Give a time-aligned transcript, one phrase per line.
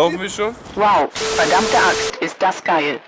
[0.00, 0.54] Laufen wir schon?
[0.76, 3.02] Wow, verdammte Axt, ist das geil.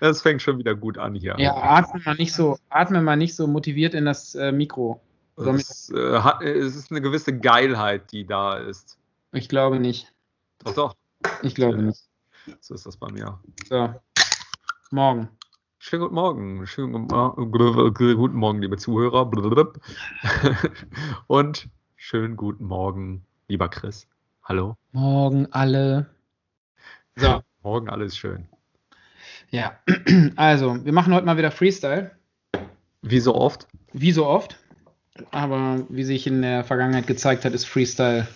[0.00, 1.34] Das fängt schon wieder gut an hier.
[1.36, 5.02] Ja, atme mal nicht so, atme mal nicht so motiviert in das äh, Mikro.
[5.36, 8.96] Es, äh, hat, es ist eine gewisse Geilheit, die da ist.
[9.32, 10.10] Ich glaube nicht.
[10.64, 10.96] Doch, doch.
[11.42, 12.00] Ich glaube nicht.
[12.60, 13.38] So ist das bei mir.
[13.68, 13.94] So.
[14.90, 15.28] Morgen.
[15.80, 16.66] Schönen guten Morgen.
[16.66, 19.30] Schönen guten Morgen, liebe Zuhörer.
[21.26, 24.06] Und schönen guten Morgen, lieber Chris.
[24.50, 24.74] Hallo.
[24.90, 26.06] Morgen alle.
[27.14, 27.40] So.
[27.62, 28.48] Morgen alles schön.
[29.50, 29.78] Ja,
[30.34, 32.10] also, wir machen heute mal wieder Freestyle.
[33.00, 33.68] Wie so oft?
[33.92, 34.58] Wie so oft.
[35.30, 38.26] Aber wie sich in der Vergangenheit gezeigt hat, ist Freestyle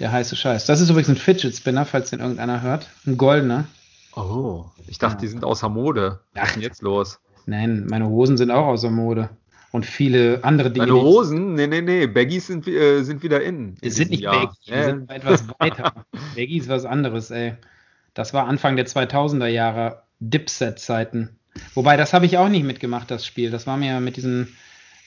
[0.00, 0.66] der heiße Scheiß.
[0.66, 2.90] Das ist übrigens ein Fidget Spinner, falls den irgendeiner hört.
[3.06, 3.68] Ein goldener.
[4.16, 5.20] Oh, ich dachte, ja.
[5.20, 6.18] die sind außer Mode.
[6.32, 7.20] Was ist denn jetzt los?
[7.46, 9.30] Nein, meine Hosen sind auch außer Mode.
[9.74, 10.86] Und viele andere Dinge.
[10.86, 11.54] Deine Hosen?
[11.54, 12.06] Nee, nee, nee.
[12.06, 13.74] Baggies sind, äh, sind wieder in.
[13.80, 14.42] in sind nicht Jahr.
[14.42, 14.84] Baggies, die äh.
[14.84, 16.06] sind etwas weiter.
[16.36, 17.54] Baggies ist was anderes, ey.
[18.14, 21.40] Das war Anfang der 2000er Jahre Dipset-Zeiten.
[21.74, 23.50] Wobei, das habe ich auch nicht mitgemacht, das Spiel.
[23.50, 24.54] Das war mir mit diesen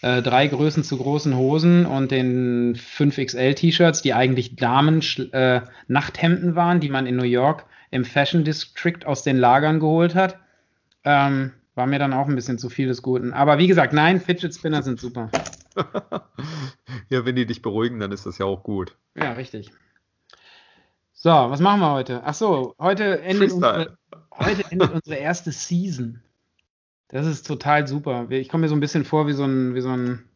[0.01, 6.89] äh, drei Größen zu großen Hosen und den 5XL-T-Shirts, die eigentlich Damen-Nachthemden äh, waren, die
[6.89, 10.37] man in New York im Fashion District aus den Lagern geholt hat.
[11.05, 13.33] Ähm, war mir dann auch ein bisschen zu viel des Guten.
[13.33, 15.29] Aber wie gesagt, nein, Fidget Spinner sind super.
[17.09, 18.97] ja, wenn die dich beruhigen, dann ist das ja auch gut.
[19.15, 19.71] Ja, richtig.
[21.13, 22.21] So, was machen wir heute?
[22.25, 23.97] Ach so, heute endet, unsere,
[24.37, 26.21] heute endet unsere erste Season.
[27.09, 28.27] Das ist total super.
[28.31, 30.26] Ich komme mir so ein bisschen vor wie so ein, wie so ein,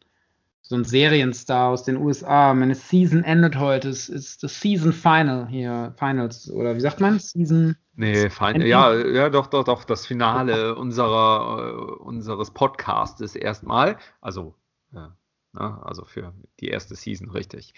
[0.72, 2.54] so ein Serienstar aus den USA.
[2.54, 3.90] Meine Season endet heute.
[3.90, 5.94] Es ist das Season Final hier.
[5.98, 7.18] Finals, oder wie sagt man?
[7.18, 7.76] Season.
[7.94, 8.66] Nee, Final.
[8.66, 9.84] Ja, ja, doch, doch, doch.
[9.84, 13.98] Das Finale unserer, uh, unseres Podcastes erstmal.
[14.22, 14.54] Also,
[14.92, 15.14] ja,
[15.52, 17.74] na, ne, also für die erste Season, richtig.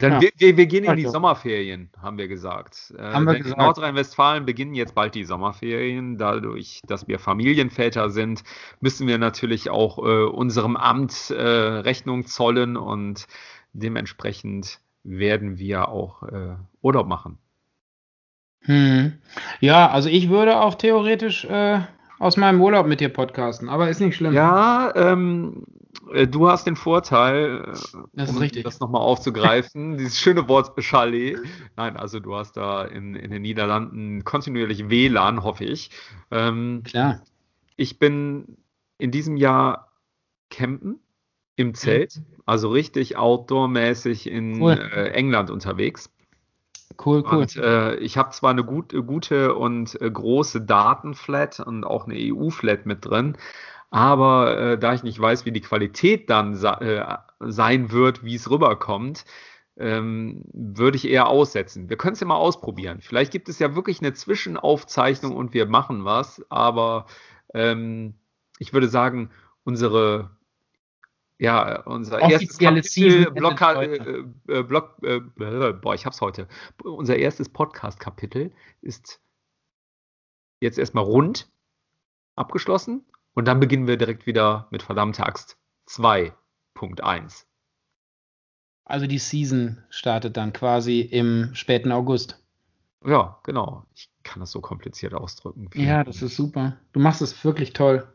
[0.00, 0.20] Dann ja.
[0.38, 1.12] wir, wir, gehen in die also.
[1.12, 2.92] Sommerferien, haben wir gesagt.
[2.98, 3.58] Äh, haben wir gesagt.
[3.58, 6.16] In Nordrhein-Westfalen beginnen jetzt bald die Sommerferien.
[6.16, 8.42] Dadurch, dass wir Familienväter sind,
[8.80, 13.26] müssen wir natürlich auch äh, unserem Amt äh, Rechnung zollen und
[13.74, 17.38] dementsprechend werden wir auch äh, Urlaub machen.
[18.62, 19.12] Hm.
[19.60, 21.80] Ja, also ich würde auch theoretisch äh,
[22.18, 24.34] aus meinem Urlaub mit dir podcasten, aber ist nicht schlimm.
[24.34, 25.89] Ja, ähm, äh,
[26.26, 28.64] du hast den Vorteil, äh, das um richtig.
[28.64, 31.38] das nochmal aufzugreifen, dieses schöne Wort Chalet.
[31.76, 35.90] Nein, also du hast da in, in den Niederlanden kontinuierlich WLAN, hoffe ich.
[36.30, 37.22] Ähm, Klar.
[37.76, 38.56] Ich bin
[38.98, 39.92] in diesem Jahr
[40.50, 41.00] campen
[41.56, 41.74] im mhm.
[41.74, 44.72] Zelt, also richtig outdoor-mäßig in cool.
[44.72, 46.10] äh, England unterwegs.
[47.02, 47.38] Cool, cool.
[47.38, 52.16] Und, äh, ich habe zwar eine gut, gute und äh, große Datenflat und auch eine
[52.18, 53.36] EU-Flat mit drin,
[53.90, 58.48] aber äh, da ich nicht weiß, wie die Qualität dann äh, sein wird, wie es
[58.48, 59.24] rüberkommt,
[59.76, 61.88] ähm, würde ich eher aussetzen.
[61.88, 63.00] Wir können es ja mal ausprobieren.
[63.00, 67.06] Vielleicht gibt es ja wirklich eine Zwischenaufzeichnung und wir machen was, aber
[67.52, 68.14] ähm,
[68.58, 69.30] ich würde sagen,
[69.64, 70.30] unsere
[71.38, 75.20] ja, unser erstes Kapitel, Block, äh, äh, Block äh,
[75.72, 76.46] boah, ich hab's heute.
[76.84, 78.52] Unser erstes Podcast-Kapitel
[78.82, 79.22] ist
[80.60, 81.50] jetzt erstmal rund
[82.36, 83.06] abgeschlossen
[83.40, 85.56] und dann beginnen wir direkt wieder mit verdammte Axt
[85.88, 87.44] 2.1.
[88.84, 92.38] Also die Season startet dann quasi im späten August.
[93.02, 93.86] Ja, genau.
[93.94, 95.70] Ich kann das so kompliziert ausdrücken.
[95.74, 96.76] Ja, das ist super.
[96.92, 98.06] Du machst es wirklich toll.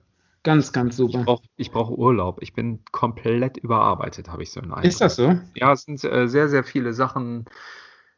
[0.44, 1.40] Ganz, ganz super.
[1.56, 2.44] Ich brauche brauch Urlaub.
[2.44, 4.86] Ich bin komplett überarbeitet, habe ich so einen Eindruck.
[4.86, 5.40] Ist das so?
[5.56, 7.46] Ja, es sind äh, sehr, sehr viele Sachen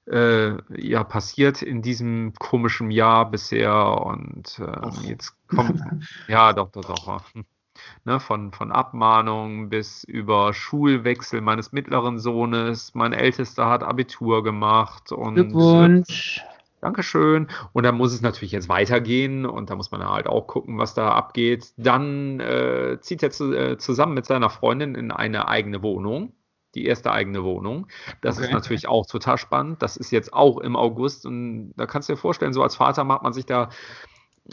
[0.08, 5.82] äh, ja passiert in diesem komischen Jahr bisher und äh, jetzt kommt
[6.28, 7.22] ja doch doch doch
[8.06, 12.96] ne, von von Abmahnung bis über Schulwechsel meines mittleren Sohnes.
[12.96, 16.40] Mein ältester hat Abitur gemacht und Glückwunsch.
[16.40, 17.48] Äh, Dankeschön.
[17.74, 20.94] Und dann muss es natürlich jetzt weitergehen und da muss man halt auch gucken, was
[20.94, 21.74] da abgeht.
[21.78, 26.34] Dann äh, zieht er zu, äh, zusammen mit seiner Freundin in eine eigene Wohnung
[26.76, 27.88] die erste eigene Wohnung.
[28.22, 28.48] Das okay.
[28.48, 29.82] ist natürlich auch total spannend.
[29.82, 33.04] Das ist jetzt auch im August und da kannst du dir vorstellen, so als Vater
[33.04, 33.70] macht man sich da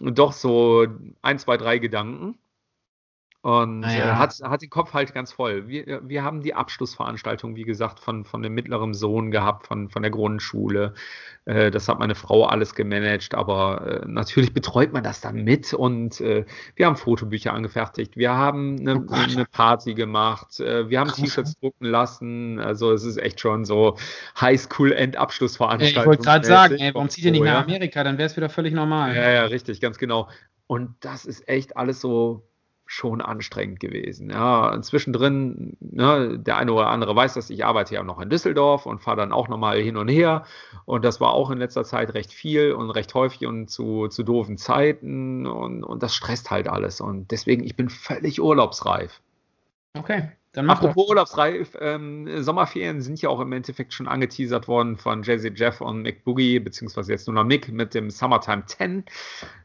[0.01, 0.87] doch so
[1.23, 2.39] ein, zwei, drei Gedanken.
[3.45, 4.09] Und naja.
[4.09, 5.69] äh, hat, hat den Kopf halt ganz voll.
[5.69, 10.01] Wir, wir haben die Abschlussveranstaltung, wie gesagt, von, von dem mittleren Sohn gehabt, von, von
[10.01, 10.95] der Grundschule.
[11.45, 15.75] Äh, das hat meine Frau alles gemanagt, aber äh, natürlich betreut man das dann mit
[15.75, 21.01] und äh, wir haben Fotobücher angefertigt, wir haben eine, oh eine Party gemacht, äh, wir
[21.01, 22.61] haben T-Shirts drucken lassen.
[22.61, 23.99] Also es ist echt schon so
[24.41, 26.01] Highschool-Endabschlussveranstaltung.
[26.01, 28.05] Ich wollte gerade sagen, ey, warum zieht ihr nicht nach Amerika?
[28.05, 29.15] Dann wäre es wieder völlig normal.
[29.15, 30.31] Ja, ja, richtig, ganz genau.
[30.67, 32.49] Und das ist echt alles so
[32.87, 34.31] schon anstrengend gewesen.
[34.31, 38.87] Ja, zwischendrin, ne, der eine oder andere weiß, dass ich arbeite ja noch in Düsseldorf
[38.87, 40.45] und fahre dann auch nochmal hin und her.
[40.85, 44.23] Und das war auch in letzter Zeit recht viel und recht häufig und zu, zu
[44.23, 45.47] doofen Zeiten.
[45.47, 47.01] Und, und das stresst halt alles.
[47.01, 49.21] Und deswegen, ich bin völlig urlaubsreif.
[49.97, 50.33] Okay.
[50.55, 55.25] Dann mach Apropos Urlaubsreif, ähm, Sommerferien sind ja auch im Endeffekt schon angeteasert worden von
[55.25, 59.05] Jay-Z Jeff und Mick Boogie, beziehungsweise jetzt nur noch Mick mit dem Summertime 10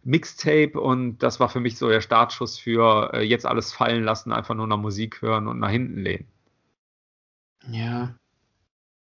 [0.03, 4.33] Mixtape und das war für mich so der Startschuss für äh, jetzt alles fallen lassen,
[4.33, 6.25] einfach nur nach Musik hören und nach hinten lehnen.
[7.69, 8.15] Ja.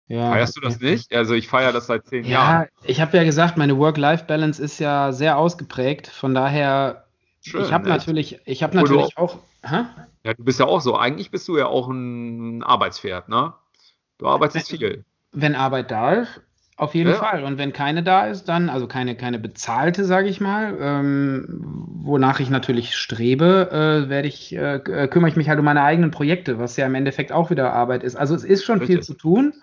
[0.08, 0.88] ja Feierst du das ja.
[0.88, 1.14] nicht?
[1.14, 2.62] Also ich feiere das seit zehn ja, Jahren.
[2.62, 7.04] Ja, ich habe ja gesagt, meine Work-Life-Balance ist ja sehr ausgeprägt, von daher
[7.42, 9.38] Schön, ich habe natürlich, ich habe natürlich auch.
[9.64, 9.84] Hä?
[10.24, 10.96] Ja, du bist ja auch so.
[10.96, 13.54] Eigentlich bist du ja auch ein Arbeitspferd, ne?
[14.18, 15.04] Du arbeitest wenn, viel.
[15.32, 16.40] Wenn Arbeit da ist,
[16.76, 17.16] auf jeden ja.
[17.16, 17.44] Fall.
[17.44, 21.46] Und wenn keine da ist, dann, also keine, keine bezahlte, sage ich mal, ähm,
[22.02, 25.82] wonach ich natürlich strebe, äh, werde ich, äh, äh, kümmere ich mich halt um meine
[25.82, 28.16] eigenen Projekte, was ja im Endeffekt auch wieder Arbeit ist.
[28.16, 28.96] Also es ist schon Richtig.
[28.96, 29.54] viel zu tun.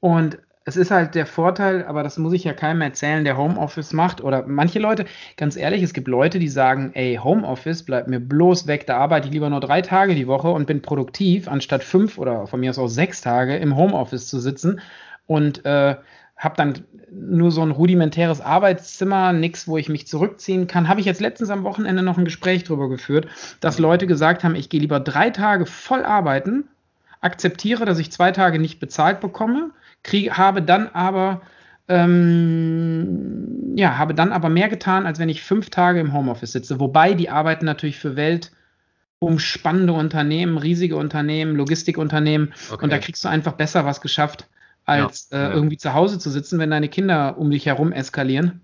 [0.00, 0.38] Und
[0.68, 4.20] es ist halt der Vorteil, aber das muss ich ja keinem erzählen, der Homeoffice macht.
[4.20, 5.04] Oder manche Leute,
[5.36, 9.28] ganz ehrlich, es gibt Leute, die sagen, ey, Homeoffice bleibt mir bloß weg, da arbeite
[9.28, 12.70] ich lieber nur drei Tage die Woche und bin produktiv, anstatt fünf oder von mir
[12.70, 14.80] aus auch sechs Tage im Homeoffice zu sitzen
[15.28, 15.94] und äh,
[16.36, 20.88] habe dann nur so ein rudimentäres Arbeitszimmer, nichts, wo ich mich zurückziehen kann.
[20.88, 23.28] Habe ich jetzt letztens am Wochenende noch ein Gespräch darüber geführt,
[23.60, 26.64] dass Leute gesagt haben, ich gehe lieber drei Tage voll arbeiten,
[27.26, 31.42] akzeptiere, dass ich zwei Tage nicht bezahlt bekomme, kriege, habe dann aber
[31.88, 36.80] ähm, ja, habe dann aber mehr getan, als wenn ich fünf Tage im Homeoffice sitze.
[36.80, 42.52] Wobei die arbeiten natürlich für weltumspannende Unternehmen, riesige Unternehmen, Logistikunternehmen.
[42.70, 42.82] Okay.
[42.82, 44.48] Und da kriegst du einfach besser was geschafft,
[44.84, 45.52] als ja, äh, ja.
[45.52, 48.62] irgendwie zu Hause zu sitzen, wenn deine Kinder um dich herum eskalieren.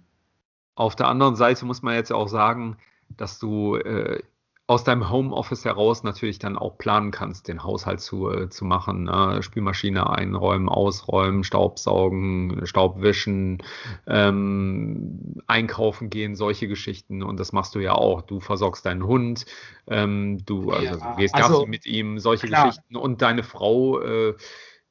[0.74, 2.78] Auf der anderen Seite muss man jetzt auch sagen,
[3.08, 4.20] dass du äh,
[4.68, 9.04] aus deinem Homeoffice heraus natürlich dann auch planen kannst, den Haushalt zu, äh, zu machen.
[9.04, 9.42] Ne?
[9.42, 13.62] Spülmaschine einräumen, ausräumen, Staubsaugen, Staubwischen,
[14.06, 17.22] ähm, einkaufen gehen, solche Geschichten.
[17.22, 18.22] Und das machst du ja auch.
[18.22, 19.46] Du versorgst deinen Hund,
[19.88, 22.68] ähm, du, also, ja, gehst also, Gassi mit ihm, solche klar.
[22.68, 22.96] Geschichten.
[22.96, 24.34] Und deine Frau, äh,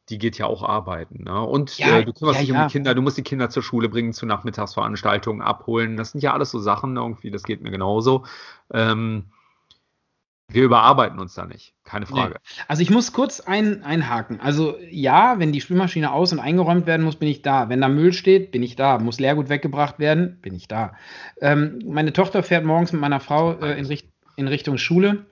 [0.09, 1.23] die geht ja auch arbeiten.
[1.23, 1.41] Ne?
[1.41, 2.67] Und ja, äh, du kümmerst ja, dich um ja.
[2.67, 5.95] die Kinder, du musst die Kinder zur Schule bringen, zu Nachmittagsveranstaltungen abholen.
[5.95, 8.25] Das sind ja alles so Sachen irgendwie, das geht mir genauso.
[8.73, 9.31] Ähm,
[10.53, 12.35] wir überarbeiten uns da nicht, keine Frage.
[12.35, 12.63] Nee.
[12.67, 14.39] Also ich muss kurz ein, einhaken.
[14.39, 17.69] Also ja, wenn die Spülmaschine aus- und eingeräumt werden muss, bin ich da.
[17.69, 18.99] Wenn da Müll steht, bin ich da.
[18.99, 20.93] Muss Leergut weggebracht werden, bin ich da.
[21.39, 25.25] Ähm, meine Tochter fährt morgens mit meiner Frau äh, in, Richt in, Richtung Schule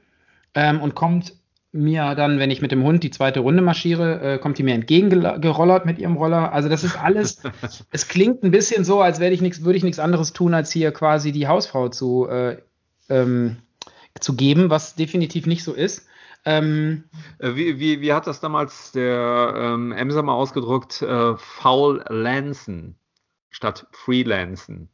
[0.54, 1.34] ähm, und kommt
[1.72, 4.74] mir dann, wenn ich mit dem Hund die zweite Runde marschiere, äh, kommt die mir
[4.74, 6.52] entgegengerollert mit ihrem Roller.
[6.52, 7.44] Also das ist alles,
[7.92, 11.32] es klingt ein bisschen so, als ich würde ich nichts anderes tun, als hier quasi
[11.32, 12.58] die Hausfrau zu äh,
[13.10, 13.58] ähm,
[14.20, 16.08] zu geben, was definitiv nicht so ist.
[16.46, 17.04] Ähm,
[17.40, 21.02] äh, wie, wie, wie, hat das damals der ähm, Emser mal ausgedrückt?
[21.02, 22.96] Äh, Foul Lancen
[23.50, 24.90] statt Freelancen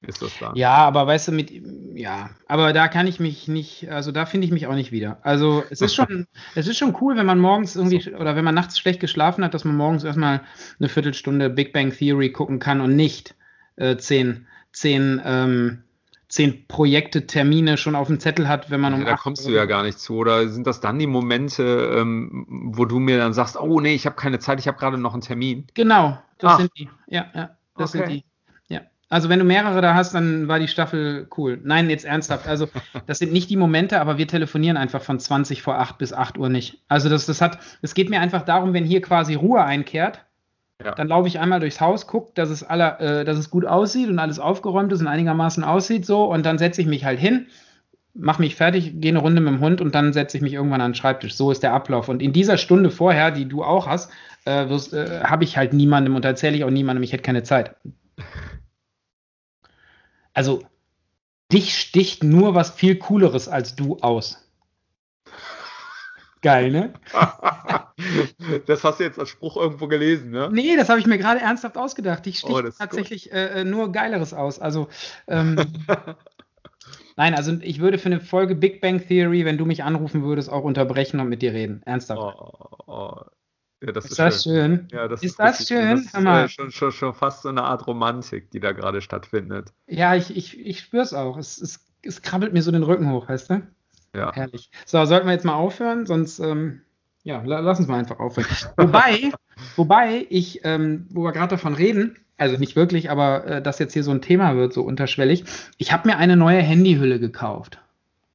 [0.00, 0.52] ist das da.
[0.54, 1.50] Ja, aber weißt du, mit,
[1.94, 5.18] ja, aber da kann ich mich nicht, also da finde ich mich auch nicht wieder.
[5.22, 8.54] Also es ist schon, es ist schon cool, wenn man morgens irgendwie oder wenn man
[8.54, 10.42] nachts schlecht geschlafen hat, dass man morgens erstmal
[10.78, 13.34] eine Viertelstunde Big Bang Theory gucken kann und nicht
[13.76, 15.82] äh, zehn, zehn ähm,
[16.28, 19.00] zehn Projekte, Termine schon auf dem Zettel hat, wenn man um.
[19.00, 20.16] Ja, da kommst du ja gar nicht zu.
[20.16, 24.06] Oder sind das dann die Momente, ähm, wo du mir dann sagst, oh nee, ich
[24.06, 25.66] habe keine Zeit, ich habe gerade noch einen Termin?
[25.74, 26.58] Genau, das Ach.
[26.58, 26.88] sind die.
[27.08, 27.98] Ja, ja, das okay.
[27.98, 28.24] sind die.
[28.68, 28.82] Ja.
[29.08, 31.58] Also wenn du mehrere da hast, dann war die Staffel cool.
[31.64, 32.46] Nein, jetzt ernsthaft.
[32.46, 32.68] Also
[33.06, 36.36] das sind nicht die Momente, aber wir telefonieren einfach von 20 vor 8 bis 8
[36.36, 36.82] Uhr nicht.
[36.88, 40.26] Also das, das hat, es geht mir einfach darum, wenn hier quasi Ruhe einkehrt,
[40.78, 44.08] Dann laufe ich einmal durchs Haus, gucke, dass es alle, äh, dass es gut aussieht
[44.08, 47.48] und alles aufgeräumt ist und einigermaßen aussieht so und dann setze ich mich halt hin,
[48.14, 50.80] mache mich fertig, gehe eine Runde mit dem Hund und dann setze ich mich irgendwann
[50.80, 51.34] an den Schreibtisch.
[51.34, 52.08] So ist der Ablauf.
[52.08, 54.12] Und in dieser Stunde vorher, die du auch hast,
[54.46, 57.74] äh, äh, habe ich halt niemandem und erzähle ich auch niemandem, ich hätte keine Zeit.
[60.32, 60.62] Also
[61.52, 64.47] dich sticht nur was viel Cooleres als du aus.
[66.40, 66.92] Geil, ne?
[68.66, 70.48] das hast du jetzt als Spruch irgendwo gelesen, ne?
[70.52, 72.26] Nee, das habe ich mir gerade ernsthaft ausgedacht.
[72.26, 74.60] Ich stehe oh, tatsächlich äh, äh, nur Geileres aus.
[74.60, 74.88] Also,
[75.26, 75.56] ähm,
[77.16, 80.50] nein, also ich würde für eine Folge Big Bang Theory, wenn du mich anrufen würdest,
[80.50, 81.82] auch unterbrechen und mit dir reden.
[81.84, 82.20] Ernsthaft.
[82.20, 83.20] Oh, oh.
[83.80, 84.54] Ja, das ist, ist das schön.
[84.54, 84.88] schön?
[84.90, 85.90] Ja, das ist, ist das schön?
[85.90, 89.72] Das ist äh, schon, schon, schon fast so eine Art Romantik, die da gerade stattfindet.
[89.86, 91.36] Ja, ich, ich, ich spüre es auch.
[91.36, 93.62] Es, es, es krabbelt mir so den Rücken hoch, weißt du?
[94.18, 94.32] Ja.
[94.34, 94.70] Herrlich.
[94.86, 96.82] So, sollten wir jetzt mal aufhören, sonst, ähm,
[97.22, 98.46] ja, lass uns mal einfach aufhören.
[98.76, 99.32] wobei,
[99.76, 103.92] wobei ich, ähm, wo wir gerade davon reden, also nicht wirklich, aber äh, das jetzt
[103.94, 105.44] hier so ein Thema wird, so unterschwellig,
[105.76, 107.80] ich habe mir eine neue Handyhülle gekauft.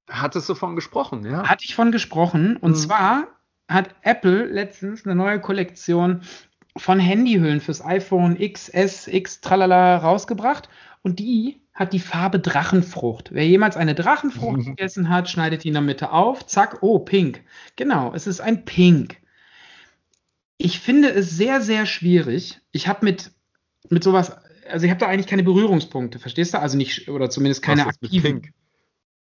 [0.10, 1.48] Hattest du von gesprochen, ja?
[1.48, 2.58] Hatte ich von gesprochen.
[2.58, 2.76] Und Mhm.
[2.76, 3.28] zwar
[3.70, 6.22] hat Apple letztens eine neue Kollektion
[6.76, 10.70] von Handyhüllen fürs iPhone XS, X, tralala rausgebracht.
[11.04, 13.34] Und die hat die Farbe Drachenfrucht.
[13.34, 16.46] Wer jemals eine Drachenfrucht gegessen hat, schneidet die in der Mitte auf.
[16.46, 17.42] Zack, oh, pink.
[17.76, 19.18] Genau, es ist ein Pink.
[20.58, 22.62] Ich finde es sehr, sehr schwierig.
[22.72, 23.32] Ich habe mit,
[23.90, 24.32] mit sowas,
[24.70, 26.60] also ich habe da eigentlich keine Berührungspunkte, verstehst du?
[26.60, 28.42] Also nicht, oder zumindest keine Was ist mit aktiven.
[28.42, 28.54] Pink?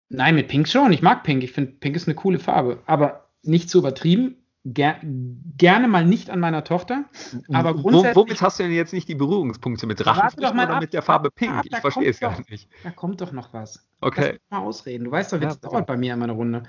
[0.09, 0.93] Nein, mit Pink schon.
[0.93, 1.45] Ich mag Pink.
[1.45, 2.83] Ich finde, Pink ist eine coole Farbe.
[2.87, 4.37] Aber nicht zu übertrieben.
[4.65, 7.05] Ger gerne mal nicht an meiner Tochter.
[7.53, 9.87] Aber Wo- grundsätzlich- Womit hast du denn jetzt nicht die Berührungspunkte?
[9.87, 11.53] Mit Drachenfrüchten oder ab, mit der Farbe Pink?
[11.53, 12.69] ab, ich verstehe es gar doch- nicht.
[12.83, 13.89] Da kommt doch noch was.
[14.01, 14.33] Lass Okay.
[14.33, 15.05] mich mal ausreden.
[15.05, 16.65] Du weißt doch, wie Ja, dauert bei mir immer eine Runde.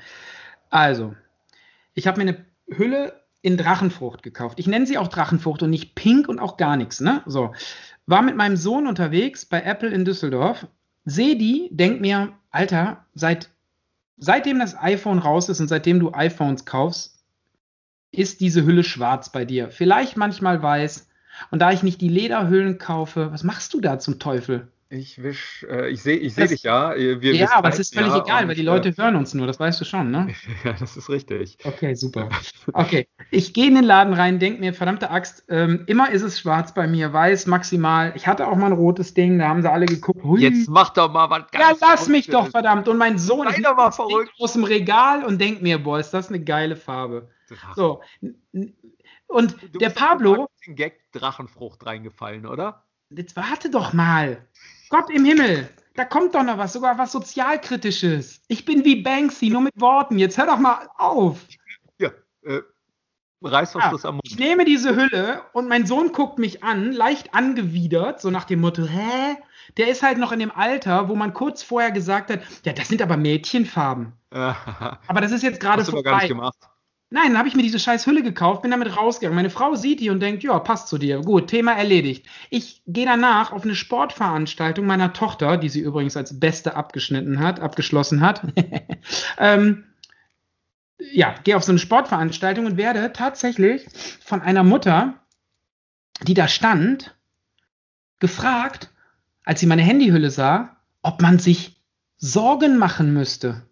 [0.69, 1.15] Also,
[1.93, 2.46] ich habe mir eine
[2.77, 4.60] Hülle in Drachenfrucht gekauft.
[4.60, 7.24] Ich nenne sie auch Drachenfrucht und nicht Pink und auch gar nichts, ne?
[7.25, 7.53] So.
[8.05, 10.67] War mit meinem Sohn unterwegs bei Apple in Düsseldorf,
[11.05, 13.50] sehe die, denk mir, Alter, seit,
[14.17, 17.18] seitdem das iPhone raus ist und seitdem du iPhones kaufst,
[18.11, 19.69] ist diese Hülle schwarz bei dir.
[19.69, 21.07] Vielleicht manchmal weiß.
[21.51, 24.67] Und da ich nicht die Lederhüllen kaufe, was machst du da zum Teufel?
[24.91, 26.95] Ich wisch, äh, ich sehe ich seh Das- dich ja.
[26.95, 29.45] Wir, ja, aber es ist völlig ja egal, weil die Leute Äh, hören uns nur,
[29.45, 30.29] das weißt du schon, ne?
[30.65, 31.59] ja, das ist richtig.
[31.63, 32.27] Okay, super.
[32.73, 36.39] Okay, ich gehe in den Laden rein, denke mir, verdammte Axt, ähm, immer ist es
[36.39, 38.13] schwarz bei mir, weiß maximal.
[38.15, 40.23] Ich hatte auch mal ein rotes Ding, da haben sie alle geguckt.
[40.23, 40.41] Hui.
[40.41, 42.87] Jetzt mach doch mal was ja, lass mich doch, verdammt.
[42.87, 44.31] Und mein Sohn verrückt.
[44.39, 47.29] aus dem Regal und denkt mir, boah, ist das eine geile Farbe.
[47.75, 48.01] So.
[49.27, 52.85] Und Du der auf den Pablo, Marketing-Gag Drachenfrucht reingefallen, oder?
[53.11, 54.47] jetzt warte doch mal.
[54.89, 58.41] Gott im Himmel, da kommt doch noch was, sogar was Sozialkritisches.
[58.47, 60.17] Ich bin wie Banksy, nur mit Worten.
[60.19, 61.45] Jetzt hör doch mal auf.
[61.99, 62.09] Ja.
[62.43, 62.61] Äh,
[63.41, 64.39] Reißverschluss am Ich Mund.
[64.41, 68.83] nehme diese Hülle und mein Sohn guckt mich an, leicht angewidert, so nach dem Motto,
[68.85, 69.37] hä?
[69.77, 72.87] Der ist halt noch in dem Alter, wo man kurz vorher gesagt hat, ja, das
[72.89, 74.13] sind aber Mädchenfarben.
[74.31, 76.27] Aber das ist jetzt gerade aber gar nicht vorbei.
[76.27, 76.68] gemacht.
[77.11, 79.35] Nein, dann habe ich mir diese scheiß Hülle gekauft, bin damit rausgegangen.
[79.35, 81.21] Meine Frau sieht die und denkt, ja, passt zu dir.
[81.21, 82.27] Gut, Thema erledigt.
[82.51, 87.59] Ich gehe danach auf eine Sportveranstaltung meiner Tochter, die sie übrigens als beste abgeschnitten hat,
[87.59, 88.43] abgeschlossen hat.
[89.39, 89.85] ähm,
[90.99, 93.87] ja, gehe auf so eine Sportveranstaltung und werde tatsächlich
[94.23, 95.15] von einer Mutter,
[96.27, 97.15] die da stand,
[98.19, 98.91] gefragt,
[99.45, 101.81] als sie meine Handyhülle sah, ob man sich
[102.17, 103.63] Sorgen machen müsste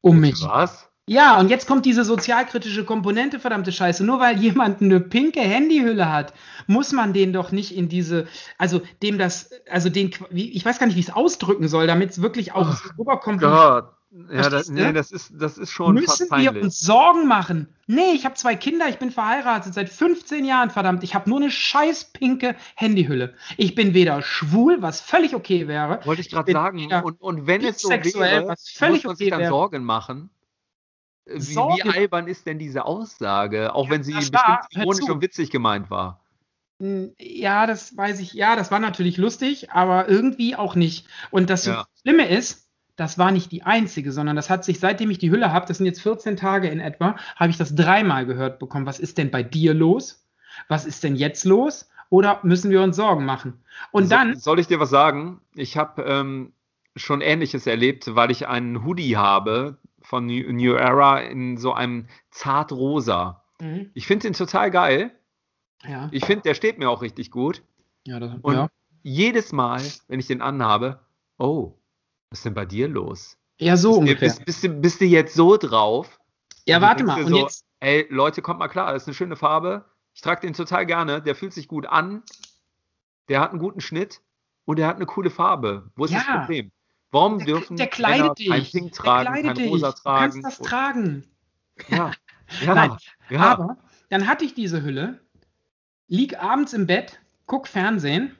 [0.00, 0.42] um mich.
[0.42, 0.90] Was?
[1.06, 4.04] Ja, und jetzt kommt diese sozialkritische Komponente, verdammte Scheiße.
[4.04, 6.32] Nur weil jemand eine pinke Handyhülle hat,
[6.66, 10.78] muss man den doch nicht in diese, also dem das, also den, wie- ich weiß
[10.78, 13.40] gar nicht, wie ich es ausdrücken soll, damit es wirklich auch Ach so rüberkommt.
[13.40, 13.92] Gott.
[14.32, 17.68] Ja, das, nee, das, ist, das ist schon Müssen wir uns Sorgen machen?
[17.88, 21.02] Nee, ich habe zwei Kinder, ich bin verheiratet seit 15 Jahren, verdammt.
[21.02, 23.34] Ich habe nur eine scheiß pinke Handyhülle.
[23.56, 25.98] Ich bin weder schwul, was völlig okay wäre.
[26.04, 26.86] Wollte ich gerade sagen.
[27.02, 29.50] Und, und wenn es so wäre, was völlig muss man sich okay dann wäre.
[29.50, 30.30] Sorgen machen.
[31.26, 33.74] Wie, wie albern ist denn diese Aussage?
[33.74, 36.20] Auch Ja, wenn sie bestimmt war- ironisch und witzig gemeint war.
[36.80, 38.32] Hm, Ja, das weiß ich.
[38.34, 41.06] Ja, das war natürlich lustig, aber irgendwie auch nicht.
[41.30, 41.86] Und das Ja.
[42.02, 45.52] Schlimme ist, das war nicht die einzige, sondern das hat sich, seitdem ich die Hülle
[45.52, 48.86] habe, das sind jetzt 14 Tage in etwa, habe ich das dreimal gehört bekommen.
[48.86, 50.24] Was ist denn bei dir los?
[50.68, 51.88] Was ist denn jetzt los?
[52.10, 53.64] Oder müssen wir uns Sorgen machen?
[53.90, 55.40] Und So- dann, Soll ich dir was sagen?
[55.54, 56.52] Ich habe ähm,
[56.96, 62.06] schon Ähnliches erlebt, weil ich einen Hoodie habe von New, New Era in so einem
[62.30, 63.42] zartrosa.
[63.60, 65.18] Mhm, Ich finde den total geil.
[65.82, 67.62] ja, Ich finde, der steht mir auch richtig gut.
[68.06, 68.68] ja, das, Und ja.
[69.02, 71.00] jedes Mal, wenn ich den anhabe,
[71.38, 71.74] oh,
[72.30, 73.36] was ist denn bei dir los?
[73.58, 74.28] ja, so bist, du- ungefähr.
[74.28, 76.18] bist, bist, du, bist du jetzt so drauf?
[76.66, 77.22] Ja, du warte mal.
[77.22, 79.84] Und so, jetzt, Ey, Leute, kommt mal klar, das ist eine schöne Farbe.
[80.14, 81.20] Ich trage den total gerne.
[81.20, 82.22] Der fühlt sich gut an.
[83.28, 84.22] Der hat einen guten Schnitt
[84.64, 85.90] und der hat eine coole Farbe.
[85.96, 86.38] Wo ist das Ja.
[86.40, 86.72] Problem?
[87.14, 88.48] Warum der, dürfen der Männer kleidet dich.
[88.48, 89.70] kein Pink der tragen, kleidet kein dich.
[89.70, 90.42] Rosa Du tragen?
[90.42, 91.24] kannst das tragen.
[91.88, 92.10] Ja,
[92.64, 92.96] ja, Nein,
[93.30, 93.40] ja.
[93.40, 93.76] Aber
[94.10, 95.20] dann hatte ich diese Hülle,
[96.08, 98.34] lieg abends im Bett, guck Fernsehen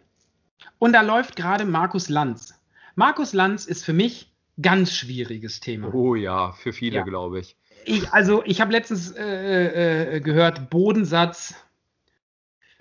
[0.79, 2.61] und da läuft gerade Markus Lanz.
[2.95, 5.93] Markus Lanz ist für mich ganz schwieriges Thema.
[5.93, 7.03] Oh ja, für viele, Ja.
[7.03, 7.57] glaube ich.
[7.87, 11.55] Ich, also ich habe letztens äh, äh, gehört, Bodensatz.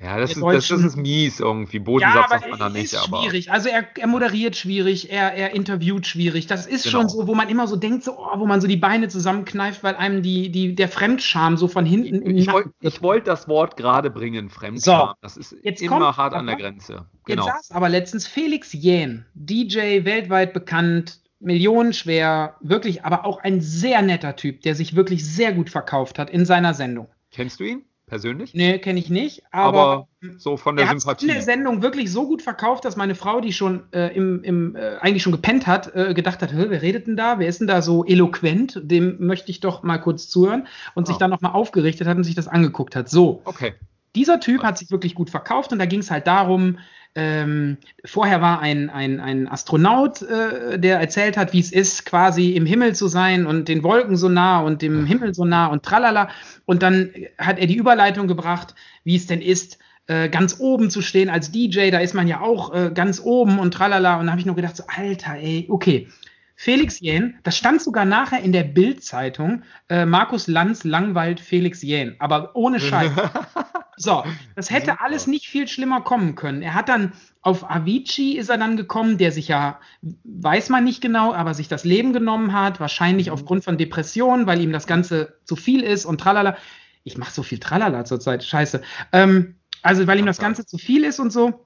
[0.02, 1.78] Ja, das, ist, das, ist mies irgendwie.
[1.78, 3.22] Ja, Bodensatz aber sagt man da nicht, ist aber.
[3.22, 3.52] schwierig.
[3.52, 6.48] Also er, er moderiert schwierig, er, er interviewt schwierig.
[6.48, 7.00] Das ist Genau.
[7.02, 9.84] schon so, wo man immer so denkt, so, oh, wo man so die Beine zusammenkneift,
[9.84, 13.78] weil einem die, die, der Fremdscham so von hinten Ich wollte ich wollt das Wort
[13.78, 15.10] gerade bringen, Fremdscham.
[15.10, 16.94] So, das ist jetzt immer kommt hart an der Grenze.
[16.94, 17.46] Jetzt Genau.
[17.46, 24.36] saß aber letztens Felix Jähn, DJ weltweit bekannt, millionenschwer, wirklich, aber auch ein sehr netter
[24.36, 27.08] Typ, der sich wirklich sehr gut verkauft hat in seiner Sendung.
[27.32, 27.84] Kennst du ihn?
[28.14, 28.54] Persönlich?
[28.54, 29.42] Nee, kenne ich nicht.
[29.52, 31.26] Aber, Aber so von der er Sympathie.
[31.28, 34.76] in der Sendung wirklich so gut verkauft, dass meine Frau, die schon äh, im, im,
[34.76, 37.40] äh, eigentlich schon gepennt hat, äh, gedacht hat, "Hä, wer redet denn da?
[37.40, 38.80] Wer ist denn da so eloquent?
[38.84, 41.20] Dem möchte ich doch mal kurz zuhören und sich Oh.
[41.20, 43.10] dann nochmal aufgerichtet hat und sich das angeguckt hat.
[43.10, 43.74] So, Okay.
[44.16, 46.78] dieser Typ hat sich wirklich gut verkauft und da ging es halt darum,
[47.16, 52.52] ähm, vorher war ein, ein, ein Astronaut, äh, der erzählt hat, wie es ist, quasi
[52.54, 55.84] im Himmel zu sein und den Wolken so nah und dem Himmel so nah und
[55.84, 56.30] tralala.
[56.66, 59.78] Und dann hat er die Überleitung gebracht, wie es denn ist,
[60.08, 61.92] äh, ganz oben zu stehen als DJ.
[61.92, 64.20] Da ist man ja auch äh, ganz oben und tralala.
[64.20, 66.08] Und da habe ich nur gedacht, so, Alter, ey, okay.
[66.56, 72.16] Felix Jähn, das stand sogar nachher in der Bild-Zeitung, äh, Markus Lanz langweilt Felix Jähn,
[72.20, 73.12] aber ohne Scheiß.
[73.96, 74.24] So,
[74.56, 76.62] das hätte alles nicht viel schlimmer kommen können.
[76.62, 79.80] Er hat dann auf Avicii ist er dann gekommen, der sich ja,
[80.24, 83.34] weiß man nicht genau, aber sich das Leben genommen hat, wahrscheinlich Mhm.
[83.34, 86.58] aufgrund von Depressionen, weil ihm das Ganze zu viel ist und tralala.
[87.04, 88.82] Ich mache so viel tralala zurzeit, scheiße.
[89.12, 91.66] Ähm, also, weil ihm das Ganze zu viel ist und so.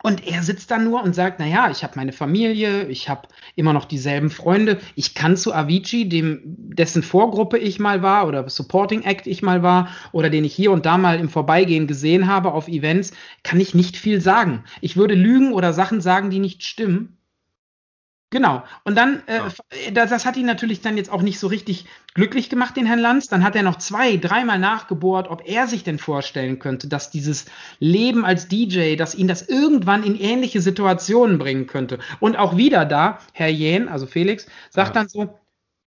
[0.00, 3.26] Und er sitzt da nur und sagt, naja, ich habe meine Familie, ich habe
[3.56, 4.78] immer noch dieselben Freunde.
[4.94, 9.64] Ich kann zu Avicii, dem, dessen Vorgruppe ich mal war oder Supporting Act ich mal
[9.64, 13.12] war oder den ich hier und da mal im Vorbeigehen gesehen habe auf Events,
[13.42, 14.62] kann ich nicht viel sagen.
[14.80, 17.17] Ich würde lügen oder Sachen sagen, die nicht stimmen.
[18.30, 18.62] Genau.
[18.84, 19.48] Und dann, äh, Ja.
[19.92, 22.98] das, das hat ihn natürlich dann jetzt auch nicht so richtig glücklich gemacht, den Herrn
[22.98, 23.28] Lanz.
[23.28, 27.46] Dann hat er noch zwei, dreimal nachgebohrt, ob er sich denn vorstellen könnte, dass dieses
[27.78, 31.98] Leben als DJ, dass ihn das irgendwann in ähnliche Situationen bringen könnte.
[32.20, 35.00] Und auch wieder da, Herr Jähn, also Felix, sagt Ja.
[35.02, 35.38] dann so,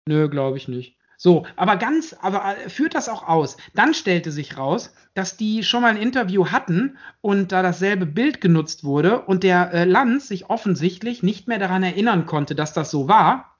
[0.06, 0.96] nö, glaube ich nicht.
[1.22, 3.58] So, aber ganz, aber äh, führt das auch aus.
[3.74, 8.40] Dann stellte sich raus, dass die schon mal ein Interview hatten und da dasselbe Bild
[8.40, 12.90] genutzt wurde und der äh, Lanz sich offensichtlich nicht mehr daran erinnern konnte, dass das
[12.90, 13.58] so war.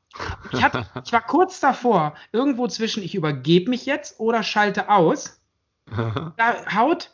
[0.55, 5.39] Ich, hatte, ich war kurz davor, irgendwo zwischen ich übergebe mich jetzt oder schalte aus.
[6.39, 7.11] Da haut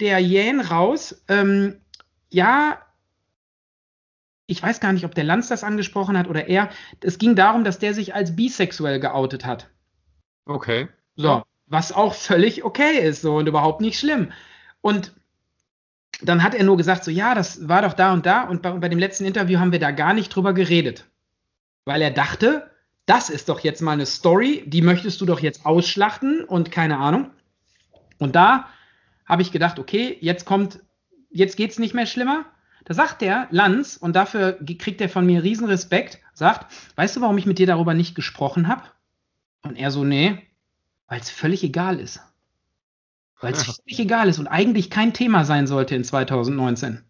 [0.00, 1.80] der Jähn raus, ähm,
[2.28, 2.82] ja,
[4.46, 6.68] ich weiß gar nicht, ob der Lanz das angesprochen hat oder er.
[7.00, 9.70] Es ging darum, dass der sich als bisexuell geoutet hat.
[10.46, 10.88] Okay.
[11.16, 14.32] So, was auch völlig okay ist so und überhaupt nicht schlimm.
[14.80, 15.12] Und
[16.22, 18.70] dann hat er nur gesagt, so ja, das war doch da und da und bei,
[18.72, 21.04] bei dem letzten Interview haben wir da gar nicht drüber geredet.
[21.84, 22.70] Weil er dachte,
[23.06, 26.98] das ist doch jetzt mal eine Story, die möchtest du doch jetzt ausschlachten und keine
[26.98, 27.30] Ahnung.
[28.18, 28.68] Und da
[29.26, 30.80] habe ich gedacht, okay, jetzt kommt,
[31.30, 32.46] jetzt geht's nicht mehr schlimmer.
[32.84, 37.20] Da sagt der Lanz, und dafür kriegt er von mir riesen Respekt, sagt, weißt du,
[37.20, 38.82] warum ich mit dir darüber nicht gesprochen habe?
[39.66, 40.38] Und er so, nee,
[41.08, 42.20] weil es völlig egal ist.
[43.40, 47.04] Weil es völlig egal ist und eigentlich kein Thema sein sollte in 2019.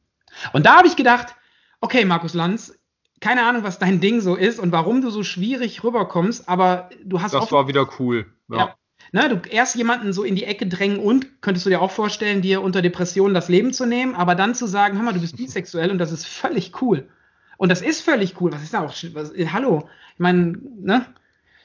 [0.53, 1.35] Und da habe ich gedacht,
[1.81, 2.77] okay, Markus Lanz,
[3.21, 7.23] keine Ahnung, was dein Ding so ist und warum du so schwierig rüberkommst, aber du
[7.23, 8.27] hast Das war wieder cool.
[8.49, 8.57] Ja.
[8.57, 8.75] Ja.
[9.13, 12.43] Ne, du erst jemanden so in die Ecke drängen und könntest du dir auch vorstellen,
[12.43, 15.37] dir unter Depressionen das Leben zu nehmen, aber dann zu sagen, hör mal, du bist
[15.39, 17.09] bisexuell und das ist völlig cool.
[17.57, 18.53] Und das ist völlig cool.
[18.53, 18.95] Was ist da auch?
[19.13, 19.89] Was, äh, hallo?
[20.15, 21.07] Ich meine, ne?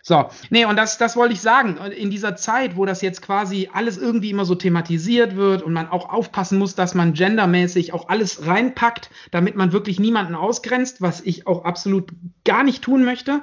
[0.04, 1.78] So, nee, und das, das wollte ich sagen.
[1.78, 5.88] In dieser Zeit, wo das jetzt quasi alles irgendwie immer so thematisiert wird und man
[5.90, 11.22] auch aufpassen muss, dass man gendermäßig auch alles reinpackt, damit man wirklich niemanden ausgrenzt, was
[11.22, 12.12] ich auch absolut
[12.46, 13.42] gar nicht tun möchte,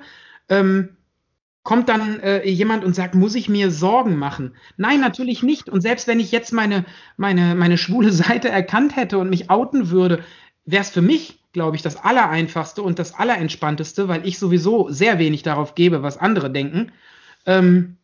[0.48, 0.96] ähm,
[1.62, 4.54] kommt dann äh, jemand und sagt, muss ich mir Sorgen machen?
[4.78, 5.68] Nein, natürlich nicht.
[5.68, 9.90] Und selbst wenn ich jetzt meine, meine, meine schwule Seite erkannt hätte und mich outen
[9.90, 10.24] würde,
[10.64, 15.18] wäre es für mich, glaube ich, das Allereinfachste und das Allerentspannteste, weil ich sowieso sehr
[15.18, 16.92] wenig darauf gebe, was andere denken.
[17.46, 17.96] Ähm,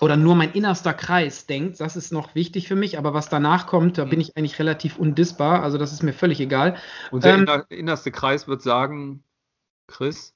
[0.00, 3.66] oder nur mein innerster Kreis denkt, das ist noch wichtig für mich, aber was danach
[3.66, 6.76] kommt, da bin ich eigentlich relativ undissbar, also das ist mir völlig egal.
[7.10, 9.22] Und der Ähm, inner, innerste Kreis wird sagen,
[9.86, 10.34] Chris,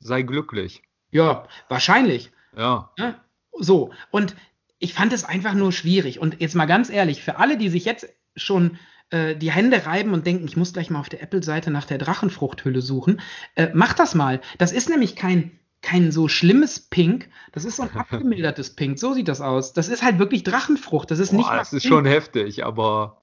[0.00, 0.82] sei glücklich.
[1.10, 2.32] Ja, wahrscheinlich.
[2.56, 2.90] Ja.
[2.98, 3.14] Ne?
[3.52, 4.34] So, und
[4.78, 6.18] ich fand es einfach nur schwierig.
[6.18, 8.78] Und jetzt mal ganz ehrlich, für alle, die sich jetzt schon
[9.10, 11.98] äh, die Hände reiben und denken, ich muss gleich mal auf der Apple-Seite nach der
[11.98, 13.20] Drachenfruchthülle suchen,
[13.54, 14.40] äh, macht das mal.
[14.58, 19.12] Das ist nämlich kein, kein so schlimmes Pink, das ist so ein abgemildertes Pink, so
[19.14, 19.72] sieht das aus.
[19.72, 21.94] Das ist halt wirklich Drachenfrucht, das ist nicht Boah, mal das ist pink.
[21.94, 23.22] schon heftig, aber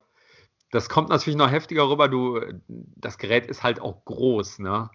[0.72, 2.08] das kommt natürlich noch heftiger rüber.
[2.08, 4.90] Du, das Gerät ist halt auch groß, ne?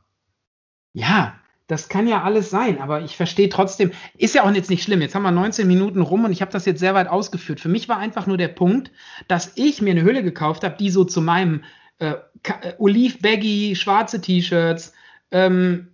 [0.94, 4.84] Ja, das kann ja alles sein, aber ich verstehe trotzdem, ist ja auch jetzt nicht
[4.84, 5.00] schlimm.
[5.00, 7.60] Jetzt haben wir 19 Minuten rum und ich habe das jetzt sehr weit ausgeführt.
[7.60, 8.92] Für mich war einfach nur der Punkt,
[9.26, 11.64] dass ich mir eine Hülle gekauft habe, die so zu meinem
[11.98, 14.92] äh, äh, Oliv-Baggy, schwarze T-Shirts,
[15.32, 15.88] ähm,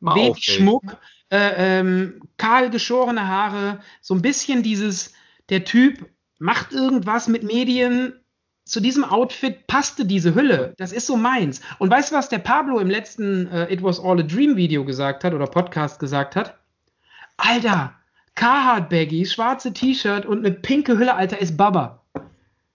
[0.00, 0.44] wenig.
[0.44, 0.98] Schmuck,
[1.30, 5.14] äh, ähm, kahl geschorene Haare, so ein bisschen dieses,
[5.48, 6.06] der Typ
[6.38, 8.20] macht irgendwas mit Medien.
[8.64, 10.74] Zu diesem Outfit passte diese Hülle.
[10.78, 11.60] Das ist so meins.
[11.78, 14.84] Und weißt du, was der Pablo im letzten äh, It Was All a Dream Video
[14.84, 16.58] gesagt hat oder Podcast gesagt hat?
[17.36, 17.92] Alter,
[18.36, 22.02] Carhartt-Baggies, schwarze T-Shirt und eine pinke Hülle, Alter, ist Baba.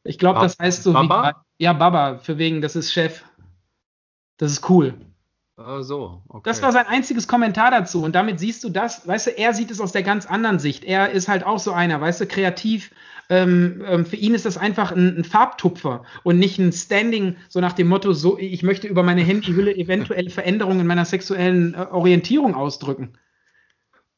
[0.03, 1.29] Ich glaube, das heißt so Baba?
[1.57, 1.63] wie.
[1.63, 3.23] Ja, Baba, für wegen, das ist Chef.
[4.37, 4.93] Das ist cool.
[5.59, 6.41] Äh, so, okay.
[6.43, 8.03] Das war sein einziges Kommentar dazu.
[8.03, 10.83] Und damit siehst du das, weißt du, er sieht es aus der ganz anderen Sicht.
[10.83, 12.91] Er ist halt auch so einer, weißt du, kreativ.
[13.31, 17.59] Ähm, ähm, für ihn ist das einfach ein, ein, Farbtupfer und nicht ein Standing, so
[17.59, 21.85] nach dem Motto, so, ich möchte über meine Handyhülle eventuelle Veränderungen in meiner sexuellen äh,
[21.91, 23.13] Orientierung ausdrücken.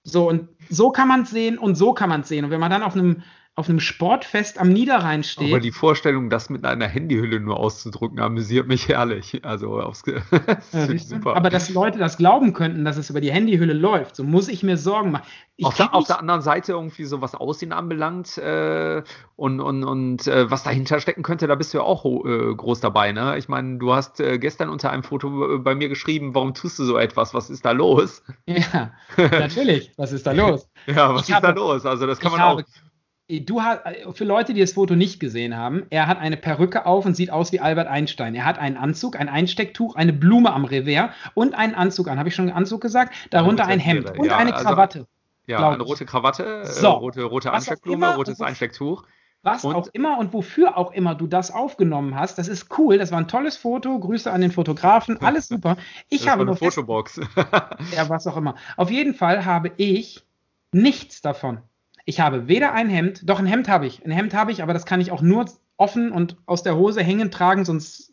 [0.04, 2.46] So, und so kann man es sehen und so kann man es sehen.
[2.46, 3.24] Und wenn man dann auf einem
[3.62, 5.52] auf einem Sportfest am Niederrhein steht.
[5.52, 9.46] Aber die Vorstellung, das mit einer Handyhülle nur auszudrücken, amüsiert mich herrlich.
[9.46, 10.02] Also aufs
[10.74, 11.36] ja, super.
[11.36, 14.64] Aber dass Leute das glauben könnten, dass es über die Handyhülle läuft, so muss ich
[14.64, 15.26] mir Sorgen machen.
[15.62, 19.04] Auf der, auf, der, anderen Seite irgendwie so was Aussehen anbelangt äh,
[19.36, 22.80] und, und, und äh, was dahinter stecken könnte, da bist du ja auch äh, groß
[22.80, 23.12] dabei.
[23.12, 23.38] Ne?
[23.38, 26.84] Ich meine, du hast äh, gestern unter einem Foto bei mir geschrieben, warum tust du
[26.84, 27.36] so etwas?
[27.36, 28.24] Was ist da los?
[28.48, 29.92] Ja, natürlich.
[29.98, 30.68] Was ist da los?
[30.88, 31.86] ja, was ich ist habe, da los?
[31.86, 32.64] Also das kann man auch
[33.30, 33.82] du hast,
[34.18, 37.32] für Leute, die das Foto nicht gesehen haben, er hat eine Perücke auf und sieht
[37.32, 38.36] aus wie Albert Einstein.
[38.36, 42.20] Er hat einen Anzug, ein Einstecktuch, eine Blume am Revers und einen Anzug an.
[42.20, 43.14] Habe ich schon einen Anzug gesagt?
[43.30, 45.08] Darunter ein Hemd und ja, eine also, Krawatte.
[45.48, 46.88] Ja, eine rote Krawatte, so.
[46.88, 49.04] äh, rote, rote Einsteckblume, rotes Einstecktuch.
[49.44, 53.00] Was und, auch immer und wofür auch immer du das aufgenommen hast, das ist cool.
[53.00, 54.00] Das war ein tolles Foto.
[54.00, 55.20] Grüße an den Fotografen.
[55.20, 55.78] Alles super.
[56.10, 57.20] Ich das habe war eine Fotobox.
[57.96, 58.56] ja, was auch immer.
[58.78, 60.24] Auf jeden Fall habe ich
[60.72, 61.60] nichts davon.
[62.12, 64.04] Ich habe weder ein Hemd, doch ein Hemd habe ich.
[64.04, 65.46] Ein Hemd habe ich, aber das kann ich auch nur
[65.78, 68.12] offen und aus der Hose hängend tragen, sonst.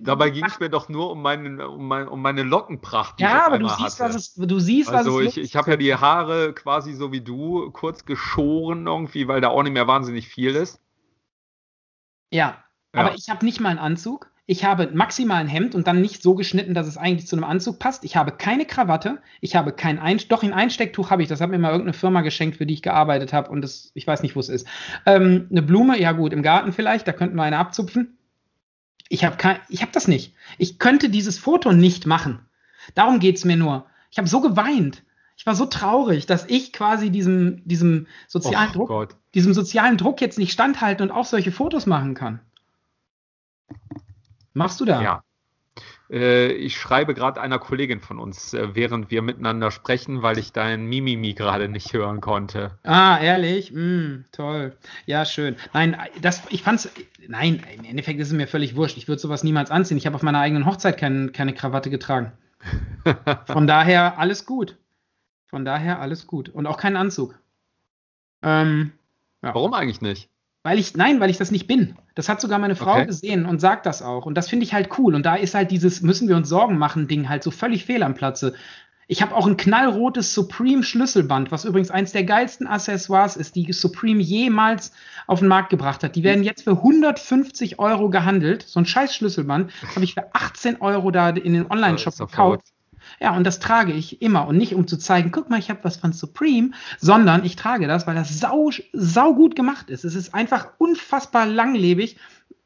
[0.00, 3.20] Dabei ging es mir doch nur um, meinen, um, mein, um meine Lockenpracht.
[3.20, 5.76] Ja, aber du siehst, was es, du siehst, was also es ich, ich habe ja
[5.76, 10.26] die Haare quasi so wie du kurz geschoren irgendwie, weil da auch nicht mehr wahnsinnig
[10.26, 10.80] viel ist.
[12.32, 13.00] Ja, ja.
[13.02, 16.22] aber ich habe nicht mal einen Anzug ich habe maximal ein Hemd und dann nicht
[16.22, 18.04] so geschnitten, dass es eigentlich zu einem Anzug passt.
[18.04, 21.50] Ich habe keine Krawatte, ich habe kein Einsteck, doch ein Einstecktuch habe ich, das hat
[21.50, 24.36] mir mal irgendeine Firma geschenkt, für die ich gearbeitet habe und das, ich weiß nicht,
[24.36, 24.66] wo es ist.
[25.04, 28.16] Ähm, eine Blume, ja gut, im Garten vielleicht, da könnten wir eine abzupfen.
[29.08, 30.34] Ich habe kein, ich habe das nicht.
[30.58, 32.40] Ich könnte dieses Foto nicht machen.
[32.94, 33.86] Darum geht es mir nur.
[34.12, 35.02] Ich habe so geweint.
[35.36, 39.16] Ich war so traurig, dass ich quasi diesem, diesem sozialen oh, Druck, Gott.
[39.34, 42.40] diesem sozialen Druck jetzt nicht standhalten und auch solche Fotos machen kann.
[44.56, 45.02] Machst du da?
[45.02, 45.22] Ja.
[46.08, 50.52] Äh, ich schreibe gerade einer Kollegin von uns, äh, während wir miteinander sprechen, weil ich
[50.52, 52.78] dein Mimimi gerade nicht hören konnte.
[52.82, 53.70] Ah, ehrlich?
[53.72, 54.74] Mm, toll.
[55.04, 55.56] Ja, schön.
[55.74, 56.88] Nein, das, ich fand's,
[57.28, 58.96] nein, im Endeffekt ist es mir völlig wurscht.
[58.96, 59.98] Ich würde sowas niemals anziehen.
[59.98, 62.32] Ich habe auf meiner eigenen Hochzeit kein, keine Krawatte getragen.
[63.46, 64.78] Von daher alles gut.
[65.48, 66.48] Von daher alles gut.
[66.48, 67.38] Und auch keinen Anzug.
[68.42, 68.92] Ähm,
[69.42, 69.54] ja.
[69.54, 70.30] Warum eigentlich nicht?
[70.66, 71.94] Weil ich, nein, weil ich das nicht bin.
[72.16, 73.06] Das hat sogar meine Frau okay.
[73.06, 74.26] gesehen und sagt das auch.
[74.26, 75.14] Und das finde ich halt cool.
[75.14, 78.02] Und da ist halt dieses müssen wir uns Sorgen machen Ding halt so völlig fehl
[78.02, 78.52] am Platze.
[79.06, 83.72] Ich habe auch ein knallrotes Supreme Schlüsselband, was übrigens eins der geilsten Accessoires ist, die
[83.72, 84.90] Supreme jemals
[85.28, 86.16] auf den Markt gebracht hat.
[86.16, 88.64] Die werden jetzt für 150 Euro gehandelt.
[88.64, 92.66] So ein scheiß Schlüsselband habe ich für 18 Euro da in den Online-Shop gekauft.
[93.20, 95.80] Ja, und das trage ich immer und nicht um zu zeigen, guck mal, ich habe
[95.82, 100.04] was von Supreme, sondern ich trage das, weil das sau, sau gut gemacht ist.
[100.04, 102.16] Es ist einfach unfassbar langlebig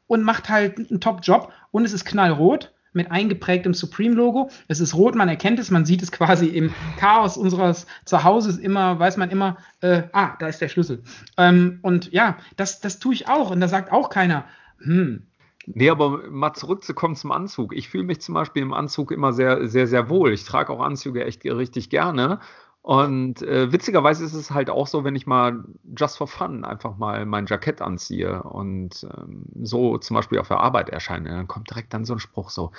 [0.07, 4.49] und macht halt einen Top-Job und es ist knallrot mit eingeprägtem Supreme-Logo.
[4.67, 8.99] Es ist rot, man erkennt es, man sieht es quasi im Chaos unseres Zuhauses immer,
[8.99, 11.03] weiß man immer, äh, ah, da ist der Schlüssel.
[11.37, 14.45] Ähm, und ja, das, das tue ich auch und da sagt auch keiner,
[14.79, 15.27] hm,
[15.67, 17.75] Nee, aber mal zurückzukommen zum Anzug.
[17.75, 20.33] Ich fühle mich zum Beispiel im Anzug immer sehr, sehr, sehr wohl.
[20.33, 22.39] Ich trage auch Anzüge echt richtig gerne.
[22.81, 25.63] Und äh, witzigerweise ist es halt auch so, wenn ich mal
[25.95, 30.61] just for fun einfach mal mein Jackett anziehe und ähm, so zum Beispiel auf der
[30.61, 32.71] Arbeit erscheine, dann kommt direkt dann so ein Spruch so,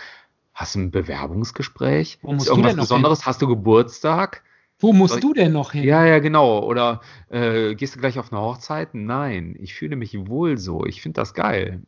[0.54, 2.18] hast du ein Bewerbungsgespräch?
[2.22, 3.20] Wo musst ist irgendwas du denn Besonderes?
[3.20, 3.26] Hin?
[3.26, 4.42] Hast du Geburtstag?
[4.80, 5.84] Wo musst Soll du denn noch hin?
[5.84, 6.64] Ja, ja, genau.
[6.64, 8.94] Oder äh, gehst du gleich auf eine Hochzeit?
[8.94, 10.84] Nein, ich fühle mich wohl so.
[10.84, 11.82] Ich finde das geil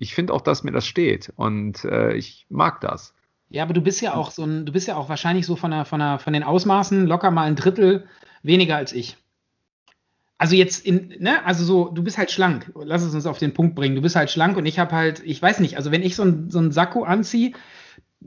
[0.00, 3.14] ich finde auch, dass mir das steht und äh, ich mag das.
[3.50, 5.70] Ja, aber du bist ja auch so ein, du bist ja auch wahrscheinlich so von,
[5.70, 8.06] der, von, der, von den Ausmaßen locker mal ein Drittel
[8.42, 9.18] weniger als ich.
[10.38, 12.72] Also jetzt in, ne, also so, du bist halt schlank.
[12.74, 13.94] Lass es uns auf den Punkt bringen.
[13.94, 16.22] Du bist halt schlank und ich habe halt, ich weiß nicht, also wenn ich so
[16.22, 17.52] ein, so ein Sakko anziehe,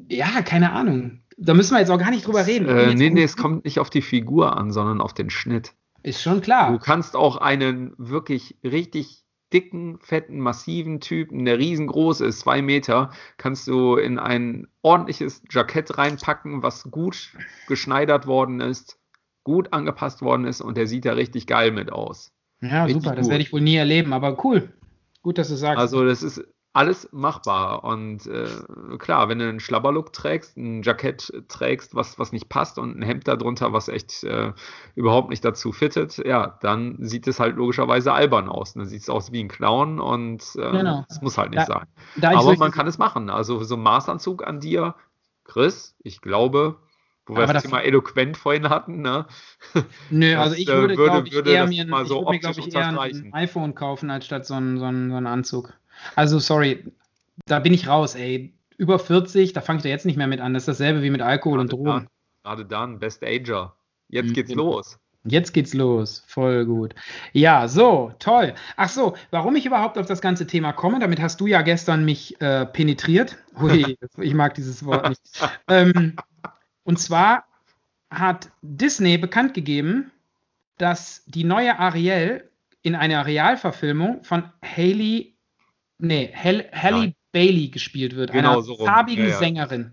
[0.10, 1.22] ja, keine Ahnung.
[1.38, 2.68] Da müssen wir jetzt auch gar nicht drüber reden.
[2.70, 5.74] Äh, nee, nee, es kommt nicht auf die Figur an, sondern auf den Schnitt.
[6.04, 6.72] Ist schon klar.
[6.72, 9.23] Du kannst auch einen wirklich richtig
[9.54, 15.98] dicken, fetten, massiven Typen, der riesengroß ist, zwei Meter, kannst du in ein ordentliches Jackett
[15.98, 17.34] reinpacken, was gut
[17.68, 18.98] geschneidert worden ist,
[19.44, 22.32] gut angepasst worden ist und der sieht da richtig geil mit aus.
[22.62, 23.20] Ja, richtig super, gut.
[23.20, 24.74] das werde ich wohl nie erleben, aber cool.
[25.22, 25.80] Gut, dass du sagst.
[25.80, 26.44] Also, das ist
[26.76, 27.84] alles machbar.
[27.84, 28.48] Und äh,
[28.98, 33.04] klar, wenn du einen Schlabberlook trägst, ein Jackett trägst, was, was nicht passt und ein
[33.04, 34.54] Hemd darunter, was echt äh,
[34.96, 38.74] überhaupt nicht dazu fittet, ja, dann sieht es halt logischerweise albern aus.
[38.74, 41.06] Dann sieht es aus wie ein Clown und äh, Genau.
[41.10, 41.88] es muss halt nicht Da- sein.
[42.16, 43.30] Da ich Aber man kann es machen.
[43.30, 44.96] Also so ein Maßanzug an dir,
[45.44, 46.80] Chris, ich glaube,
[47.26, 49.28] wo wir das Thema eloquent vorhin hatten, ne?
[50.10, 52.16] Nö, Das, also ich äh, würde, würde- ich, würde eher mir, ein- mal ich so
[52.22, 55.16] würde mir, glaube ich, eher ein iPhone kaufen, als statt so einen so einen- so
[55.18, 55.74] einen Anzug.
[56.16, 56.84] Also, sorry,
[57.46, 58.54] da bin ich raus, ey.
[58.78, 60.54] Über 40, da fange ich da jetzt nicht mehr mit an.
[60.54, 61.90] Das ist dasselbe wie mit Alkohol und Gerade Drogen.
[61.92, 62.08] dann,
[62.44, 63.76] gerade dann, Best Ager.
[64.10, 64.34] Jetzt Mhm.
[64.34, 65.00] geht's los.
[65.26, 66.24] Jetzt geht's los.
[66.28, 66.94] Voll gut.
[67.32, 68.54] Ja, so, toll.
[68.76, 72.04] Ach so, warum ich überhaupt auf das ganze Thema komme, damit hast du ja gestern
[72.04, 73.38] mich äh, penetriert.
[73.58, 75.22] Hui, ich mag dieses Wort nicht.
[75.70, 76.16] Ähm,
[76.84, 77.46] und zwar
[78.10, 80.12] hat Disney bekannt gegeben,
[80.78, 82.50] dass die neue Ariel
[82.82, 85.33] in einer Realverfilmung von Haley,
[85.98, 87.16] nee, Hel Halle Nein.
[87.32, 89.38] Bailey gespielt wird, Genau einer so farbigen Ja, ja.
[89.38, 89.92] Sängerin.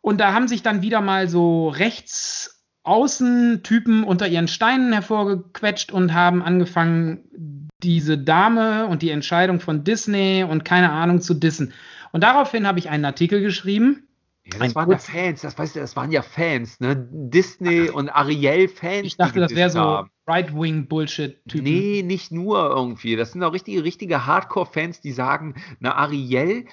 [0.00, 6.14] Und da haben sich dann wieder mal so rechts Außentypen unter ihren Steinen hervorgequetscht und
[6.14, 11.72] haben angefangen, diese Dame und die Entscheidung von Disney und keine Ahnung zu dissen.
[12.12, 14.08] Und daraufhin habe ich einen Artikel geschrieben.
[14.44, 17.08] Ja, Ein das waren ja Fans, das weißt du, das waren ja Fans, ne?
[17.10, 19.06] Disney und Ariel-Fans.
[19.06, 20.10] Ich dachte, das wäre so haben.
[20.30, 21.64] Right-Wing-Bullshit-Typen.
[21.64, 23.16] Nee, nicht nur irgendwie.
[23.16, 26.66] Das sind auch richtige, richtige Hardcore-Fans, die sagen, na, Ariel,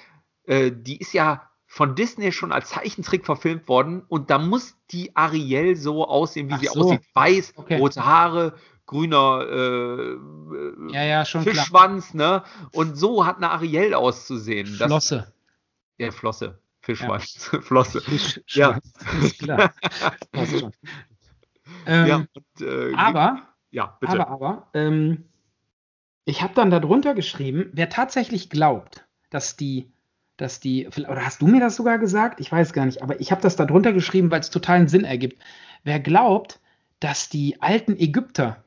[0.44, 5.14] äh, die ist ja von Disney schon als Zeichentrick verfilmt worden und da muss die
[5.14, 6.80] Ariel so aussehen, wie Ach sie so.
[6.84, 7.02] aussieht.
[7.14, 7.76] Weiß, Okay.
[7.78, 8.54] rote Haare,
[8.86, 10.16] grüner äh,
[10.94, 11.54] Ja, ja, schon klar.
[11.54, 12.42] Fischschwanz, ne?
[12.72, 14.76] Und so hat eine Ariel auszusehen.
[14.78, 15.32] Das- Flosse.
[15.98, 16.58] Ja, Flosse.
[16.80, 17.50] Fischschwanz.
[17.60, 18.00] Flosse.
[18.00, 18.78] Fisch- Ja.
[19.22, 19.74] Ist klar.
[21.86, 24.12] Ähm, ja, und, äh, aber, ja, bitte.
[24.12, 25.24] aber, aber, ähm,
[26.24, 29.90] ich habe dann darunter geschrieben, wer tatsächlich glaubt, dass die,
[30.36, 32.40] dass die, oder hast du mir das sogar gesagt?
[32.40, 35.42] Ich weiß gar nicht, aber ich habe das darunter geschrieben, weil es totalen Sinn ergibt.
[35.84, 36.60] Wer glaubt,
[37.00, 38.62] dass die alten Ägypter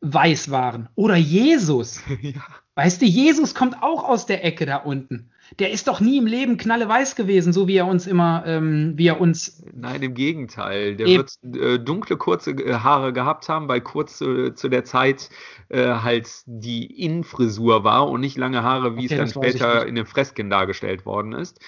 [0.00, 2.42] weiß waren oder Jesus, ja.
[2.80, 5.30] Weißt du, Jesus kommt auch aus der Ecke da unten.
[5.58, 9.08] Der ist doch nie im Leben knalleweiß gewesen, so wie er uns immer, ähm, wie
[9.08, 9.62] er uns.
[9.74, 10.96] Nein, im Gegenteil.
[10.96, 15.28] Der wird äh, dunkle, kurze äh, Haare gehabt haben, weil kurz äh, zu der Zeit
[15.68, 19.96] äh, halt die In-Frisur war und nicht lange Haare, wie Okay, es dann später in
[19.96, 21.60] den Fresken dargestellt worden ist.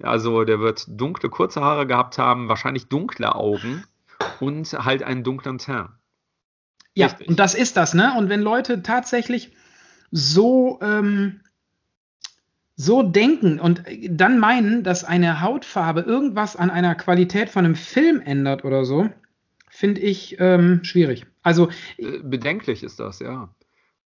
[0.00, 3.82] Also der wird dunkle, kurze Haare gehabt haben, wahrscheinlich dunkle Augen
[4.38, 5.88] und halt einen dunklen Teint.
[6.94, 7.28] Ja, Richtig.
[7.28, 8.14] und das ist das, ne?
[8.18, 9.52] Und wenn Leute tatsächlich
[10.10, 11.40] so, ähm,
[12.76, 18.20] so denken und dann meinen, dass eine Hautfarbe irgendwas an einer Qualität von einem Film
[18.20, 19.08] ändert oder so,
[19.68, 21.26] finde ich ähm, schwierig.
[21.42, 23.54] Also, Äh, bedenklich ist das, ja.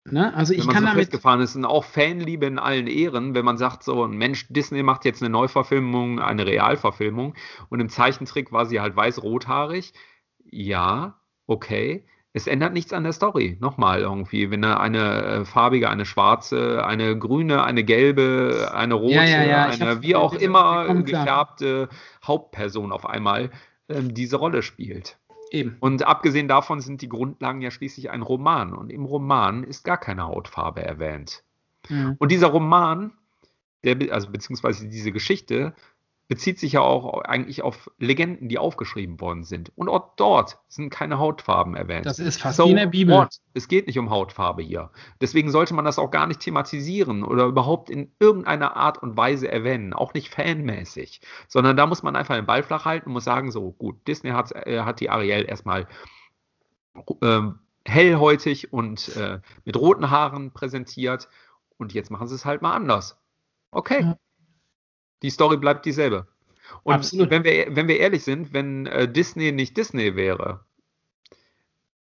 [0.06, 0.34] ne?
[0.34, 1.04] Also ich wenn man kann so damit.
[1.06, 4.84] festgefahren ist und auch Fanliebe in allen Ehren, wenn man sagt, so ein Mensch, Disney
[4.84, 7.36] macht jetzt eine Neuverfilmung, eine Realverfilmung
[7.69, 9.93] und im Zeichentrick war sie halt weiß-rothaarig.
[10.52, 12.06] Ja, okay.
[12.36, 13.58] Es ändert nichts an der Story.
[13.60, 19.13] Nochmal irgendwie, wenn da eine äh, farbige, eine schwarze, eine grüne, eine gelbe, eine rote,
[19.13, 21.89] Ja, ja, ja, eine wie auch immer gefärbte
[22.26, 23.52] Hauptperson auf einmal
[23.88, 25.19] ähm, diese Rolle spielt.
[25.52, 25.78] Eben.
[25.80, 28.74] Und abgesehen davon sind die Grundlagen ja schließlich ein Roman.
[28.74, 31.43] Und im Roman ist gar keine Hautfarbe erwähnt.
[31.89, 32.15] Mhm.
[32.17, 33.12] Und dieser Roman,
[33.84, 35.76] der, also beziehungsweise diese Geschichte,
[36.34, 39.72] bezieht sich ja auch eigentlich auf Legenden, die aufgeschrieben worden sind.
[39.76, 42.08] Und auch dort sind keine Hautfarben erwähnt.
[42.08, 43.15] Das ist fast wie in der Bibel.
[43.15, 43.36] what?
[43.54, 44.89] Es geht nicht um Hautfarbe hier.
[45.22, 49.48] Deswegen sollte man das auch gar nicht thematisieren oder überhaupt in irgendeiner Art und Weise
[49.48, 53.26] erwähnen, auch nicht fanmäßig, sondern da muss man einfach den Ball flach halten und muss
[53.26, 55.86] sagen, so gut, Disney hat, äh, hat die Ariel erstmal
[57.22, 61.30] ähm, hellhäutig und äh, mit roten Haaren präsentiert
[61.78, 63.19] und jetzt machen sie es halt mal anders.
[63.69, 64.02] Okay.
[64.02, 64.17] Ja.
[65.24, 66.28] Die Story bleibt dieselbe.
[66.84, 67.30] Und Absolut.
[67.30, 70.66] wenn wir, wenn wir ehrlich sind, wenn äh, Disney nicht Disney wäre,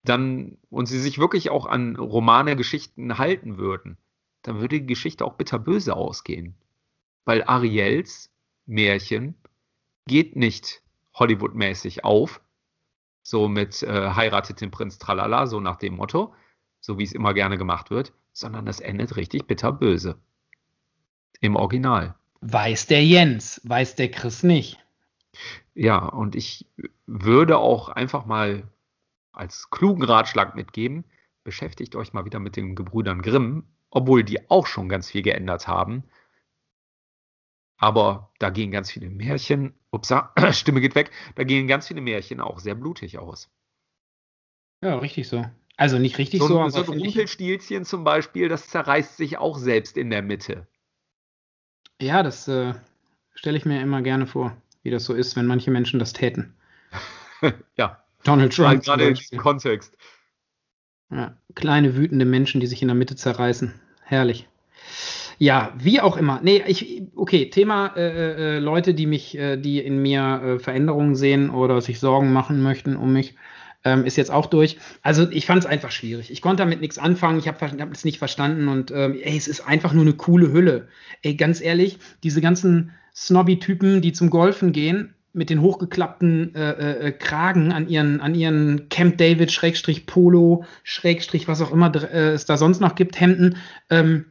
[0.04, 3.98] dann und sie sich wirklich auch an Romane, Geschichten halten würden,
[4.42, 6.54] dann würde die Geschichte auch bitterböse ausgehen.
[7.24, 8.30] Weil Ariels
[8.66, 9.34] Märchen
[10.06, 10.82] geht nicht
[11.14, 12.40] Hollywood-mäßig auf,
[13.22, 16.34] so mit äh, heiratet den Prinz Tralala, so nach dem Motto,
[16.80, 20.18] so wie es immer gerne gemacht wird, sondern es endet richtig bitterböse.
[21.40, 22.14] Im Original.
[22.48, 24.78] Weiß der Jens, weiß der Chris nicht.
[25.74, 26.66] Ja, und ich
[27.06, 28.68] würde auch einfach mal
[29.32, 31.04] als klugen Ratschlag mitgeben,
[31.44, 35.68] beschäftigt euch mal wieder mit den Gebrüdern Grimm, obwohl die auch schon ganz viel geändert
[35.68, 36.04] haben.
[37.78, 42.40] Aber da gehen ganz viele Märchen, upsa, Stimme geht weg, da gehen ganz viele Märchen
[42.40, 43.50] auch sehr blutig aus.
[44.82, 45.44] Ja, richtig so.
[45.76, 49.36] Also nicht richtig So, so, ein- aber so ein Rumpelstilzchen zum Beispiel, das zerreißt sich
[49.38, 50.66] auch selbst in der Mitte.
[52.00, 52.74] Ja, das äh,
[53.34, 56.54] stelle ich mir immer gerne vor, wie das so ist, wenn manche Menschen das täten.
[57.76, 58.02] ja.
[58.24, 58.84] Donald Trump.
[58.84, 59.96] Gerade in diesem Kontext.
[61.10, 63.72] Ja, kleine wütende Menschen, die sich in der Mitte zerreißen.
[64.02, 64.48] Herrlich.
[65.38, 66.40] Ja, wie auch immer.
[66.42, 71.14] Nee, ich, okay, Thema äh, äh, Leute, die mich, äh, die in mir äh, Veränderungen
[71.14, 73.34] sehen oder sich Sorgen machen möchten um mich,
[73.86, 74.76] ähm, ist jetzt auch durch.
[75.02, 76.30] Also ich fand es einfach schwierig.
[76.32, 79.46] Ich konnte damit nichts anfangen, ich habe hab es nicht verstanden und ähm, ey, es
[79.46, 80.88] ist einfach nur eine coole Hülle.
[81.22, 87.12] Ey, ganz ehrlich, diese ganzen Snobby-Typen, die zum Golfen gehen, mit den hochgeklappten äh, äh,
[87.12, 92.46] Kragen an ihren, an ihren Camp David, Schrägstrich Polo, Schrägstrich, was auch immer äh, es
[92.46, 93.56] da sonst noch gibt, Hemden,
[93.88, 94.24] ähm,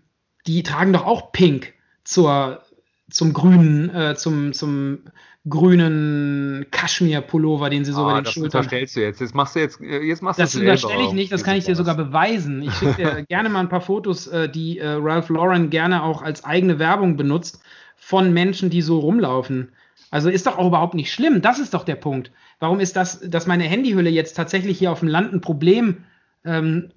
[0.48, 2.62] die tragen doch auch Pink zur,
[3.10, 5.00] zum grünen, äh, zum, zum
[5.48, 8.52] grünen Kaschmir-Pullover, den sie so ah, über den das Schultern.
[8.52, 9.22] Das unterstellst du jetzt.
[9.22, 11.76] Jetzt machst du jetzt, äh, jetzt machst Das unterstelle ich nicht, das kann ich dir
[11.76, 12.64] sogar beweisen.
[12.64, 16.22] Ich schicke dir gerne mal ein paar Fotos, äh, die äh, Ralph Lauren gerne auch
[16.22, 17.62] als eigene Werbung benutzt,
[17.96, 19.72] von Menschen, die so rumlaufen.
[20.10, 21.42] Also ist doch auch überhaupt nicht schlimm.
[21.42, 22.32] Das ist doch der Punkt.
[22.60, 26.04] Warum ist das, dass meine Handyhülle jetzt tatsächlich hier auf dem Land ein Problem
[26.44, 26.92] ähm,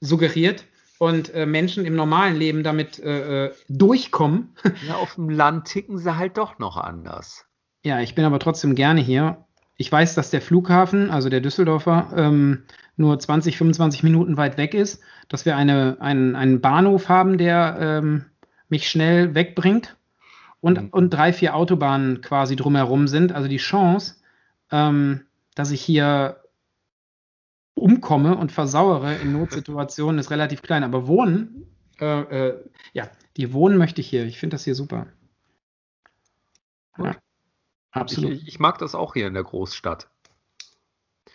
[0.00, 0.64] suggeriert?
[0.98, 4.54] und äh, Menschen im normalen Leben damit äh, äh durchkommen.
[4.86, 7.46] Ja, auf dem Land ticken sie halt doch noch anders.
[7.84, 9.44] Ja, ich bin aber trotzdem gerne hier.
[9.76, 12.62] Ich weiß, dass der Flughafen, also der Düsseldorfer, ähm,
[12.96, 17.76] nur 20, 25 Minuten weit weg ist, dass wir eine, einen, einen Bahnhof haben, der
[17.78, 18.24] ähm,
[18.68, 19.96] mich schnell wegbringt
[20.60, 20.88] und, mhm.
[20.90, 23.32] und drei, vier Autobahnen quasi drumherum sind.
[23.32, 24.16] Also die Chance,
[24.70, 26.40] ähm, dass ich hier
[27.74, 30.84] umkomme und versauere in Notsituationen, ist relativ klein.
[30.84, 31.66] Aber wohnen,
[32.00, 34.24] äh, äh, ja, die wohnen möchte ich hier.
[34.24, 35.08] Ich finde das hier super.
[36.96, 37.16] Ja,
[38.00, 38.32] absolut.
[38.32, 40.08] Ich, ich, mag das auch hier in der Großstadt.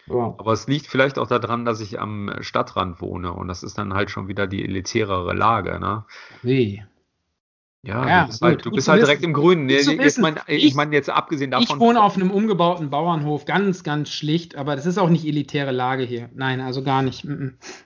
[0.08, 0.36] Wow.
[0.40, 3.94] Aber es liegt vielleicht auch daran, dass ich am Stadtrand wohne und das ist dann
[3.94, 5.80] halt schon wieder die elitärere Lage.
[5.80, 6.06] Ne?
[6.42, 6.84] Wie?
[7.82, 9.70] Ja, ja, du bist, halt, du bist halt direkt im Grünen.
[9.70, 11.78] Ich meine ich mein jetzt abgesehen davon.
[11.78, 15.72] Ich wohne auf einem umgebauten Bauernhof, ganz, ganz schlicht, aber das ist auch nicht elitäre
[15.72, 16.30] Lage hier.
[16.34, 17.26] Nein, also gar nicht.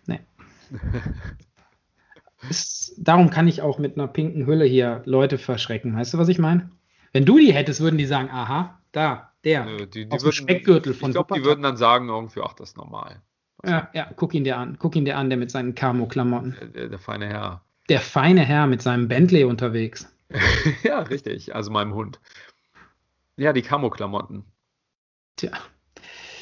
[0.08, 0.20] Nee.
[2.50, 5.96] ist, darum kann ich auch mit einer pinken Hülle hier Leute verschrecken.
[5.96, 6.72] Weißt du, was ich meine?
[7.14, 9.66] Wenn du die hättest, würden die sagen, aha, da, der.
[9.66, 12.70] Nö, die, die würden, Speckgürtel von Ich glaube, die würden dann sagen irgendwie, ach, das
[12.70, 13.22] ist normal.
[13.66, 14.78] Ja, ja, guck ihn dir an.
[14.78, 16.58] Guck ihn dir an, der mit seinen Camo-Klamotten.
[16.60, 20.08] Der, der, der feine Herr der feine Herr mit seinem Bentley unterwegs.
[20.84, 21.56] ja, richtig.
[21.56, 22.20] Also meinem Hund.
[23.38, 24.46] Ja, die Camo-Klamotten.
[25.36, 25.52] Tja.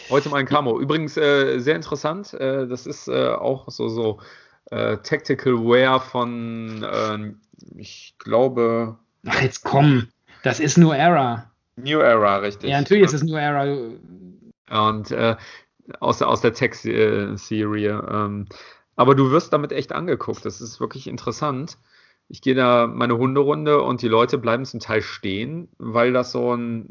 [0.09, 0.79] Heute mal ein Camo.
[0.79, 2.33] Übrigens äh, sehr interessant.
[2.33, 4.19] Äh, das ist äh, auch so, so
[4.69, 7.41] äh, Tactical Wear von, ähm,
[7.77, 8.97] ich glaube.
[9.25, 10.09] Ach, jetzt komm.
[10.43, 11.51] Das ist New Era.
[11.75, 12.69] New Era, richtig.
[12.69, 13.63] Ja, natürlich ist es New Era.
[14.69, 15.35] Und äh,
[15.99, 18.07] aus, aus der Tech-Serie.
[18.11, 18.47] Ähm,
[18.95, 20.45] aber du wirst damit echt angeguckt.
[20.45, 21.77] Das ist wirklich interessant.
[22.27, 26.55] Ich gehe da meine Hunderunde und die Leute bleiben zum Teil stehen, weil das so
[26.55, 26.87] ein,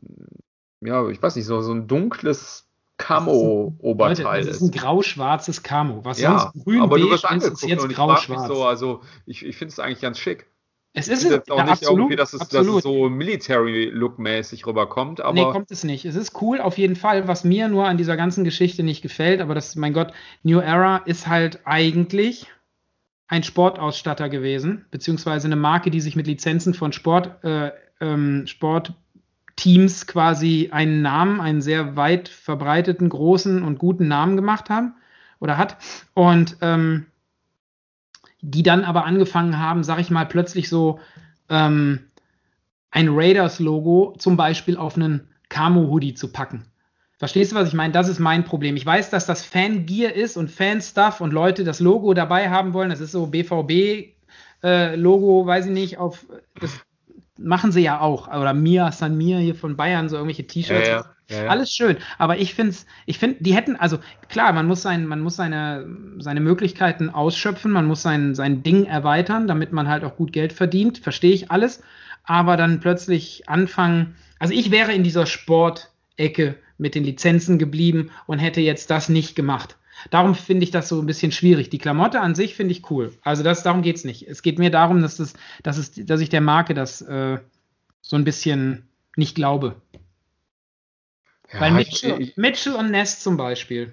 [0.80, 2.66] ja, ich weiß nicht, so, so ein dunkles
[2.98, 4.48] Camo-Oberteil ist.
[4.48, 6.04] Das ist ein grau-schwarzes Camo.
[6.04, 8.48] Was ja, sonst grün aber du wirst angeguckt ist jetzt grau-schwarz.
[8.48, 10.46] So, also ich, ich finde es eigentlich ganz schick.
[10.92, 15.20] Es ist jetzt auch ja, nicht absolut, irgendwie, dass es, dass es so Military-Look-mäßig rüberkommt.
[15.20, 16.04] Aber nee, kommt es nicht.
[16.04, 17.28] Es ist cool auf jeden Fall.
[17.28, 20.98] Was mir nur an dieser ganzen Geschichte nicht gefällt, aber das, mein Gott, New Era
[20.98, 22.48] ist halt eigentlich
[23.28, 30.08] ein Sportausstatter gewesen, beziehungsweise eine Marke, die sich mit Lizenzen von Sport, äh, ähm, Sportteams
[30.08, 34.94] quasi einen Namen, einen sehr weit verbreiteten, großen und guten Namen gemacht haben
[35.38, 35.76] oder hat.
[36.14, 37.06] Und ähm,
[38.42, 40.98] die dann aber angefangen haben, sag ich mal, plötzlich so
[41.48, 42.00] ähm,
[42.90, 46.66] ein Raiders-Logo zum Beispiel auf einen Camo-Hoodie zu packen.
[47.18, 47.92] Verstehst du, was ich meine?
[47.92, 48.76] Das ist mein Problem.
[48.76, 52.88] Ich weiß, dass das Fangear ist und Fanstuff und Leute das Logo dabei haben wollen.
[52.88, 56.24] Das ist so BVB-Logo, äh, weiß ich nicht, auf
[56.58, 56.80] das
[57.36, 58.28] machen sie ja auch.
[58.28, 60.88] Oder Mia San Mir hier von Bayern, so irgendwelche T-Shirts.
[60.88, 61.04] Ja, ja.
[61.30, 61.46] Ja.
[61.46, 65.20] Alles schön, aber ich finde, ich finde, die hätten, also klar, man muss, sein, man
[65.20, 65.86] muss seine,
[66.18, 70.52] seine Möglichkeiten ausschöpfen, man muss sein, sein Ding erweitern, damit man halt auch gut Geld
[70.52, 71.82] verdient, verstehe ich alles,
[72.24, 78.40] aber dann plötzlich anfangen, also ich wäre in dieser Sportecke mit den Lizenzen geblieben und
[78.40, 79.76] hätte jetzt das nicht gemacht.
[80.08, 81.68] Darum finde ich das so ein bisschen schwierig.
[81.68, 83.12] Die Klamotte an sich finde ich cool.
[83.22, 84.26] Also das, darum geht es nicht.
[84.26, 87.38] Es geht mir darum, dass, das, dass, es, dass ich der Marke das äh,
[88.00, 89.76] so ein bisschen nicht glaube.
[91.52, 93.92] Ja, Weil Mitchell, ich, Mitchell und Ness zum Beispiel,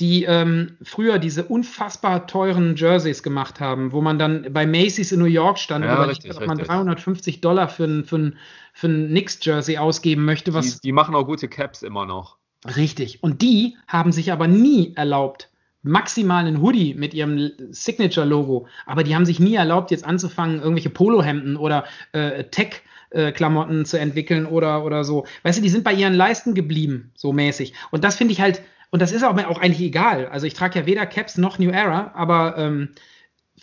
[0.00, 5.20] die ähm, früher diese unfassbar teuren Jerseys gemacht haben, wo man dann bei Macy's in
[5.20, 8.38] New York stand ja, und richtig, ob man 350 Dollar für ein, für ein,
[8.72, 10.54] für ein Knicks-Jersey ausgeben möchte.
[10.54, 12.38] Was die, die machen auch gute Caps immer noch.
[12.76, 13.22] Richtig.
[13.22, 15.50] Und die haben sich aber nie erlaubt,
[15.82, 20.90] maximal einen Hoodie mit ihrem Signature-Logo, aber die haben sich nie erlaubt, jetzt anzufangen, irgendwelche
[20.90, 25.26] Polohemden oder äh, Tech- äh, Klamotten zu entwickeln oder, oder so.
[25.42, 27.74] Weißt du, die sind bei ihren Leisten geblieben, so mäßig.
[27.90, 30.26] Und das finde ich halt, und das ist auch, auch eigentlich egal.
[30.26, 32.90] Also ich trage ja weder Caps noch New Era, aber ähm,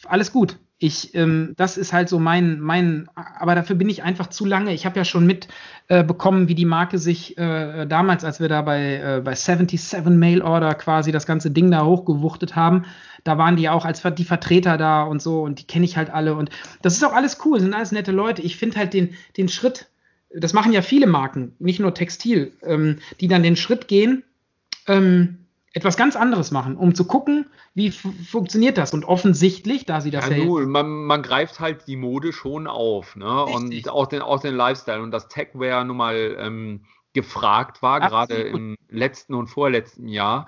[0.05, 4.27] alles gut ich, ähm, das ist halt so mein, mein, aber dafür bin ich einfach
[4.27, 4.73] zu lange.
[4.73, 8.61] Ich habe ja schon mitbekommen, äh, wie die Marke sich äh, damals, als wir da
[8.61, 12.85] bei, äh, bei 77 Mail Order quasi das ganze Ding da hochgewuchtet haben,
[13.23, 15.97] da waren die ja auch als die Vertreter da und so und die kenne ich
[15.97, 16.51] halt alle und
[16.83, 18.43] das ist auch alles cool, sind alles nette Leute.
[18.43, 19.87] Ich finde halt den, den Schritt,
[20.29, 24.23] das machen ja viele Marken, nicht nur Textil, ähm, die dann den Schritt gehen,
[24.87, 25.39] ähm,
[25.73, 28.93] etwas ganz anderes machen, um zu gucken, wie funktioniert das.
[28.93, 33.15] Und offensichtlich, da sie das ja, ja man, man, greift halt die Mode schon auf,
[33.15, 33.43] ne?
[33.43, 38.35] Und auch den, auch den Lifestyle und das Techwear nun mal ähm, gefragt war, gerade
[38.35, 40.47] im letzten und vorletzten Jahr.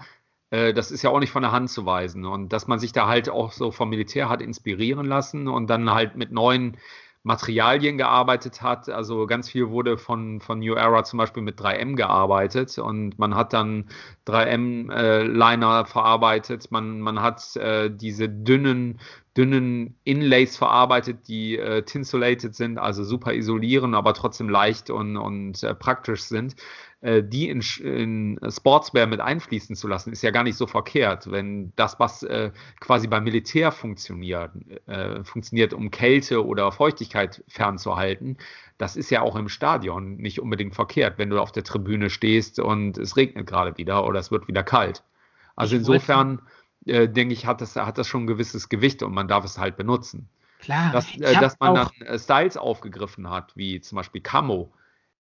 [0.51, 2.25] Äh, das ist ja auch nicht von der Hand zu weisen.
[2.25, 5.91] Und dass man sich da halt auch so vom Militär hat inspirieren lassen und dann
[5.91, 6.77] halt mit neuen
[7.23, 8.89] Materialien gearbeitet hat.
[8.89, 13.35] Also ganz viel wurde von, von New Era zum Beispiel mit 3M gearbeitet und man
[13.35, 13.89] hat dann
[14.27, 16.71] 3M-Liner äh, verarbeitet.
[16.71, 18.99] Man, man hat äh, diese dünnen,
[19.39, 25.63] dünnen Inlays verarbeitet, die äh, tinsulated sind, also super isolieren, aber trotzdem leicht und, und
[25.63, 26.57] äh, praktisch sind.
[26.99, 31.31] Äh, die in, in, Sportswear mit einfließen zu lassen, ist ja gar nicht so verkehrt,
[31.31, 34.51] wenn das, was äh, quasi beim Militär funktioniert,
[34.87, 38.37] äh, funktioniert, um Kälte oder Feuchtigkeit fernzuhalten,
[38.77, 42.59] das ist ja auch im Stadion nicht unbedingt verkehrt, wenn du auf der Tribüne stehst
[42.59, 45.01] und es regnet gerade wieder oder es wird wieder kalt.
[45.55, 46.41] Also insofern
[46.89, 49.57] äh, denke ich, hat das, hat das schon ein gewisses Gewicht und man darf es
[49.57, 50.29] halt benutzen.
[50.59, 50.91] Klar.
[50.91, 54.73] Dass, äh, dass man dann äh, Styles aufgegriffen hat, wie zum Beispiel Camo,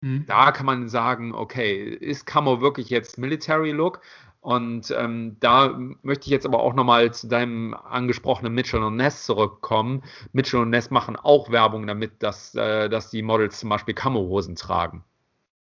[0.01, 0.25] Mhm.
[0.27, 4.01] Da kann man sagen, okay, ist Camo wirklich jetzt Military Look?
[4.41, 9.25] Und ähm, da möchte ich jetzt aber auch nochmal zu deinem angesprochenen Mitchell und Ness
[9.25, 10.05] zurückkommen.
[10.33, 14.55] Mitchell und Ness machen auch Werbung damit, dass, äh, dass die Models zum Beispiel Camo-Hosen
[14.55, 15.03] tragen.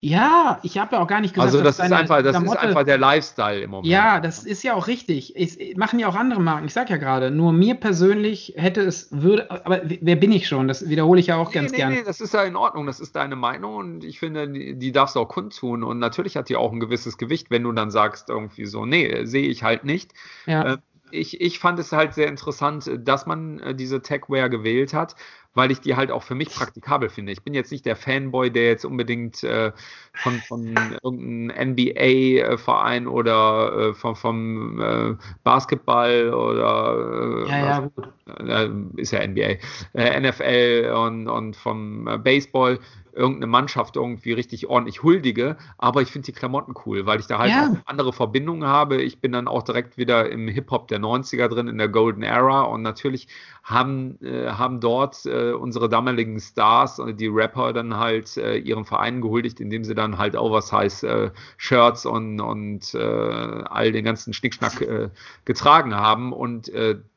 [0.01, 2.85] Ja, ich habe ja auch gar nicht gesagt, also das ist einfach, das ist einfach
[2.85, 3.89] der Lifestyle im Moment.
[3.89, 5.35] Ja, das ist ja auch richtig.
[5.35, 6.67] Es machen ja auch andere Marken.
[6.67, 10.69] Ich sage ja gerade, nur mir persönlich hätte es würde, aber wer bin ich schon?
[10.69, 11.97] Das wiederhole ich ja auch nee, ganz nee, gerne.
[11.97, 12.87] Nee, das ist ja in Ordnung.
[12.87, 15.83] Das ist deine Meinung und ich finde, die, die darfst du auch kundtun.
[15.83, 19.25] Und natürlich hat die auch ein gewisses Gewicht, wenn du dann sagst irgendwie so, nee,
[19.25, 20.13] sehe ich halt nicht.
[20.47, 20.75] Ja.
[20.75, 20.77] Äh,
[21.11, 25.17] ich, ich fand es halt sehr interessant, dass man äh, diese Techwear gewählt hat,
[25.59, 27.33] weil ich die halt auch für mich praktikabel finde.
[27.33, 29.73] Ich bin jetzt nicht der Fanboy, der jetzt unbedingt äh,
[30.15, 38.09] von, von irgendeinem NBA-Verein oder äh, vom, vom äh, Basketball oder äh, ja, ja, gut.
[38.39, 38.69] Äh,
[39.01, 39.57] ist ja NBA,
[39.95, 42.79] äh, NFL und, und vom Baseball
[43.13, 47.39] irgendeine Mannschaft irgendwie richtig ordentlich huldige, aber ich finde die Klamotten cool, weil ich da
[47.39, 47.77] halt ja.
[47.85, 49.01] andere Verbindungen habe.
[49.03, 52.63] Ich bin dann auch direkt wieder im Hip-Hop der 90er drin, in der Golden Era
[52.63, 53.29] und natürlich
[53.63, 59.21] haben, äh, haben dort äh, unsere damaligen Stars, die Rapper, dann halt äh, ihren Vereinen
[59.21, 65.11] gehuldigt, indem sie dann halt Oversize-Shirts äh, und, und äh, all den ganzen Schnickschnack äh,
[65.45, 66.71] getragen haben und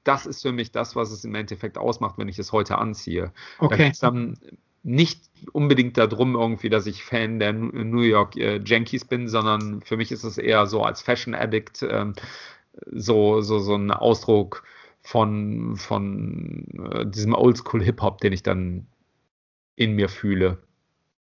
[0.04, 3.32] das ist für mich das, was es im Endeffekt ausmacht, wenn ich es heute anziehe.
[3.60, 3.92] Okay.
[4.00, 4.38] Da dann
[4.84, 9.98] nicht unbedingt darum irgendwie, dass ich Fan der New York äh, Yankees bin, sondern für
[9.98, 12.14] mich ist es eher so als Fashion Addict ähm,
[12.88, 14.64] so, so, so ein Ausdruck
[15.02, 18.88] von, von äh, diesem Oldschool Hip-Hop, den ich dann
[19.76, 20.60] in mir fühle.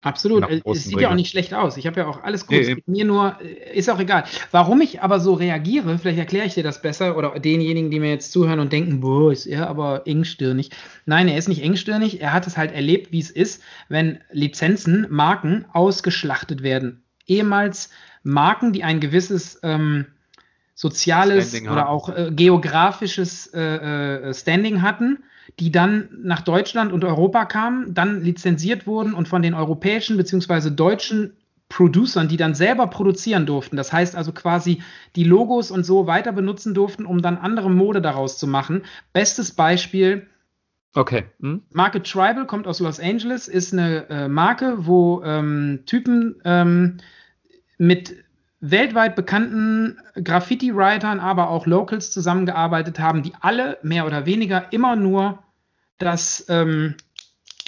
[0.04, 0.50] Absolut.
[0.66, 1.78] Es sieht ja auch nicht schlecht aus.
[1.78, 2.58] Ich habe ja auch alles gut.
[2.58, 4.24] Nee, mir nur, äh, ist auch egal.
[4.50, 8.10] Warum ich aber so reagiere, vielleicht erkläre ich dir das besser oder denjenigen, die mir
[8.10, 10.72] jetzt zuhören und denken, boah, ist er aber engstirnig.
[11.06, 12.20] Nein, er ist nicht engstirnig.
[12.20, 17.04] Er hat es halt erlebt, wie es ist, wenn Lizenzen, Marken ausgeschlachtet werden.
[17.28, 17.92] Ehemals
[18.24, 20.08] Marken, die ein gewisses ähm,
[20.74, 21.90] soziales Standing oder haben.
[21.90, 25.20] auch äh, geografisches äh, äh, Standing hatten
[25.60, 30.72] die dann nach Deutschland und Europa kamen, dann lizenziert wurden und von den europäischen bzw.
[30.72, 31.34] deutschen
[31.70, 33.78] Producern, die dann selber produzieren durften.
[33.78, 34.84] Das heißt also quasi
[35.16, 38.84] die Logos und so weiter benutzen durften, um dann andere Mode daraus zu machen.
[39.14, 40.28] Bestes Beispiel.
[40.94, 41.24] Okay.
[41.40, 41.62] Hm?
[41.72, 46.98] Marke Tribal kommt aus Los Angeles, ist eine äh, Marke, wo ähm, Typen ähm,
[47.78, 48.16] mit
[48.62, 55.40] weltweit bekannten Graffiti-Writern, aber auch Locals zusammengearbeitet haben, die alle mehr oder weniger immer nur
[55.98, 56.96] das, ähm,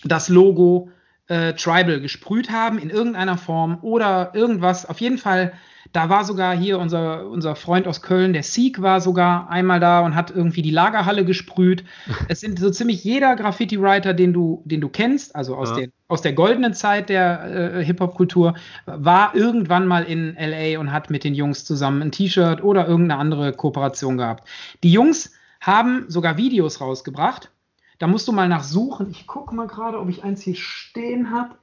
[0.04, 0.92] das Logo
[1.28, 4.86] äh, Tribal gesprüht haben in irgendeiner Form oder irgendwas.
[4.86, 5.54] Auf jeden Fall
[5.94, 10.02] da war sogar hier unser, unser Freund aus Köln, der Sieg, war sogar einmal da
[10.02, 11.86] und hat irgendwie die Lagerhalle gesprüht.
[12.28, 15.76] es sind so ziemlich jeder Graffiti-Writer, den du, den du kennst, also aus, ja.
[15.76, 18.56] den, aus der goldenen Zeit der äh, Hip-Hop-Kultur,
[18.88, 23.22] war irgendwann mal in LA und hat mit den Jungs zusammen ein T-Shirt oder irgendeine
[23.22, 24.48] andere Kooperation gehabt.
[24.82, 25.32] Die Jungs
[25.62, 27.52] haben sogar Videos rausgebracht.
[28.00, 29.12] Da musst du mal nachsuchen.
[29.12, 31.56] Ich gucke mal gerade, ob ich eins hier stehen habe.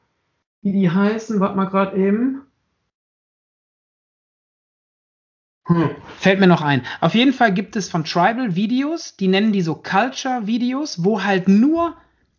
[0.62, 1.40] wie die heißen.
[1.40, 2.42] Warte mal gerade eben.
[5.70, 5.90] Hm.
[6.18, 6.82] Fällt mir noch ein.
[7.00, 11.22] Auf jeden Fall gibt es von Tribal Videos, die nennen die so Culture Videos, wo
[11.22, 11.96] halt nur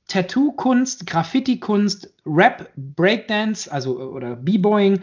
[0.09, 4.99] Tattoo-Kunst, Graffiti-Kunst, Rap, Breakdance, also oder B-Boying,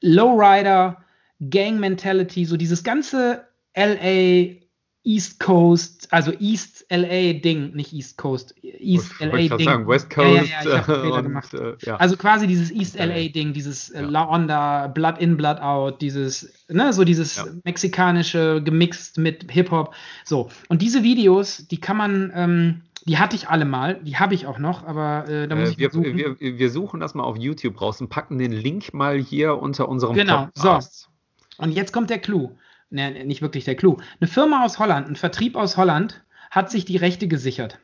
[0.00, 1.04] Lowrider,
[1.38, 3.46] Gang Mentality, so dieses ganze
[3.76, 4.56] LA
[5.02, 9.64] East Coast, also East LA Ding, nicht East Coast, East Ich LA Ding.
[9.64, 10.28] sagen, West Coast.
[10.28, 11.54] Ja, ja, ja, ich hab Fehler und, gemacht.
[11.54, 11.96] äh, ja.
[11.96, 13.28] Also quasi dieses East LA.
[13.28, 14.02] Ding, dieses äh.
[14.02, 19.94] La Onda, Blood in, Blood out, dieses, ne, so dieses mexikanische gemixt mit Hip-Hop.
[20.24, 20.50] So.
[20.68, 24.46] Und diese Videos, die kann man, ähm, die hatte ich alle mal, die habe ich
[24.46, 26.16] auch noch, aber äh, da muss Äh, ich wir, suchen.
[26.16, 29.88] wir, wir suchen das mal auf YouTube raus und packen den Link mal hier unter
[29.88, 31.08] unserem Genau, Podcast.
[31.56, 32.50] Und jetzt kommt der Clou.
[32.90, 33.98] Ne, nicht wirklich der Clou.
[34.20, 37.78] Eine Firma aus Holland, ein Vertrieb aus Holland, hat sich die Rechte gesichert.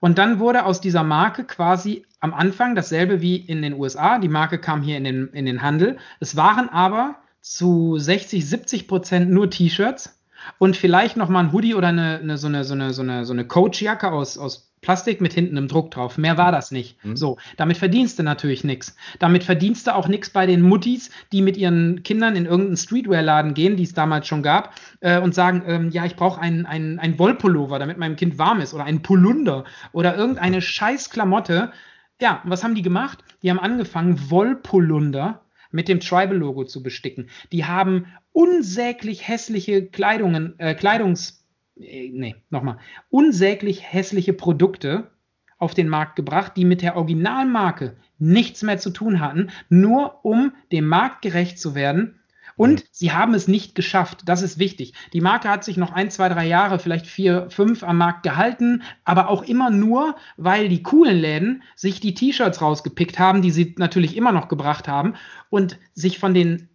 [0.00, 4.18] Und dann wurde aus dieser Marke quasi am Anfang dasselbe wie in den USA.
[4.18, 5.98] Die Marke kam hier in den, in den Handel.
[6.20, 10.17] Es waren aber zu 60, 70 Prozent nur T-Shirts
[10.58, 13.24] und vielleicht noch mal ein Hoodie oder eine, eine, so eine, so eine, so eine,
[13.24, 16.18] so eine Coachjacke aus, aus Plastik mit hinten einem Druck drauf.
[16.18, 17.04] Mehr war das nicht.
[17.04, 17.16] Mhm.
[17.16, 18.96] So, damit verdienst du natürlich nichts.
[19.18, 23.54] Damit verdienst du auch nichts bei den Muttis, die mit ihren Kindern in irgendeinen Streetwear-Laden
[23.54, 26.98] gehen, die es damals schon gab, äh, und sagen, ähm, ja, ich brauche ein, ein,
[26.98, 31.72] ein Wollpullover, damit meinem Kind warm ist, oder ein Polunder oder irgendeine scheiß Klamotte.
[32.20, 33.18] Ja, und was haben die gemacht?
[33.42, 37.28] Die haben angefangen, Wollpolunder mit dem Tribal-Logo zu besticken.
[37.52, 38.06] Die haben
[38.38, 41.44] unsäglich hässliche Kleidungen, äh, Kleidungs,
[41.76, 42.78] äh, nee, nochmal,
[43.10, 45.10] unsäglich hässliche Produkte
[45.58, 50.52] auf den Markt gebracht, die mit der Originalmarke nichts mehr zu tun hatten, nur um
[50.70, 52.20] dem Markt gerecht zu werden.
[52.54, 54.22] Und sie haben es nicht geschafft.
[54.26, 54.94] Das ist wichtig.
[55.12, 58.84] Die Marke hat sich noch ein, zwei, drei Jahre, vielleicht vier, fünf am Markt gehalten,
[59.04, 63.74] aber auch immer nur, weil die coolen Läden sich die T-Shirts rausgepickt haben, die sie
[63.78, 65.14] natürlich immer noch gebracht haben
[65.50, 66.68] und sich von den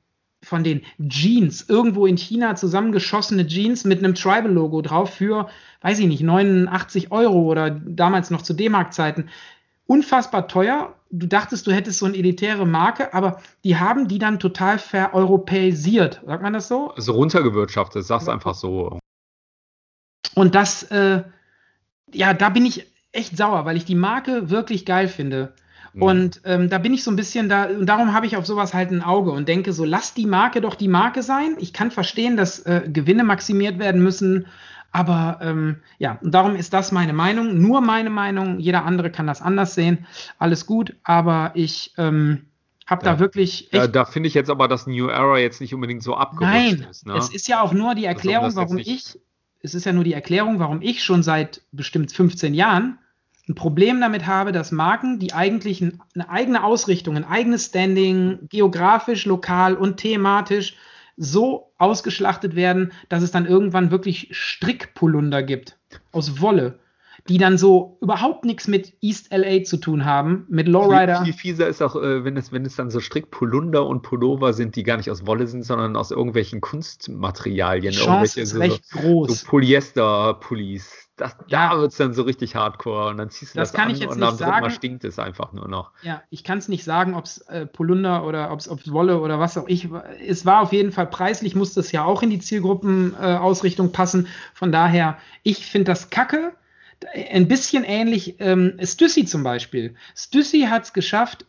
[0.44, 5.50] von den Jeans, irgendwo in China zusammengeschossene Jeans mit einem Tribal-Logo drauf für,
[5.82, 9.30] weiß ich nicht, 89 Euro oder damals noch zu D-Mark-Zeiten.
[9.86, 10.96] Unfassbar teuer.
[11.10, 16.22] Du dachtest, du hättest so eine elitäre Marke, aber die haben die dann total vereuropäisiert.
[16.26, 16.94] Sagt man das so?
[16.98, 19.00] So runtergewirtschaftet, sag's einfach so.
[20.36, 21.24] Und das, äh,
[22.12, 25.54] ja, da bin ich echt sauer, weil ich die Marke wirklich geil finde.
[25.94, 26.02] Mhm.
[26.02, 28.74] Und ähm, da bin ich so ein bisschen da, und darum habe ich auf sowas
[28.74, 31.56] halt ein Auge und denke so, lass die Marke doch die Marke sein.
[31.60, 34.48] Ich kann verstehen, dass äh, Gewinne maximiert werden müssen,
[34.91, 38.60] aber ähm, ja, und darum ist das meine Meinung, nur meine Meinung.
[38.60, 40.06] Jeder andere kann das anders sehen.
[40.38, 42.46] Alles gut, aber ich ähm,
[42.86, 43.14] habe Ja.
[43.14, 43.96] da wirklich echt.
[43.96, 47.08] da finde ich jetzt aber, dass New Era jetzt nicht unbedingt so abgerutscht Nein, ist.
[47.08, 47.16] Ne?
[47.18, 49.20] es ist ja auch nur die Erklärung, warum ich,
[49.62, 53.00] es ist ja nur die Erklärung, warum ich schon seit bestimmt 15 Jahren
[53.50, 58.48] ein Problem damit habe, dass Marken, die eigentlich ein, eine eigene Ausrichtung, ein eigenes Standing,
[58.50, 60.76] geografisch, lokal und thematisch
[61.18, 65.78] so ausgeschlachtet werden, dass es dann irgendwann wirklich Strickpolunder gibt.
[66.12, 66.80] Aus Wolle,
[67.30, 71.24] die dann so überhaupt nichts mit East LA zu tun haben, mit Lowrider.
[71.24, 74.76] Viel, fieser ist auch, äh, wenn es, wenn es dann so Strickpolunder und Pullover sind,
[74.76, 78.86] die gar nicht aus Wolle sind, sondern aus irgendwelchen Kunstmaterialien, Die Chance ist so, recht
[78.86, 79.44] so groß.
[79.46, 81.10] Polyester-Pullis.
[81.16, 81.38] Das.
[81.48, 83.94] Da wird es dann so richtig hardcore und dann ziehst du Das das, kann an
[83.94, 85.92] ich jetzt und nicht am dritten Mal stinkt es einfach nur noch.
[86.02, 89.40] Ja, ich kann es nicht sagen, ob es äh, Polunder oder ob es Wolle oder
[89.40, 89.90] was auch ich.
[90.28, 94.28] Es war auf jeden Fall preislich, musste es ja auch in die Zielgruppenausrichtung äh, passen.
[94.56, 96.54] Von daher, ich finde das kacke.
[97.32, 99.95] Ein bisschen ähnlich, ähm, Stüssi zum Beispiel.
[100.16, 101.45] Stüssi hat es geschafft,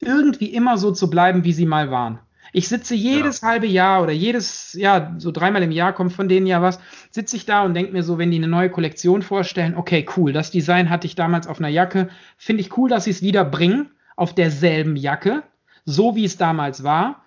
[0.00, 2.18] irgendwie immer so zu bleiben, wie sie mal waren.
[2.54, 6.46] Ich sitze jedes halbe Jahr oder jedes, ja, so dreimal im Jahr kommt von denen
[6.46, 6.80] ja was,
[7.10, 10.34] sitze ich da und denke mir so, wenn die eine neue Kollektion vorstellen, okay, cool,
[10.34, 13.44] das Design hatte ich damals auf einer Jacke, finde ich cool, dass sie es wieder
[13.44, 15.44] bringen, auf derselben Jacke,
[15.86, 17.21] so wie es damals war.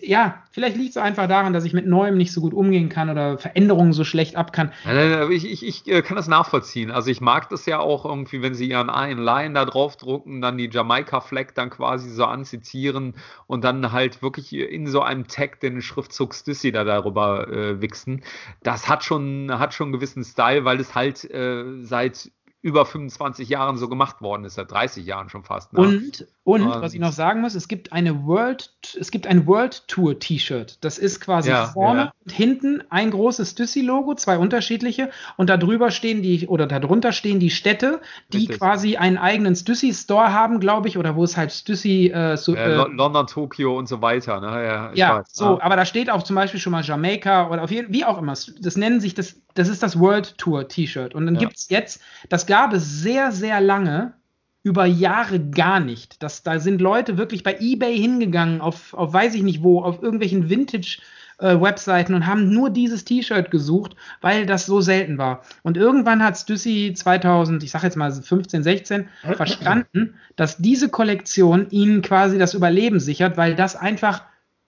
[0.00, 3.10] Ja, vielleicht liegt es einfach daran, dass ich mit Neuem nicht so gut umgehen kann
[3.10, 4.72] oder Veränderungen so schlecht ab kann.
[4.84, 6.90] Nein, nein, nein, Ich, ich, ich äh, kann das nachvollziehen.
[6.90, 10.40] Also ich mag das ja auch irgendwie, wenn sie ihren einen Line da drauf drucken,
[10.40, 13.14] dann die Jamaika-Flag dann quasi so anzitieren
[13.46, 18.22] und dann halt wirklich in so einem Tag den Schriftzug Stissy da darüber äh, wichsen.
[18.62, 22.30] Das hat schon, hat schon einen gewissen Style, weil es halt äh, seit
[22.60, 25.72] über 25 Jahren so gemacht worden ist, seit 30 Jahren schon fast.
[25.72, 25.80] Ne?
[25.80, 29.46] Und, und, Und- was ich noch sagen muss, es gibt eine World, es gibt ein
[29.46, 30.78] World Tour T-Shirt.
[30.80, 32.12] Das ist quasi Ja, vorne ja.
[32.24, 37.38] und hinten ein großes Stüssi-Logo, zwei unterschiedliche, und da drüber stehen die, oder darunter stehen
[37.38, 38.00] die Städte,
[38.32, 38.58] die Richtig.
[38.58, 42.64] quasi einen eigenen Stüssi-Store haben, glaube ich, oder wo es halt Stüssi, äh, so, äh,
[42.64, 44.40] äh, Lo- London, Tokio und so weiter.
[44.40, 44.46] Ne?
[44.66, 45.62] Ja, ja, so, ne?
[45.62, 48.32] aber da steht auch zum Beispiel schon mal Jamaika oder auf jeden wie auch immer.
[48.32, 51.14] Das nennen sich das, das ist das World Tour T-Shirt.
[51.14, 51.40] Und dann Ja.
[51.40, 54.14] gibt es jetzt, das gab es sehr, sehr lange,
[54.62, 56.22] über Jahre gar nicht.
[56.22, 60.02] Das, da sind Leute wirklich bei eBay hingegangen, auf, auf weiß ich nicht wo, auf
[60.02, 61.00] irgendwelchen Vintage-
[61.38, 65.42] äh, Webseiten und haben nur dieses T-Shirt gesucht, weil das so selten war.
[65.62, 71.70] Und irgendwann hat Stussy 2000, ich sag jetzt mal 15, 16, verstanden, dass diese Kollektion
[71.70, 74.22] ihnen quasi das Überleben sichert, weil das einfach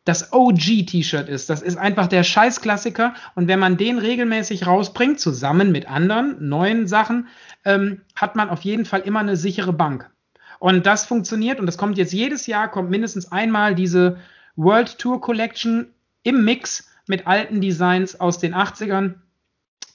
[0.05, 1.51] das OG-T-Shirt ist.
[1.51, 3.15] Das ist einfach der Scheißklassiker.
[3.35, 7.29] Und wenn man den regelmäßig rausbringt, zusammen mit anderen neuen Sachen,
[7.65, 10.11] ähm, hat man auf jeden Fall immer eine sichere Bank.
[10.59, 14.19] Und das funktioniert und das kommt jetzt jedes Jahr, kommt mindestens einmal diese
[14.57, 15.89] World Tour Collection
[16.23, 19.15] im Mix mit alten Designs aus den 80ern.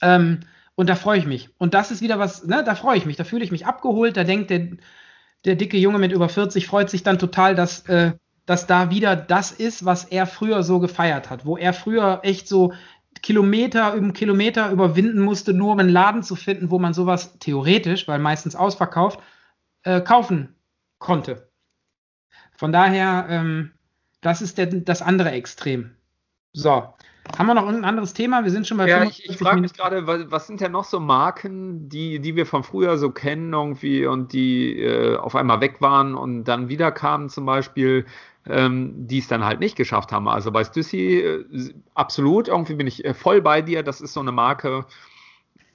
[0.02, 0.40] Ähm,
[0.74, 1.50] und da freue ich mich.
[1.58, 4.16] Und das ist wieder was, ne, da freue ich mich, da fühle ich mich abgeholt,
[4.16, 4.68] da denkt der,
[5.44, 8.12] der dicke Junge mit über 40 freut sich dann total, dass, äh,
[8.46, 12.48] dass da wieder das ist, was er früher so gefeiert hat, wo er früher echt
[12.48, 12.72] so
[13.22, 18.06] Kilometer über Kilometer überwinden musste, nur um einen Laden zu finden, wo man sowas theoretisch,
[18.08, 19.20] weil meistens ausverkauft,
[19.82, 20.54] äh, kaufen
[20.98, 21.50] konnte.
[22.56, 23.72] Von daher, ähm,
[24.20, 25.96] das ist der, das andere Extrem.
[26.52, 26.94] So.
[27.36, 28.44] Haben wir noch irgendein anderes Thema?
[28.44, 30.84] Wir sind schon bei Ja, ich, ich frage mich gerade, was, was, sind denn noch
[30.84, 35.60] so Marken, die, die wir von früher so kennen irgendwie und die äh, auf einmal
[35.60, 38.06] weg waren und dann wieder kamen zum Beispiel,
[38.48, 40.28] ähm, die es dann halt nicht geschafft haben.
[40.28, 43.82] Also bei Stussy äh, absolut, irgendwie bin ich äh, voll bei dir.
[43.82, 44.86] Das ist so eine Marke,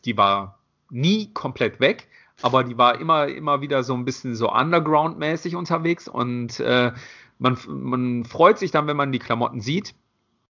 [0.06, 0.60] die war
[0.90, 2.08] nie komplett weg,
[2.42, 6.92] aber die war immer, immer wieder so ein bisschen so underground-mäßig unterwegs und äh,
[7.40, 9.96] man, man freut sich dann, wenn man die Klamotten sieht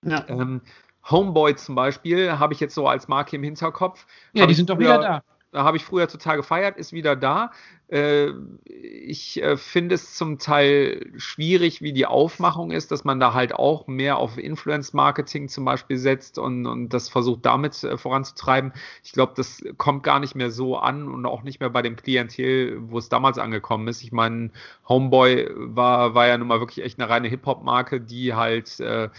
[0.03, 0.25] ja.
[0.27, 0.61] Ähm,
[1.09, 4.05] Homeboy zum Beispiel habe ich jetzt so als Marke im Hinterkopf.
[4.33, 5.23] Ja, die sind doch wieder da.
[5.51, 7.51] Da habe ich früher total gefeiert, ist wieder da.
[7.87, 8.33] Äh,
[8.65, 13.53] ich äh, finde es zum Teil schwierig, wie die Aufmachung ist, dass man da halt
[13.53, 18.73] auch mehr auf Influence-Marketing zum Beispiel setzt und, und das versucht damit äh, voranzutreiben.
[19.03, 21.95] Ich glaube, das kommt gar nicht mehr so an und auch nicht mehr bei dem
[21.95, 24.03] Klientel, wo es damals angekommen ist.
[24.03, 24.51] Ich meine,
[24.87, 29.09] Homeboy war, war ja nun mal wirklich echt eine reine Hip-Hop-Marke, die halt äh,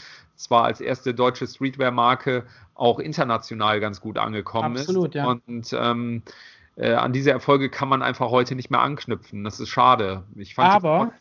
[0.43, 5.14] zwar als erste deutsche Streetwear-Marke auch international ganz gut angekommen Absolut, ist.
[5.14, 5.26] Ja.
[5.26, 6.22] Und ähm,
[6.76, 9.45] äh, an diese Erfolge kann man einfach heute nicht mehr anknüpfen.
[9.45, 10.24] Das ist schade.
[10.36, 11.12] Ich fand Aber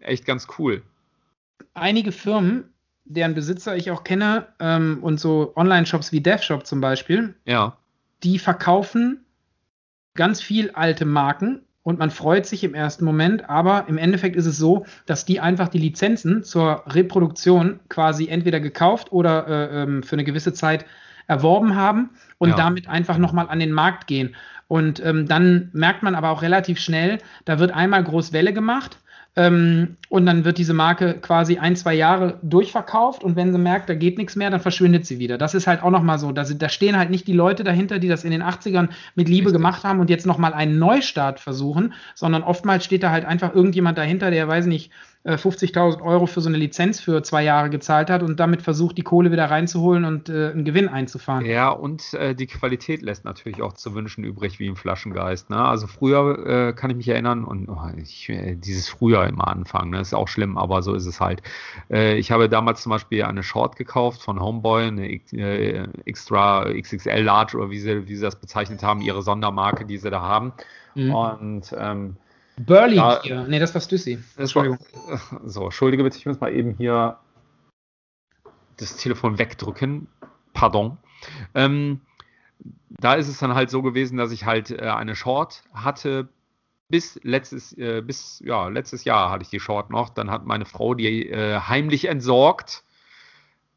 [0.00, 0.82] echt ganz cool.
[1.74, 2.64] Einige Firmen,
[3.04, 7.76] deren Besitzer ich auch kenne, ähm, und so Online-Shops wie DevShop zum Beispiel, ja.
[8.22, 9.24] die verkaufen
[10.14, 14.46] ganz viel alte Marken und man freut sich im ersten Moment, aber im Endeffekt ist
[14.46, 20.02] es so, dass die einfach die Lizenzen zur Reproduktion quasi entweder gekauft oder äh, ähm,
[20.02, 20.86] für eine gewisse Zeit
[21.26, 22.56] erworben haben und ja.
[22.56, 24.34] damit einfach nochmal an den Markt gehen.
[24.66, 28.98] Und ähm, dann merkt man aber auch relativ schnell, da wird einmal groß Welle gemacht
[29.36, 33.88] ähm, und dann wird diese Marke quasi ein, zwei Jahre durchverkauft und wenn sie merkt,
[33.88, 35.38] da geht nichts mehr, dann verschwindet sie wieder.
[35.38, 36.30] Das ist halt auch nochmal so.
[36.30, 39.46] Da, da stehen halt nicht die Leute dahinter, die das in den 80ern mit Liebe
[39.46, 39.54] Richtig.
[39.54, 43.98] gemacht haben und jetzt nochmal einen Neustart versuchen, sondern oftmals steht da halt einfach irgendjemand
[43.98, 44.92] dahinter, der weiß nicht,
[45.26, 48.98] 50.000 äh, Euro für so eine Lizenz für zwei Jahre gezahlt hat und damit versucht,
[48.98, 51.46] die Kohle wieder reinzuholen und äh, einen Gewinn einzufahren.
[51.46, 55.48] Ja, und äh, die Qualität lässt natürlich auch zu wünschen übrig, wie im Flaschengeist.
[55.48, 55.56] Ne?
[55.56, 59.90] Also früher äh, kann ich mich erinnern, und oh, ich, äh, dieses früher immer anfangen,
[59.90, 60.03] ne?
[60.08, 61.42] Ist auch schlimm, aber so ist es halt.
[61.90, 65.08] Äh, ich habe damals zum Beispiel eine Short gekauft von Homeboy, eine
[66.04, 70.10] Extra XXL Large oder wie sie, wie sie das bezeichnet haben, ihre Sondermarke, die sie
[70.10, 70.52] da haben.
[70.94, 71.14] Mhm.
[71.14, 72.16] Und ähm,
[72.56, 73.46] Burley ja, Gear.
[73.48, 74.18] Nee, das war Stussy.
[74.36, 74.78] Entschuldigung.
[75.06, 77.18] War, so, entschuldige bitte, ich muss mal eben hier
[78.76, 80.06] das Telefon wegdrücken.
[80.52, 80.98] Pardon.
[81.54, 82.00] Ähm,
[82.88, 86.28] da ist es dann halt so gewesen, dass ich halt äh, eine Short hatte.
[86.88, 90.10] Bis letztes, äh, bis, ja, letztes Jahr hatte ich die Short noch.
[90.10, 92.84] Dann hat meine Frau die äh, heimlich entsorgt,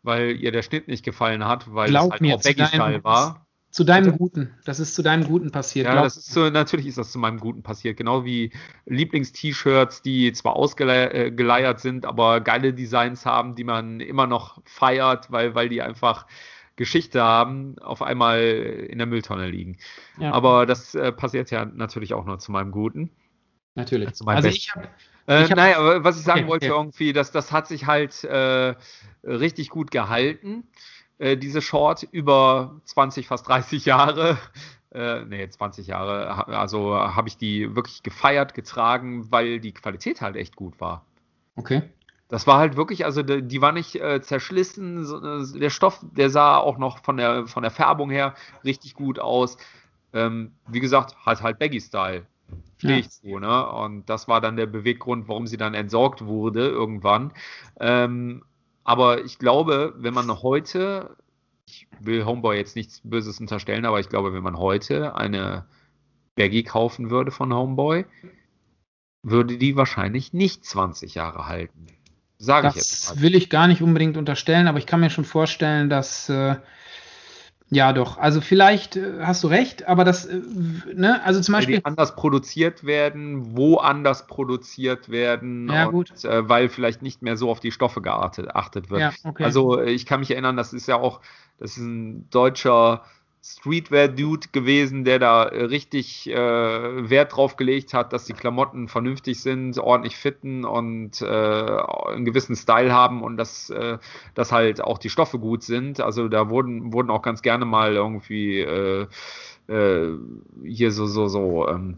[0.03, 3.47] weil ihr der Schnitt nicht gefallen hat, weil Glaub es halt mir, auch Baggy-Style war.
[3.69, 4.55] Zu deinem Guten.
[4.65, 5.87] Das ist zu deinem Guten passiert.
[5.87, 7.97] Ja, das ist so, natürlich ist das zu meinem Guten passiert.
[7.97, 8.51] Genau wie
[8.85, 15.53] Lieblings-T-Shirts, die zwar ausgeleiert sind, aber geile Designs haben, die man immer noch feiert, weil,
[15.53, 16.25] weil die einfach
[16.77, 19.77] Geschichte haben, auf einmal in der Mülltonne liegen.
[20.19, 20.31] Ja.
[20.31, 23.11] Aber das äh, passiert ja natürlich auch nur zu meinem Guten.
[23.75, 24.13] Natürlich.
[24.13, 24.57] Zu also Best.
[24.57, 24.87] ich habe
[25.25, 26.79] äh, hab, naja, was ich sagen okay, wollte okay.
[26.79, 28.75] irgendwie, dass das hat sich halt äh,
[29.23, 30.63] richtig gut gehalten.
[31.17, 34.37] Äh, diese Short über 20, fast 30 Jahre.
[34.93, 36.47] Äh, nee, 20 Jahre.
[36.47, 41.05] Also habe ich die wirklich gefeiert, getragen, weil die Qualität halt echt gut war.
[41.55, 41.81] Okay.
[42.29, 45.03] Das war halt wirklich, also die, die war nicht äh, zerschlissen.
[45.03, 49.19] Äh, der Stoff, der sah auch noch von der, von der Färbung her richtig gut
[49.19, 49.57] aus.
[50.13, 52.25] Ähm, wie gesagt, halt halt Baggy-Style.
[52.77, 53.67] Stehe ich zu, ne?
[53.71, 57.33] Und das war dann der Beweggrund, warum sie dann entsorgt wurde irgendwann.
[57.79, 58.43] Ähm,
[58.83, 61.17] aber ich glaube, wenn man heute,
[61.65, 65.65] ich will Homeboy jetzt nichts Böses unterstellen, aber ich glaube, wenn man heute eine
[66.35, 68.05] Baggy kaufen würde von Homeboy,
[69.23, 71.87] würde die wahrscheinlich nicht 20 Jahre halten.
[72.39, 75.25] Sage ich jetzt Das will ich gar nicht unbedingt unterstellen, aber ich kann mir schon
[75.25, 76.55] vorstellen, dass äh,
[77.69, 80.39] ja doch, also vielleicht äh, hast du recht, aber das, äh,
[80.93, 86.23] ne, also zum Weil Beispiel, die anders produziert werden, woanders produziert werden Ja, und gut.
[86.23, 89.01] Äh, weil vielleicht nicht mehr so auf die Stoffe geachtet achtet wird.
[89.01, 89.43] ja, okay.
[89.43, 91.21] Also äh, ich kann mich erinnern, das ist ja auch,
[91.59, 93.03] das ist ein deutscher
[93.47, 99.41] Streetwear-Dude gewesen, der da äh, richtig äh, Wert drauf gelegt hat, dass die Klamotten vernünftig
[99.41, 103.97] sind, ordentlich fitten und äh, einen gewissen Style haben und dass, äh,
[104.35, 106.01] dass halt auch die Stoffe gut sind.
[106.01, 109.07] Also da wurden, wurden auch ganz gerne mal irgendwie äh,
[109.67, 110.17] äh,
[110.63, 111.97] hier so, so, so, ähm,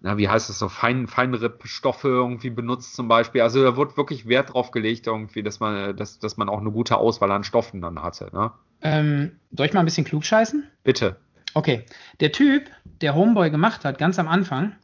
[0.00, 3.40] na, wie heißt das so, Fein, Feinripp-Stoffe irgendwie benutzt zum Beispiel.
[3.40, 6.70] Also da wurde wirklich Wert drauf gelegt, irgendwie, dass man, dass, dass man auch eine
[6.70, 8.30] gute Auswahl an Stoffen dann hatte.
[8.32, 8.52] Ne?
[8.82, 10.64] ähm, soll ich mal ein bisschen klug scheißen?
[10.84, 11.16] Bitte.
[11.54, 11.84] Okay,
[12.20, 14.76] der Typ, der Homeboy gemacht hat, ganz am Anfang,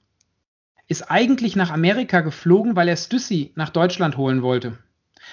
[0.89, 4.79] ist eigentlich nach Amerika geflogen, weil er Stussy nach Deutschland holen wollte.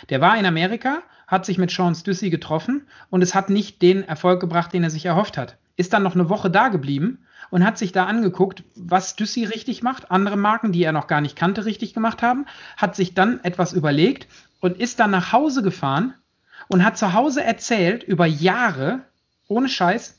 [0.10, 4.04] Der war in Amerika, hat sich mit Sean Stussy getroffen und es hat nicht den
[4.04, 5.58] Erfolg gebracht, den er sich erhofft hat.
[5.76, 7.20] Ist dann noch eine Woche da geblieben
[7.50, 11.22] und hat sich da angeguckt, was Stussy richtig macht, andere Marken, die er noch gar
[11.22, 12.46] nicht kannte, richtig gemacht haben,
[12.78, 14.28] hat sich dann etwas überlegt
[14.60, 16.14] und ist dann nach Hause gefahren
[16.68, 19.02] und hat zu Hause erzählt, über Jahre,
[19.48, 20.18] ohne Scheiß,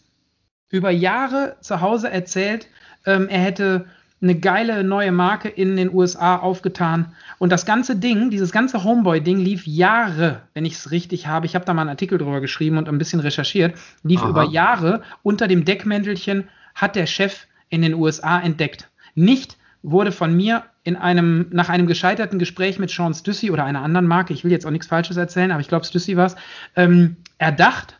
[0.68, 2.66] über Jahre zu Hause erzählt,
[3.06, 3.86] ähm, er hätte
[4.22, 7.12] eine geile neue Marke in den USA aufgetan.
[7.38, 11.46] Und das ganze Ding, dieses ganze Homeboy-Ding lief Jahre, wenn ich es richtig habe.
[11.46, 13.76] Ich habe da mal einen Artikel drüber geschrieben und ein bisschen recherchiert.
[14.04, 14.30] Lief Aha.
[14.30, 18.88] über Jahre unter dem Deckmäntelchen, hat der Chef in den USA entdeckt.
[19.14, 23.82] Nicht wurde von mir in einem, nach einem gescheiterten Gespräch mit Sean Stussy oder einer
[23.82, 26.36] anderen Marke, ich will jetzt auch nichts Falsches erzählen, aber ich glaube, Stussy war es,
[26.76, 27.98] ähm, erdacht,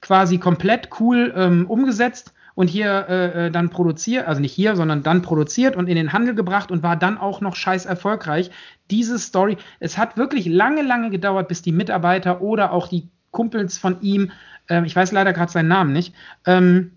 [0.00, 5.04] quasi komplett cool ähm, umgesetzt und hier äh, äh, dann produziert, also nicht hier, sondern
[5.04, 8.50] dann produziert und in den Handel gebracht und war dann auch noch scheiß erfolgreich.
[8.90, 13.78] Diese Story, es hat wirklich lange, lange gedauert, bis die Mitarbeiter oder auch die Kumpels
[13.78, 14.32] von ihm,
[14.68, 16.90] ähm, ich weiß leider gerade seinen Namen nicht, ähm,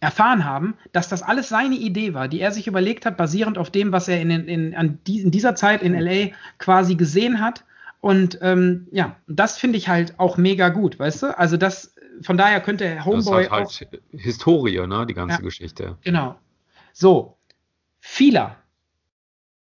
[0.00, 3.70] erfahren haben, dass das alles seine Idee war, die er sich überlegt hat, basierend auf
[3.70, 7.62] dem, was er in, in, die, in dieser Zeit in LA quasi gesehen hat.
[8.00, 11.38] Und ähm, ja, das finde ich halt auch mega gut, weißt du?
[11.38, 15.40] Also das, von daher könnte Das Homeboy hat halt Historie, ne, die ganze Ja.
[15.42, 15.90] Geschichte.
[15.92, 16.36] auch, genau.
[16.92, 17.38] So,
[18.00, 18.56] Fila.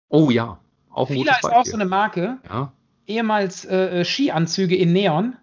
[0.10, 2.72] Oh ja, auch Fila ist auch so eine Marke, ja.
[3.08, 5.36] ehemals äh, äh, Skianzüge in Neon.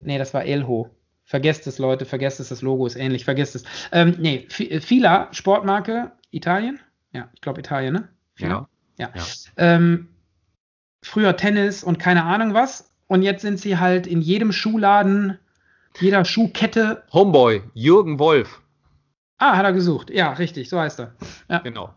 [0.00, 0.90] Nee, das war Elho.
[1.24, 3.64] Vergesst es, Leute, vergesst es, das Logo ist ähnlich, vergesst es.
[3.90, 6.78] Ähm, nee, äh, Fila, Sportmarke, Italien?
[7.12, 8.08] Ja, ich glaube Italien, ne?
[8.34, 8.68] Fila?
[8.98, 9.10] Ja.
[9.14, 9.22] Ja.
[9.22, 9.24] Ja.
[9.56, 10.08] Ähm,
[11.02, 12.92] früher Tennis und keine Ahnung was.
[13.08, 15.38] Und jetzt sind sie halt in jedem Schuhladen,
[16.00, 17.04] jeder Schuhkette.
[17.12, 18.62] Homeboy, Jürgen Wolf.
[19.38, 20.10] Ah, hat er gesucht.
[20.10, 21.14] Ja, richtig, so heißt er.
[21.48, 21.58] Ja.
[21.58, 21.94] Genau.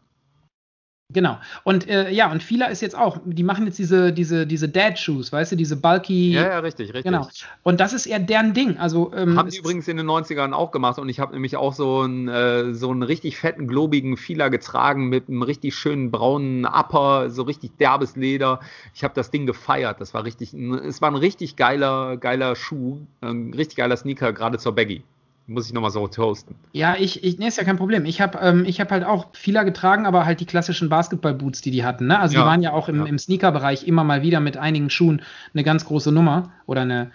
[1.12, 1.39] Genau.
[1.64, 5.32] Und äh, ja, und Fila ist jetzt auch, die machen jetzt diese, diese, diese Dad-Shoes,
[5.32, 6.34] weißt du, diese bulky.
[6.34, 7.03] Ja, ja, richtig, richtig.
[7.03, 7.28] Genau.
[7.64, 8.78] Und das ist eher deren Ding.
[8.78, 11.74] Also, ähm, Haben die übrigens in den 90ern auch gemacht und ich habe nämlich auch
[11.74, 16.66] so einen, äh, so einen richtig fetten, globigen Fila getragen mit einem richtig schönen braunen
[16.66, 18.60] Upper, so richtig derbes Leder.
[18.93, 19.99] Ich habe das Ding gefeiert.
[19.99, 24.60] Das war richtig, es war ein richtig geiler, geiler Schuh, ein richtig geiler Sneaker, gerade
[24.60, 25.03] zur Baggy.
[25.50, 26.54] Muss ich nochmal so toasten.
[26.74, 28.06] Ja, ich, ich nee, ist ja kein Problem.
[28.06, 31.72] Ich habe ähm, ich hab halt auch Fila getragen, aber halt die klassischen Basketball-Boots, die
[31.72, 32.06] die hatten.
[32.06, 32.20] Ne?
[32.20, 33.06] Also Ja, die waren ja auch im, ja.
[33.06, 35.24] im Sneaker-Bereich immer mal wieder mit einigen Schuhen
[35.56, 37.10] eine ganz große Nummer oder eine,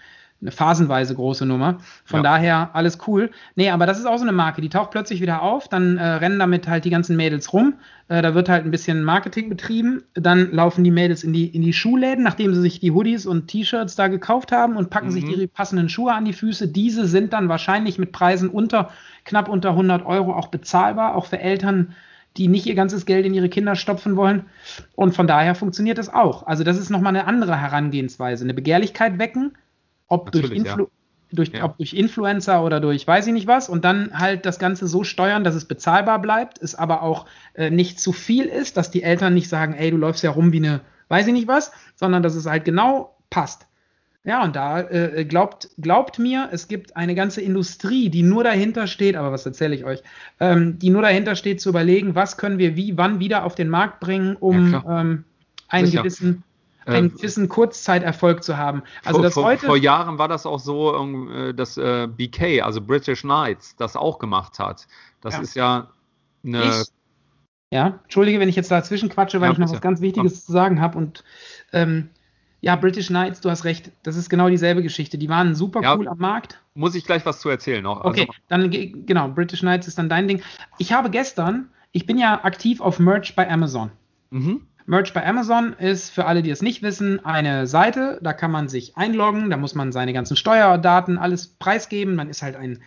[0.45, 1.79] eine phasenweise große Nummer.
[2.05, 2.23] Von Ja.
[2.23, 3.31] daher alles cool.
[3.55, 6.05] Nee, aber das ist auch so eine Marke, die taucht plötzlich wieder auf, dann äh,
[6.05, 7.73] rennen damit halt die ganzen Mädels rum.
[8.07, 10.03] Äh, da wird halt ein bisschen Marketing betrieben.
[10.13, 13.47] Dann laufen die Mädels in die, in die Schuhläden, nachdem sie sich die Hoodies und
[13.47, 15.29] T-Shirts da gekauft haben und packen sich Mhm.
[15.39, 16.67] die passenden Schuhe an die Füße.
[16.67, 18.89] Diese sind dann wahrscheinlich mit Preisen unter,
[19.23, 21.93] knapp unter 100 Euro auch bezahlbar, auch für Eltern,
[22.37, 24.43] die nicht ihr ganzes Geld in ihre Kinder stopfen wollen.
[24.93, 26.45] Und von daher funktioniert das auch.
[26.45, 28.43] Also das ist nochmal eine andere Herangehensweise.
[28.43, 29.53] Eine Begehrlichkeit wecken,
[30.07, 30.87] ob durch, Influ
[31.31, 31.65] durch, Ja.
[31.65, 35.03] ob durch Influencer oder durch weiß ich nicht was und dann halt das Ganze so
[35.03, 37.25] steuern, dass es bezahlbar bleibt, es aber auch
[37.55, 40.51] äh, nicht zu viel ist, dass die Eltern nicht sagen, ey, du läufst ja rum
[40.51, 43.67] wie eine weiß ich nicht was, sondern dass es halt genau passt.
[44.23, 48.87] Ja, und da äh, glaubt, glaubt mir, es gibt eine ganze Industrie, die nur dahinter
[48.87, 50.01] steht, aber was erzähle ich euch,
[50.39, 53.69] ähm, die nur dahinter steht zu überlegen, was können wir wie, wann wieder auf den
[53.69, 55.25] Markt bringen, um Ja, ähm,
[55.67, 56.01] einen Sicher.
[56.01, 56.43] gewissen,
[56.85, 58.83] einen Ähm, gewissen Kurzzeiterfolg zu haben.
[59.03, 59.65] Also vor, heute.
[59.65, 63.95] vor Jahren war das auch so, ähm, äh, dass äh, BK, also British Knights, das
[63.95, 64.87] auch gemacht hat.
[65.21, 65.41] Das Ja.
[65.41, 65.87] ist ja
[66.45, 66.63] eine.
[66.81, 66.87] Ich-
[67.71, 70.51] Ja, entschuldige, wenn ich jetzt dazwischen quatsche, weil Ja, ich noch was ganz Wichtiges zu
[70.51, 70.97] sagen habe.
[70.97, 71.23] Und
[71.73, 72.09] ähm,
[72.61, 75.17] ja, British Knights, du hast recht, das ist genau dieselbe Geschichte.
[75.17, 75.95] Die waren super Ja.
[75.95, 76.61] cool am Markt.
[76.75, 78.03] muss ich gleich was zu erzählen noch.
[78.05, 80.41] Okay, Also, dann ge- genau, British Knights ist dann dein Ding.
[80.77, 83.91] Ich habe gestern, ich bin ja aktiv auf Merch bei Amazon.
[84.29, 84.61] Mhm.
[84.87, 88.69] Merch bei Amazon ist für alle, die es nicht wissen, eine Seite, da kann man
[88.69, 92.15] sich einloggen, da muss man seine ganzen Steuerdaten, alles preisgeben.
[92.15, 92.79] Man ist halt ein,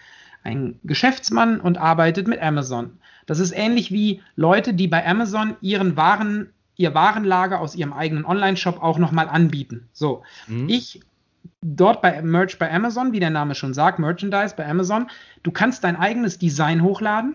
[0.45, 2.99] ein Geschäftsmann und arbeitet mit Amazon.
[3.27, 8.25] Das ist ähnlich wie Leute, die bei Amazon ihren Waren, ihr Warenlager aus ihrem eigenen
[8.25, 9.89] Online-Shop auch nochmal anbieten.
[9.93, 10.69] So, mhm.
[10.69, 11.01] ich
[11.63, 15.09] dort bei Merch bei Amazon, wie der Name schon sagt, Merchandise bei Amazon,
[15.43, 17.35] du kannst dein eigenes Design hochladen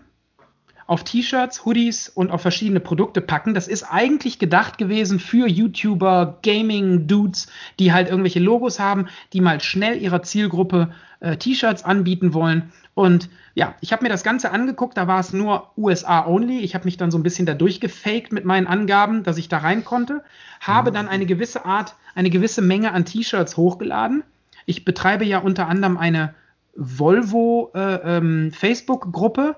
[0.86, 3.54] auf T-Shirts, Hoodies und auf verschiedene Produkte packen.
[3.54, 9.60] Das ist eigentlich gedacht gewesen für YouTuber, Gaming-Dudes, die halt irgendwelche Logos haben, die mal
[9.60, 12.72] schnell ihrer Zielgruppe äh, T-Shirts anbieten wollen.
[12.94, 16.60] Und ja, ich habe mir das Ganze angeguckt, da war es nur USA only.
[16.60, 19.58] Ich habe mich dann so ein bisschen da durchgefaked mit meinen Angaben, dass ich da
[19.58, 20.22] rein konnte.
[20.60, 24.22] Habe dann eine gewisse Art, eine gewisse Menge an T-Shirts hochgeladen.
[24.66, 26.34] Ich betreibe ja unter anderem eine
[26.76, 29.56] Volvo äh, ähm, Facebook-Gruppe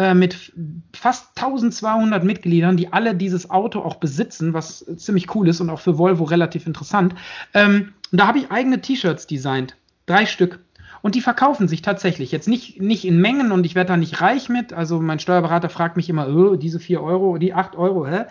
[0.00, 0.54] äh, mit
[0.94, 5.80] fast 1200 Mitgliedern, die alle dieses Auto auch besitzen, was ziemlich cool ist und auch
[5.80, 7.14] für Volvo relativ interessant.
[7.52, 9.76] Ähm, da habe ich eigene T-Shirts designt.
[10.06, 10.60] Drei Stück.
[11.02, 12.32] Und die verkaufen sich tatsächlich.
[12.32, 14.72] Jetzt nicht, nicht in Mengen und ich werde da nicht reich mit.
[14.72, 18.24] Also mein Steuerberater fragt mich immer, oh, diese 4 Euro, die 8 Euro, hä?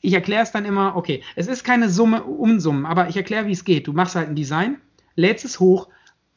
[0.00, 3.52] Ich erkläre es dann immer, okay, es ist keine Summe, Umsummen, aber ich erkläre, wie
[3.52, 3.86] es geht.
[3.86, 4.78] Du machst halt ein Design,
[5.14, 5.88] lädst es hoch,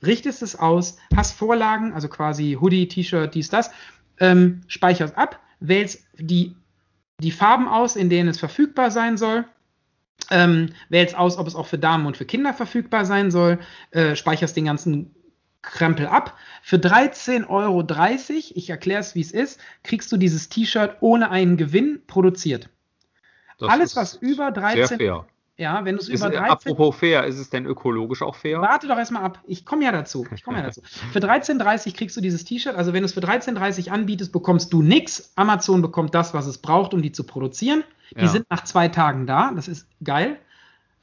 [0.04, 3.72] richtest es aus, hast Vorlagen, also quasi Hoodie, T-Shirt, dies, das,
[4.20, 6.56] ähm, speicherst ab, wählst die,
[7.20, 9.46] die Farben aus, in denen es verfügbar sein soll,
[10.30, 13.60] ähm, wählst aus, ob es auch für Damen und für Kinder verfügbar sein soll,
[13.92, 15.16] äh, speicherst den ganzen
[15.62, 16.38] Krempel ab.
[16.62, 17.86] Für 13,30 Euro,
[18.56, 22.70] ich erkläre es, wie es ist, kriegst du dieses T-Shirt ohne einen Gewinn produziert.
[23.58, 25.28] Das Alles, was über 13, sehr fair.
[25.60, 26.50] Ja, wenn du es über 13.
[26.52, 28.62] Apropos fair, ist es denn ökologisch auch fair?
[28.62, 29.40] Warte doch erstmal ab.
[29.46, 30.26] Ich komme ja dazu.
[30.34, 30.82] Ich komme ja dazu.
[31.12, 32.76] Für 13,30 kriegst du dieses T-Shirt.
[32.76, 35.34] Also, wenn du es für 13,30 anbietest, bekommst du nichts.
[35.36, 37.84] Amazon bekommt das, was es braucht, um die zu produzieren.
[38.12, 38.28] Die ja.
[38.28, 39.52] sind nach zwei Tagen da.
[39.54, 40.38] Das ist geil.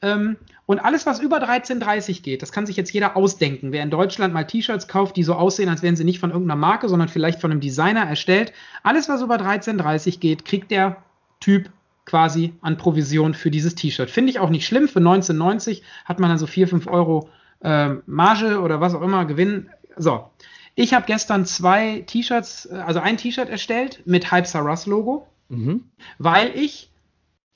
[0.01, 3.73] Ähm, und alles, was über 13,30 geht, das kann sich jetzt jeder ausdenken.
[3.73, 6.59] Wer in Deutschland mal T-Shirts kauft, die so aussehen, als wären sie nicht von irgendeiner
[6.59, 8.55] Marke, sondern vielleicht von einem Designer erstellt.
[8.83, 10.97] Alles, was über 13,30 geht, kriegt der
[11.41, 11.71] Typ
[12.07, 14.11] quasi an Provision für dieses T-Shirt.
[14.11, 14.89] Finde ich auch nicht schlimm.
[14.89, 17.29] Für 19,90 hat man dann so 4, 5 Euro
[17.61, 19.69] äh, Marge oder was auch immer, Gewinn.
[19.97, 20.31] So.
[20.77, 25.85] Ich habe gestern zwei T-Shirts, äh, also ein T-Shirt erstellt mit Hype Saras Logo, mhm.
[26.19, 26.93] weil ich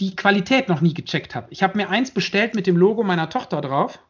[0.00, 1.46] die Qualität noch nie gecheckt habe.
[1.50, 4.00] Ich habe mir eins bestellt mit dem Logo meiner Tochter drauf.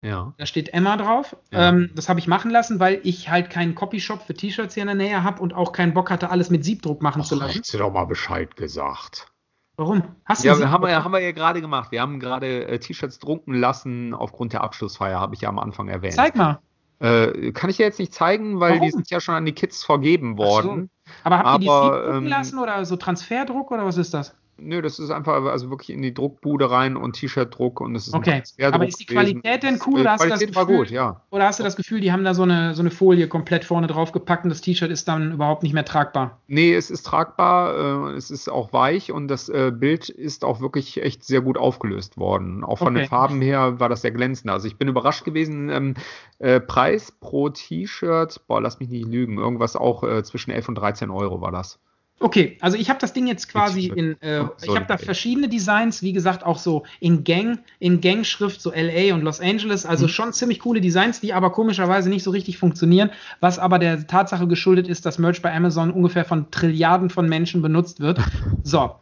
[0.00, 0.34] Ja.
[0.36, 1.36] Da steht Emma drauf.
[1.50, 1.70] Ja.
[1.70, 4.86] Ähm, das habe ich machen lassen, weil ich halt keinen Copyshop für T-Shirts hier in
[4.86, 7.54] der Nähe habe und auch keinen Bock hatte, alles mit Siebdruck machen Ach, zu lassen.
[7.54, 9.33] Hättest du doch mal Bescheid gesagt.
[9.76, 10.02] Warum?
[10.24, 11.90] Hast du ja, haben wir, haben wir ja gerade gemacht.
[11.90, 15.88] Wir haben gerade äh, T-Shirts drucken lassen aufgrund der Abschlussfeier, habe ich ja am Anfang
[15.88, 16.14] erwähnt.
[16.14, 16.60] Zeig mal.
[17.00, 18.84] Äh, kann ich ja jetzt nicht zeigen, weil Warum?
[18.84, 20.90] die sind ja schon an die Kids vergeben worden.
[21.04, 21.10] So.
[21.24, 24.36] Aber habt ihr die drucken ähm, lassen oder so Transferdruck oder was ist das?
[24.56, 28.14] Nö, das ist einfach also wirklich in die Druckbude rein und T-Shirt-Druck und es ist
[28.14, 30.00] Okay, aber ist die Qualität denn cool?
[30.00, 31.20] Oder hast, Qualität Gefühl, war gut, ja.
[31.30, 33.88] oder hast du das Gefühl, die haben da so eine, so eine Folie komplett vorne
[33.88, 36.38] drauf gepackt und das T-Shirt ist dann überhaupt nicht mehr tragbar?
[36.46, 40.60] Nee, es ist tragbar, äh, es ist auch weich und das äh, Bild ist auch
[40.60, 42.62] wirklich echt sehr gut aufgelöst worden.
[42.62, 43.04] Auch von okay.
[43.04, 44.50] den Farben her war das sehr glänzend.
[44.50, 45.68] Also ich bin überrascht gewesen.
[45.68, 45.94] Ähm,
[46.38, 50.74] äh, Preis pro T-Shirt, boah, lass mich nicht lügen, irgendwas auch äh, zwischen 11 und
[50.76, 51.80] 13 Euro war das.
[52.20, 56.00] Okay, also ich habe das Ding jetzt quasi in, äh, ich habe da verschiedene Designs,
[56.00, 60.10] wie gesagt, auch so in Gang, in Gang-Schrift, so LA und Los Angeles, also mhm.
[60.10, 63.10] schon ziemlich coole Designs, die aber komischerweise nicht so richtig funktionieren,
[63.40, 67.62] was aber der Tatsache geschuldet ist, dass Merch bei Amazon ungefähr von Trilliarden von Menschen
[67.62, 68.20] benutzt wird.
[68.62, 68.96] So,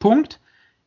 [0.00, 0.40] Punkt.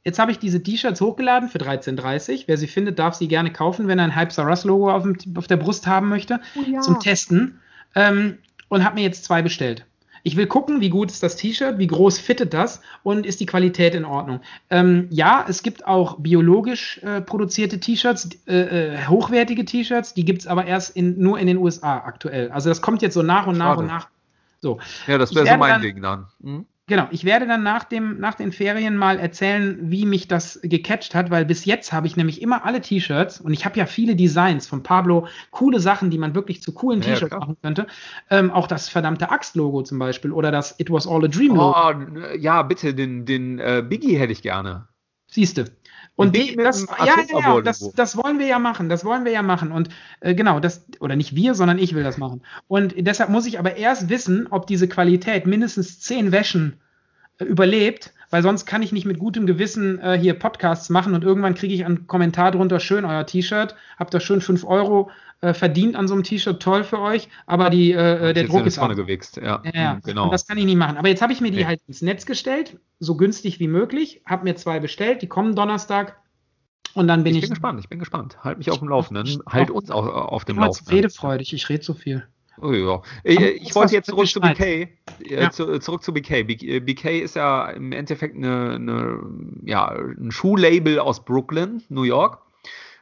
[0.03, 2.43] Jetzt habe ich diese T-Shirts hochgeladen für 13,30.
[2.47, 5.15] Wer sie findet, darf sie gerne kaufen, wenn er ein Hype Saras Logo auf, dem,
[5.37, 6.81] auf, der Brust haben möchte, oh ja.
[6.81, 7.59] zum Testen.
[7.95, 9.85] Ähm, und habe mir jetzt zwei bestellt.
[10.23, 13.45] Ich will gucken, wie gut ist das T-Shirt, wie groß fittet das und ist die
[13.45, 14.41] Qualität in Ordnung.
[14.69, 20.41] Ähm, ja, es gibt auch biologisch äh, produzierte T-Shirts, äh, äh, hochwertige T-Shirts, die gibt
[20.41, 22.51] es aber erst in, nur in den USA aktuell.
[22.51, 23.79] Also das kommt jetzt so nach und nach Schade.
[23.79, 24.07] und nach.
[24.61, 24.79] So.
[25.07, 26.27] Ja, das wäre so mein dann, Ding dann.
[26.43, 26.65] Hm?
[26.87, 31.15] Genau, ich werde dann nach, dem, nach den Ferien mal erzählen, wie mich das gecatcht
[31.15, 34.15] hat, weil bis jetzt habe ich nämlich immer alle T-Shirts und ich habe ja viele
[34.15, 37.87] Designs von Pablo, coole Sachen, die man wirklich zu coolen ja, T-Shirts machen könnte.
[38.29, 41.73] Ähm, auch das verdammte Axt-Logo zum Beispiel oder das It Was All a Dream-Logo.
[41.73, 44.87] Oh, ja, bitte, den, den äh, Biggie hätte ich gerne.
[45.27, 45.65] Siehste.
[46.15, 49.31] Und die, das, ja, ja, ja, das, das wollen wir ja machen, das wollen wir
[49.31, 49.71] ja machen.
[49.71, 49.89] Und
[50.19, 52.41] äh, genau, das, oder nicht wir, sondern ich will das machen.
[52.67, 56.79] Und deshalb muss ich aber erst wissen, ob diese Qualität mindestens zehn Wäschen
[57.39, 61.23] äh, überlebt, weil sonst kann ich nicht mit gutem Gewissen äh, hier Podcasts machen und
[61.23, 65.11] irgendwann kriege ich einen Kommentar drunter, schön euer T-Shirt, habt ihr schön 5 Euro
[65.41, 68.77] äh, verdient an so einem T-Shirt, toll für euch, aber die, äh, der Druck ist
[68.77, 70.23] vorne gewichst, ja, ja, mhm, genau.
[70.25, 70.97] Und das kann ich nicht machen.
[70.97, 71.65] Aber jetzt habe ich mir die nee.
[71.65, 76.17] halt ins Netz gestellt, so günstig wie möglich, habe mir zwei bestellt, die kommen Donnerstag.
[76.93, 77.43] Und dann bin ich.
[77.43, 78.37] Ich bin gespannt, ich bin gespannt.
[78.43, 79.41] Halt mich auf dem Laufenden.
[79.47, 80.93] Halt uns auch auf dem Laufenden.
[80.93, 82.27] Redefreudig, ich rede so viel.
[82.61, 83.01] Oh ja.
[83.23, 84.63] Ich, ich wollte jetzt zurück zu BK.
[84.63, 84.87] Äh,
[85.23, 85.49] ja.
[85.49, 86.43] zu, zurück zu BK.
[86.43, 89.19] BK äh, ist ja im Endeffekt eine, eine,
[89.65, 92.39] ja, ein Schuhlabel aus Brooklyn, New York.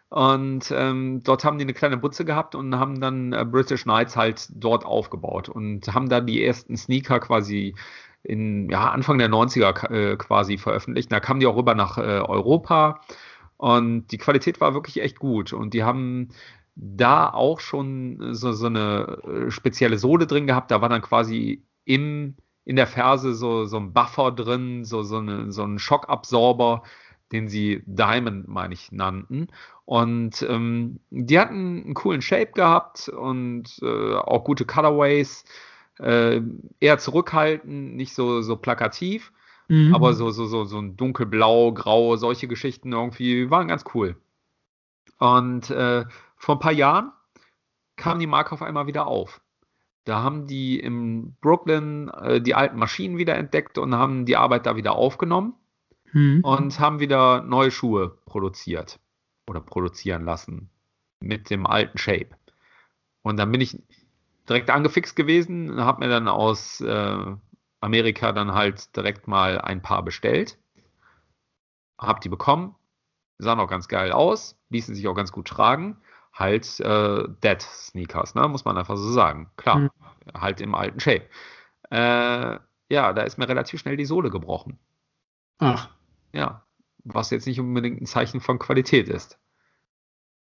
[0.09, 4.15] Und ähm, dort haben die eine kleine Butze gehabt und haben dann äh, British Knights
[4.15, 7.75] halt dort aufgebaut und haben da die ersten Sneaker quasi
[8.23, 11.11] in ja, Anfang der 90er äh, quasi veröffentlicht.
[11.11, 13.01] Da kamen die auch rüber nach äh, Europa
[13.57, 15.53] und die Qualität war wirklich echt gut.
[15.53, 16.29] Und die haben
[16.81, 20.71] da auch schon so, so eine äh, spezielle Sohle drin gehabt.
[20.71, 25.17] Da war dann quasi im, in der Ferse so, so ein Buffer drin, so, so,
[25.17, 26.83] eine, so ein Schockabsorber,
[27.31, 29.47] den sie Diamond, meine ich, nannten.
[29.85, 35.43] Und ähm, die hatten einen coolen Shape gehabt und äh, auch gute Colorways.
[35.99, 36.41] Äh,
[36.79, 39.33] eher zurückhaltend, nicht so, so plakativ,
[39.67, 39.93] mhm.
[39.93, 44.15] aber so, so, so, so ein dunkelblau, grau, solche Geschichten irgendwie waren ganz cool.
[45.17, 46.05] Und äh,
[46.39, 47.11] vor ein paar Jahren
[47.95, 49.41] kam die Marke auf einmal wieder auf.
[50.05, 54.65] Da haben die in Brooklyn äh, die alten Maschinen wieder entdeckt und haben die Arbeit
[54.65, 55.53] da wieder aufgenommen
[56.13, 56.41] mhm.
[56.43, 58.99] und haben wieder neue Schuhe produziert
[59.47, 60.69] oder produzieren lassen
[61.19, 62.29] mit dem alten Shape.
[63.21, 63.77] Und dann bin ich
[64.47, 67.35] direkt angefixt gewesen, habe mir dann aus äh,
[67.81, 70.57] Amerika dann halt direkt mal ein paar bestellt,
[71.99, 72.75] habe die bekommen,
[73.37, 75.97] sahen auch ganz geil aus, ließen sich auch ganz gut tragen.
[76.39, 78.47] Halt äh, Dead Sneakers, ne?
[78.47, 79.51] muss man einfach so sagen.
[79.57, 79.89] Klar, mhm.
[80.33, 81.25] halt im alten Shape.
[81.91, 82.59] Äh,
[82.89, 84.79] ja, da ist mir relativ schnell die Sohle gebrochen.
[85.57, 85.89] Ach.
[86.31, 86.63] Ja,
[87.03, 89.37] was jetzt nicht unbedingt ein Zeichen von Qualität ist.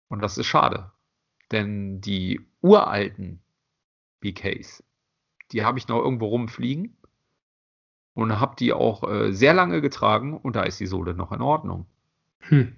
[0.08, 0.90] Und das ist schade.
[1.50, 3.40] Denn die uralten
[4.20, 4.82] BKs,
[5.52, 6.96] die habe ich noch irgendwo rumfliegen
[8.14, 11.42] und habe die auch äh, sehr lange getragen und da ist die Sohle noch in
[11.42, 11.86] Ordnung.
[12.40, 12.76] Hm.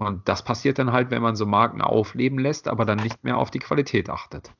[0.00, 3.36] Und das passiert dann halt, wenn man so Marken aufleben lässt, aber dann nicht mehr
[3.38, 4.50] auf die Qualität achtet.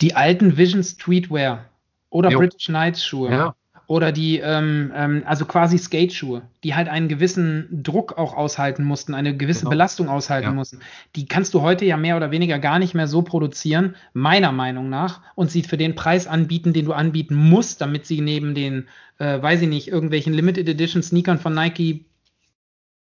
[0.00, 1.64] Die alten Vision Streetwear
[2.10, 2.38] oder jo.
[2.38, 3.30] British Knights Schuhe.
[3.30, 3.54] Ja
[3.86, 9.14] oder die, ähm, ähm, also quasi Skateschuhe, die halt einen gewissen Druck auch aushalten mussten,
[9.14, 9.70] eine gewisse genau.
[9.70, 10.54] Belastung aushalten ja.
[10.54, 10.80] mussten.
[11.16, 14.88] Die kannst du heute ja mehr oder weniger gar nicht mehr so produzieren, meiner Meinung
[14.88, 18.88] nach, und sie für den Preis anbieten, den du anbieten musst, damit sie neben den,
[19.18, 22.06] äh, weiß ich nicht, irgendwelchen Limited Edition Sneakern von Nike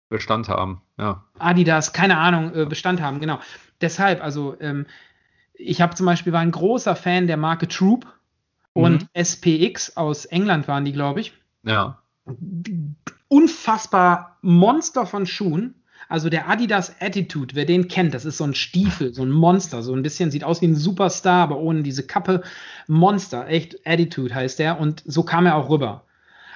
[0.10, 1.24] Bestand haben, ja.
[1.38, 3.39] Adidas, keine Ahnung, äh, Bestand haben, genau.
[3.80, 4.86] Deshalb, also ähm,
[5.53, 8.07] ich habe zum Beispiel war ein großer Fan der Marke Troop
[8.74, 9.07] und mhm.
[9.14, 11.34] SPX aus England waren die, glaube ich.
[11.64, 11.99] Ja.
[13.28, 15.76] Unfassbar Monster von Schuhen.
[16.07, 19.84] Also der Adidas Attitude, wer den kennt, das ist so ein Stiefel, so ein Monster,
[19.84, 22.41] so ein bisschen sieht aus wie ein Superstar, aber ohne diese Kappe.
[22.88, 26.05] Monster, echt Attitude heißt der und so kam er auch rüber.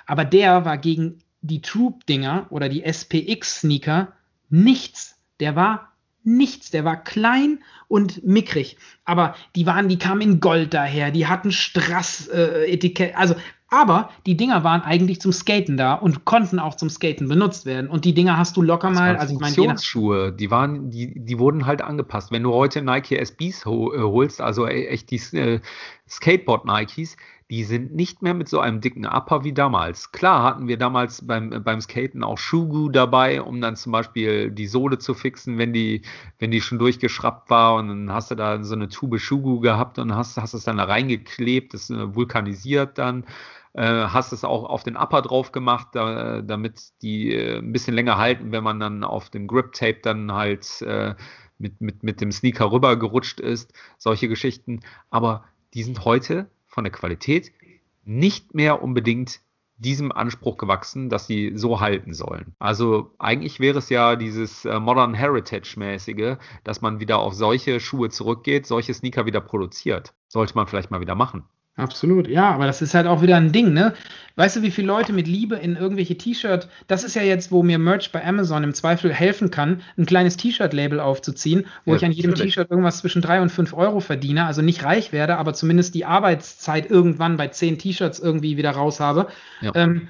[0.08, 4.14] Aber der war gegen die Troop-Dinger oder die SPX-Sneaker
[4.50, 5.20] nichts.
[5.40, 6.72] Der war nichts.
[6.72, 8.78] Der war klein und mickrig.
[9.06, 13.12] Aber die waren, die kamen in Gold daher, die hatten Strass-Etikett.
[13.12, 13.36] Äh, also,
[13.68, 17.90] aber die Dinger waren eigentlich zum Skaten da und konnten auch zum Skaten benutzt werden.
[17.90, 19.16] Und die Dinger hast du locker das mal.
[19.18, 22.32] Also ich meine, Schuhe, die waren, die, die wurden halt angepasst.
[22.32, 25.60] Wenn du heute Nike SBs holst, also e-, echt die äh,
[26.08, 27.18] Skateboard Nikes,
[27.54, 30.12] die sind nicht mehr mit so einem dicken Upper wie damals.
[30.12, 34.66] Klar hatten wir damals beim, beim Skaten auch Shugu dabei, um dann zum Beispiel die
[34.66, 36.02] Sohle zu fixen, wenn die,
[36.40, 40.00] wenn die schon durchgeschraubt war und dann hast du da so eine Tube Shugu gehabt
[40.00, 43.24] und hast, hast es dann da reingeklebt, das äh, vulkanisiert dann.
[43.74, 47.94] Äh, hast es auch auf den Upper drauf gemacht, da, damit die äh, ein bisschen
[47.94, 51.14] länger halten, wenn man dann auf dem Grip Tape dann halt äh,
[51.60, 54.80] mit, mit, mit dem Sneaker rübergerutscht ist, solche Geschichten.
[55.12, 55.44] Aber
[55.76, 57.52] die sind heute von der Qualität
[58.04, 59.40] nicht mehr unbedingt
[59.78, 62.56] diesem Anspruch gewachsen, dass sie so halten sollen.
[62.60, 68.10] Also eigentlich wäre es ja dieses äh, Modern Heritage-mäßige, dass man wieder auf solche Schuhe
[68.10, 70.14] zurückgeht, solche Sneaker wieder produziert.
[70.28, 71.44] Sollte man vielleicht mal wieder machen.
[71.76, 73.94] Absolut, ja, aber das ist halt auch wieder ein Ding, ne?
[74.36, 77.64] Weißt du, wie viele Leute mit Liebe in irgendwelche T-Shirt, das ist ja jetzt, wo
[77.64, 82.06] mir Merch bei Amazon im Zweifel helfen kann, ein kleines T-Shirt-Label aufzuziehen, wo ja, ich
[82.06, 85.56] an jedem T-Shirt irgendwas zwischen drei und fünf Euro verdiene, also nicht reich werde, aber
[85.56, 89.30] zumindest die Arbeitszeit irgendwann bei zehn T-Shirts irgendwie wieder raus habe.
[89.62, 89.72] Ja.
[89.74, 90.10] Ähm,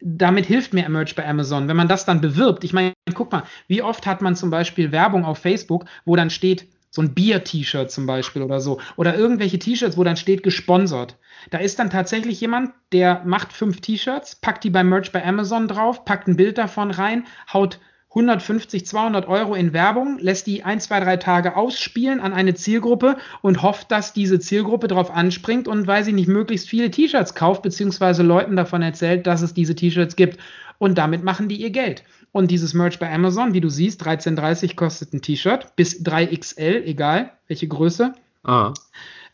[0.00, 1.68] damit hilft mir Merch bei Amazon.
[1.68, 4.92] Wenn man das dann bewirbt, ich meine, guck mal, wie oft hat man zum Beispiel
[4.92, 8.78] Werbung auf Facebook, wo dann steht, So ein Bier-T-Shirt zum Beispiel oder so.
[8.96, 11.16] Oder irgendwelche T-Shirts, wo dann steht gesponsert.
[11.48, 15.68] Da ist dann tatsächlich jemand, der macht fünf T-Shirts, packt die beim Merch bei Amazon
[15.68, 17.80] drauf, packt ein Bild davon rein, haut
[18.10, 23.16] 150, 200 Euro in Werbung, lässt die ein, zwei, drei Tage ausspielen an eine Zielgruppe
[23.40, 27.62] und hofft, dass diese Zielgruppe darauf anspringt und, weil sie nicht, möglichst viele T-Shirts kauft,
[27.62, 30.38] beziehungsweise Leuten davon erzählt, dass es diese T-Shirts gibt.
[30.78, 32.04] Und damit machen die ihr Geld.
[32.32, 37.32] Und dieses Merch bei Amazon, wie du siehst, 13,30 kostet ein T-Shirt, bis 3XL, egal
[37.46, 38.14] welche Größe.
[38.42, 38.72] Ah.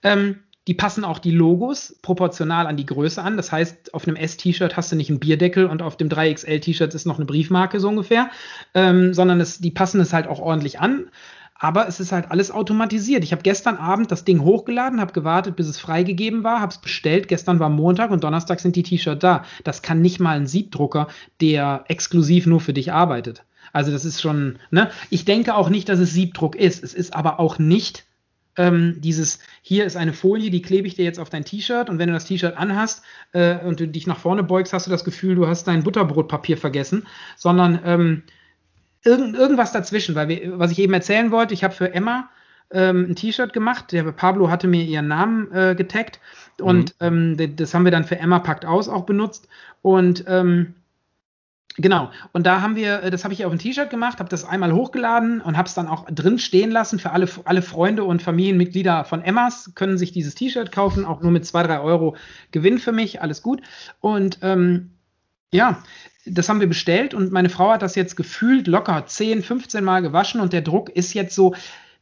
[0.03, 3.39] Ähm, die passen auch die Logos proportional an die Größe an.
[3.39, 7.07] Das heißt, auf einem S-T-Shirt hast du nicht einen Bierdeckel und auf dem 3XL-T-Shirt ist
[7.07, 8.31] noch eine Briefmarke so ungefähr,
[8.75, 11.09] ähm, sondern es, die passen es halt auch ordentlich an.
[11.59, 13.25] Aber es ist halt alles automatisiert.
[13.25, 16.79] Ich habe gestern Abend das Ding hochgeladen, habe gewartet, bis es freigegeben war, habe es
[16.79, 17.27] bestellt.
[17.27, 19.45] Gestern war Montag und Donnerstag sind die T-Shirts da.
[19.65, 21.09] Das kann nicht mal ein Siebdrucker,
[21.41, 23.45] der exklusiv nur für dich arbeitet.
[23.73, 24.91] Also das ist schon, ne?
[25.11, 26.83] Ich denke auch nicht, dass es Siebdruck ist.
[26.83, 28.05] Es ist aber auch nicht
[28.59, 31.99] ähm, dieses, hier ist eine Folie, die klebe ich dir jetzt auf dein T-Shirt und
[31.99, 33.03] wenn du das T-Shirt anhast
[33.33, 36.57] äh, und du dich nach vorne beugst, hast du das Gefühl, du hast dein Butterbrotpapier
[36.57, 37.07] vergessen,
[37.37, 38.23] sondern ähm,
[39.05, 42.29] irgend, irgendwas dazwischen, weil wir, was ich eben erzählen wollte, ich habe für Emma
[42.71, 46.21] ähm, ein T-Shirt gemacht, der Pablo hatte mir ihren Namen äh, getaggt
[46.61, 47.37] und mhm.
[47.39, 49.49] ähm, das haben wir dann für Emma packt aus auch benutzt
[49.83, 50.75] und ähm,
[51.81, 52.11] Genau.
[52.33, 54.73] Und da haben wir, äh, das habe ich auf ein T-Shirt gemacht, habe das einmal
[54.73, 56.99] hochgeladen und habe es dann auch drin stehen lassen.
[56.99, 61.31] Für alle, alle Freunde und Familienmitglieder von Emmas können sich dieses T-Shirt kaufen, auch nur
[61.31, 62.17] mit zwei, drei Euro
[62.51, 63.63] Gewinn für mich, alles gut.
[64.01, 64.91] Und ähm,
[65.53, 65.83] ja,
[66.31, 70.03] das haben wir bestellt und meine Frau hat das jetzt gefühlt locker 10, 15 Mal
[70.03, 71.55] gewaschen und der Druck ist jetzt so,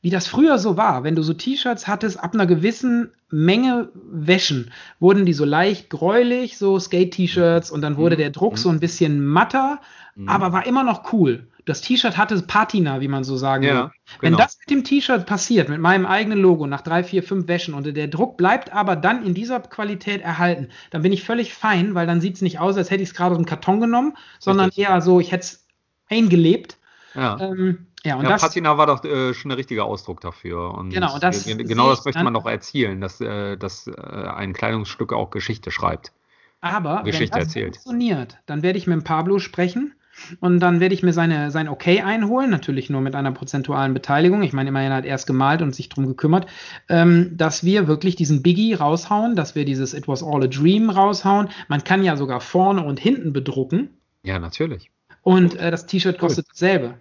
[0.02, 4.70] wie das früher so war, wenn du so T-Shirts hattest, ab einer gewissen Menge Wäschen,
[5.00, 8.20] wurden die so leicht gräulich, so Skate-T-Shirts, und dann wurde mhm.
[8.20, 8.58] der Druck mhm.
[8.58, 9.80] so ein bisschen matter,
[10.14, 10.28] mhm.
[10.28, 11.48] aber war immer noch cool.
[11.66, 13.90] Das T-Shirt hatte Patina, wie man so sagen ja, will.
[14.20, 14.44] Wenn genau.
[14.44, 17.84] das mit dem T-Shirt passiert, mit meinem eigenen Logo, nach drei, vier, fünf Wäschen und
[17.94, 22.06] der Druck bleibt aber dann in dieser Qualität erhalten, dann bin ich völlig fein, weil
[22.06, 24.66] dann sieht es nicht aus, als hätte ich es gerade aus dem Karton genommen, sondern
[24.66, 24.86] Richtig.
[24.86, 25.66] eher so, ich hätte es
[26.08, 26.78] eingelebt.
[27.14, 27.36] Ja.
[27.40, 30.72] Ähm, ja, und ja, das, Patina war doch äh, schon der richtige Ausdruck dafür.
[30.72, 34.52] Und genau, und das, genau das möchte man doch erzielen, dass, äh, dass äh, ein
[34.52, 36.12] Kleidungsstück auch Geschichte schreibt.
[36.60, 37.74] Aber Geschichte wenn das erzählt.
[37.74, 39.94] funktioniert, dann werde ich mit Pablo sprechen
[40.40, 44.42] und dann werde ich mir seine, sein Okay einholen, natürlich nur mit einer prozentualen Beteiligung.
[44.42, 46.46] Ich meine, immerhin hat er es gemalt und sich darum gekümmert,
[46.88, 50.90] ähm, dass wir wirklich diesen Biggie raushauen, dass wir dieses It was all a dream
[50.90, 51.48] raushauen.
[51.68, 53.90] Man kann ja sogar vorne und hinten bedrucken.
[54.22, 54.90] Ja, natürlich.
[55.22, 56.94] Und äh, das T-Shirt kostet dasselbe.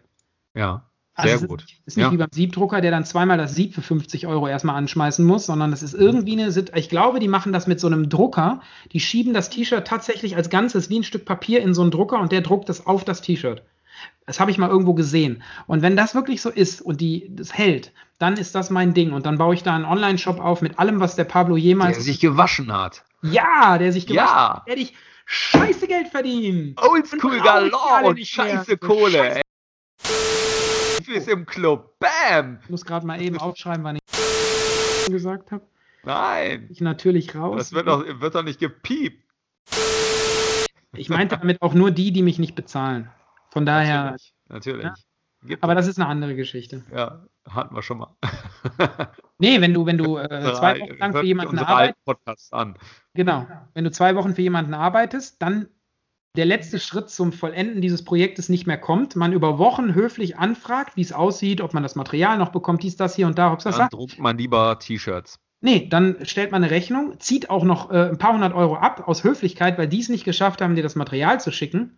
[0.54, 0.90] Ja.
[1.18, 1.64] Sehr also gut.
[1.64, 2.12] Ist, ist nicht ja.
[2.12, 5.72] wie beim Siebdrucker, der dann zweimal das Sieb für 50 Euro erstmal anschmeißen muss, sondern
[5.72, 8.62] das ist irgendwie eine, ich glaube, die machen das mit so einem Drucker.
[8.92, 12.20] Die schieben das T-Shirt tatsächlich als Ganzes wie ein Stück Papier in so einen Drucker
[12.20, 13.64] und der druckt das auf das T-Shirt.
[14.26, 15.42] Das habe ich mal irgendwo gesehen.
[15.68, 19.14] Und wenn das wirklich so ist und die das hält, dann ist das mein Ding.
[19.14, 21.96] Und dann baue ich da einen Online-Shop auf mit allem, was der Pablo jemals.
[21.96, 23.06] Der sich gewaschen hat.
[23.22, 24.56] Ja, der sich gewaschen ja.
[24.56, 24.68] hat.
[24.68, 24.94] Werde ich
[25.26, 26.76] scheiße Geld verdienen.
[26.78, 29.12] Oldschool Galore und scheiße Kohle.
[29.12, 29.45] Scheiße
[31.14, 31.98] ist im Club.
[32.00, 32.60] Bam!
[32.64, 35.66] Ich muss gerade mal eben aufschreiben, wann ich gesagt habe.
[36.04, 36.68] Nein.
[36.70, 37.58] Ich natürlich raus.
[37.58, 39.24] Das wird doch, wird doch nicht gepiept.
[40.94, 43.10] Ich meinte damit auch nur die, die mich nicht bezahlen.
[43.52, 44.12] Von daher.
[44.12, 44.34] Natürlich.
[44.50, 44.86] natürlich.
[45.48, 45.58] Ja.
[45.62, 46.84] Aber das ist eine andere Geschichte.
[46.94, 48.16] Ja, hatten wir schon mal.
[49.38, 52.54] nee, wenn du, wenn du äh, zwei Wochen lang für jemanden arbeitest.
[53.14, 53.48] Genau.
[53.74, 55.68] Wenn du zwei Wochen für jemanden arbeitest, dann
[56.36, 60.96] der letzte Schritt zum Vollenden dieses Projektes nicht mehr kommt, man über Wochen höflich anfragt,
[60.96, 63.60] wie es aussieht, ob man das Material noch bekommt, dies, das hier und da, ob
[63.60, 65.40] das Dann druckt man lieber T-Shirts.
[65.62, 69.08] Nee, dann stellt man eine Rechnung, zieht auch noch äh, ein paar hundert Euro ab
[69.08, 71.98] aus Höflichkeit, weil die es nicht geschafft haben, dir das Material zu schicken.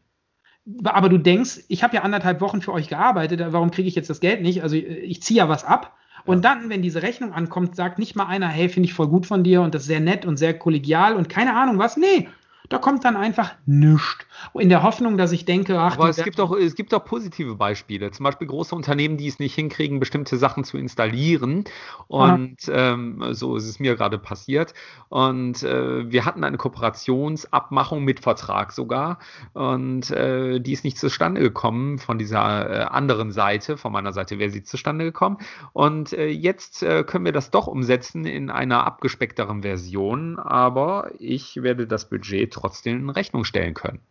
[0.84, 4.10] Aber du denkst, ich habe ja anderthalb Wochen für euch gearbeitet, warum kriege ich jetzt
[4.10, 4.64] das Geld nicht?
[4.64, 5.98] Also äh, ich ziehe ja was ab.
[6.26, 9.26] Und dann, wenn diese Rechnung ankommt, sagt nicht mal einer, hey, finde ich voll gut
[9.26, 11.96] von dir und das ist sehr nett und sehr kollegial und keine Ahnung was.
[11.96, 12.28] Nee,
[12.70, 14.26] da kommt dann einfach nichts.
[14.54, 15.94] In der Hoffnung, dass ich denke, ach.
[15.94, 18.12] Aber es gibt, auch, es gibt auch positive Beispiele.
[18.12, 21.64] Zum Beispiel große Unternehmen, die es nicht hinkriegen, bestimmte Sachen zu installieren.
[22.08, 24.74] Und ähm, so ist es mir gerade passiert.
[25.10, 29.20] Und äh, wir hatten eine Kooperationsabmachung mit Vertrag sogar.
[29.54, 33.78] Und äh, die ist nicht zustande gekommen von dieser äh, anderen Seite.
[33.78, 35.38] Von meiner Seite wäre sie zustande gekommen.
[35.72, 40.38] Und äh, jetzt äh, können wir das doch umsetzen in einer abgespeckteren Version.
[40.38, 44.02] Aber ich werde das Budget trotzdem in Rechnung stellen können.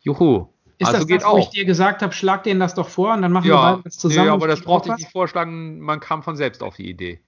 [0.00, 0.48] Juhu.
[0.78, 1.34] Ist also das geht das, auch.
[1.34, 3.76] wo ich dir gesagt habe, schlag denen das doch vor und dann machen ja, wir
[3.76, 4.26] beides zusammen?
[4.26, 7.20] Ja, aber das brauchte ich nicht vorschlagen, man kam von selbst auf die Idee.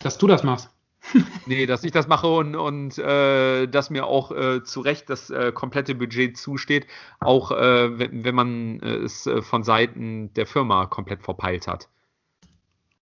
[0.00, 0.70] Dass du das machst.
[1.46, 5.30] nee, dass ich das mache und, und äh, dass mir auch äh, zu Recht das
[5.30, 6.86] äh, komplette Budget zusteht,
[7.20, 11.88] auch äh, wenn, wenn man es äh, von Seiten der Firma komplett verpeilt hat.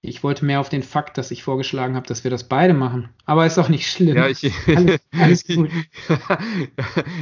[0.02, 3.10] Ich wollte mehr auf den Fakt, dass ich vorgeschlagen habe, dass wir das beide machen.
[3.26, 4.16] Aber ist auch nicht schlimm.
[4.16, 5.70] Ja, ich, alles, alles gut.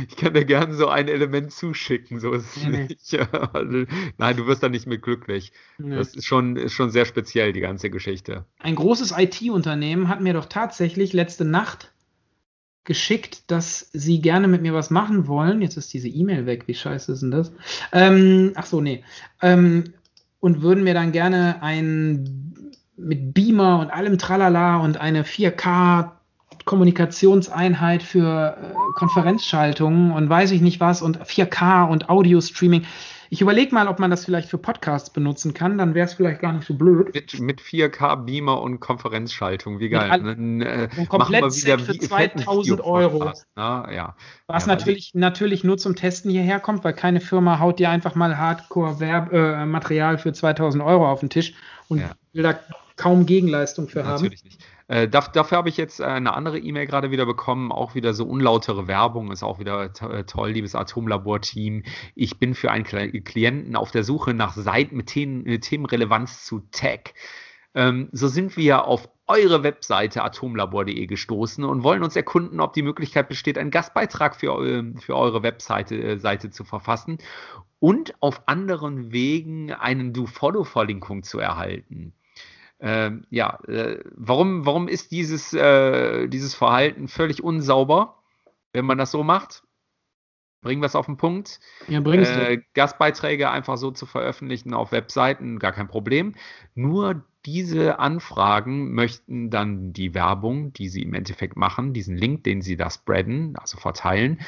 [0.10, 2.20] ich kann dir gerne so ein Element zuschicken.
[2.20, 2.88] So ist Nee, nee.
[2.90, 3.18] nicht.
[3.54, 3.86] Also,
[4.18, 5.54] Nein, du wirst da nicht mit glücklich.
[5.78, 5.96] Nö.
[5.96, 8.46] Das ist schon, ist schon sehr speziell, die ganze Geschichte.
[8.60, 11.94] Ein großes IT-Unternehmen hat mir doch tatsächlich letzte Nacht
[12.84, 15.62] geschickt, dass sie gerne mit mir was machen wollen.
[15.62, 16.66] Jetzt ist diese E-Mail weg.
[16.68, 17.52] Wie scheiße ist denn das?
[17.92, 19.04] Ähm, ach so, nee.
[19.42, 19.86] Ähm,
[20.40, 22.55] und würden mir dann gerne ein
[22.98, 26.12] mit Beamer und allem Tralala und eine 4K
[26.66, 32.86] Kommunikationseinheit für äh, Konferenzschaltungen und weiß ich nicht was und 4K und Audio-Streaming.
[33.32, 36.42] Ich überlege mal, ob man das vielleicht für Podcasts benutzen kann, dann wäre es vielleicht
[36.42, 37.14] gar nicht so blöd.
[37.14, 40.10] Mit, mit 4K Beamer und Konferenzschaltung, wie geil.
[40.10, 43.32] Dann, äh, ein wir Komplettset wieder für wie- fetten 2000 Euro.
[43.56, 44.16] Na, ja.
[44.48, 48.16] Was Ja, natürlich, natürlich nur zum Testen hierher kommt, weil keine Firma haut dir einfach
[48.16, 51.54] mal Hardcore-Material für 2000 Euro auf den Tisch
[51.90, 52.12] und Ja.
[52.34, 52.56] will da
[52.96, 54.14] kaum Gegenleistung für haben.
[54.14, 54.64] Natürlich nicht.
[54.88, 58.14] Äh, daf- dafür habe ich jetzt äh, eine andere E-Mail gerade wieder bekommen, auch wieder
[58.14, 61.84] so unlautere Werbung, ist auch wieder äh, toll, liebes Atomlabor-Team.
[62.14, 66.60] Ich bin für einen Klienten auf der Suche nach Seiten mit Themen, äh, Themenrelevanz zu
[66.72, 67.14] Tech.
[67.74, 72.84] Ähm, so sind wir auf eure Webseite atomlabor.de gestoßen und wollen uns erkunden, ob die
[72.84, 77.18] Möglichkeit besteht, einen Gastbeitrag für, eu- für eure Webseite äh, Seite zu verfassen
[77.80, 82.14] und auf anderen Wegen einen Do-Follow-Verlinkung zu erhalten.
[82.80, 88.22] Ähm, ja, äh, warum, warum ist dieses, äh, dieses Verhalten völlig unsauber,
[88.74, 89.64] wenn man das so macht?
[90.62, 91.60] Bringen wir es auf den Punkt.
[91.88, 96.34] Ja, bringst Äh, Gastbeiträge einfach so zu veröffentlichen auf Webseiten, gar kein Problem.
[96.74, 102.62] Nur diese Anfragen möchten dann die Werbung, die sie im Endeffekt machen, diesen Link, den
[102.62, 104.40] sie da spreaden, also verteilen,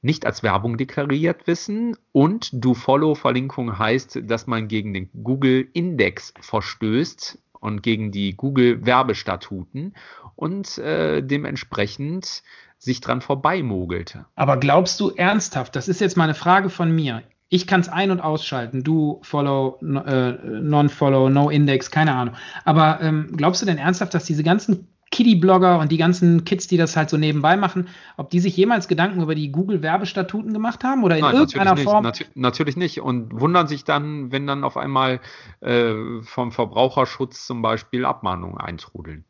[0.00, 1.96] nicht als Werbung deklariert wissen.
[2.12, 9.94] Und Do-Follow-Verlinkung heißt, dass man gegen den Google-Index verstößt und gegen die Google-Werbestatuten
[10.34, 12.42] und äh, dementsprechend
[12.78, 14.18] sich dran vorbeimogelt.
[14.34, 17.22] Aber glaubst du ernsthaft, das ist jetzt mal eine Frage von mir.
[17.48, 18.82] Ich kann es ein- und ausschalten.
[18.82, 22.34] Du follow, äh, non-follow, no index, keine Ahnung.
[22.64, 26.76] Aber ähm, glaubst du denn ernsthaft, dass diese ganzen Kiddie-Blogger und die ganzen Kids, die
[26.76, 27.88] das halt so nebenbei machen,
[28.18, 31.84] ob die sich jemals Gedanken über die Google-Werbestatuten gemacht haben oder in Nein, irgendeiner natürlich
[31.84, 32.04] Form?
[32.04, 33.00] Nicht, natürlich nicht.
[33.00, 35.20] Und wundern sich dann, wenn dann auf einmal
[35.60, 39.24] äh, vom Verbraucherschutz zum Beispiel Abmahnungen eintrudeln.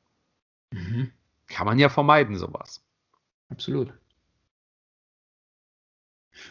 [0.72, 1.12] Mhm,
[1.46, 2.82] Kann man ja vermeiden, sowas.
[3.48, 3.92] absolut.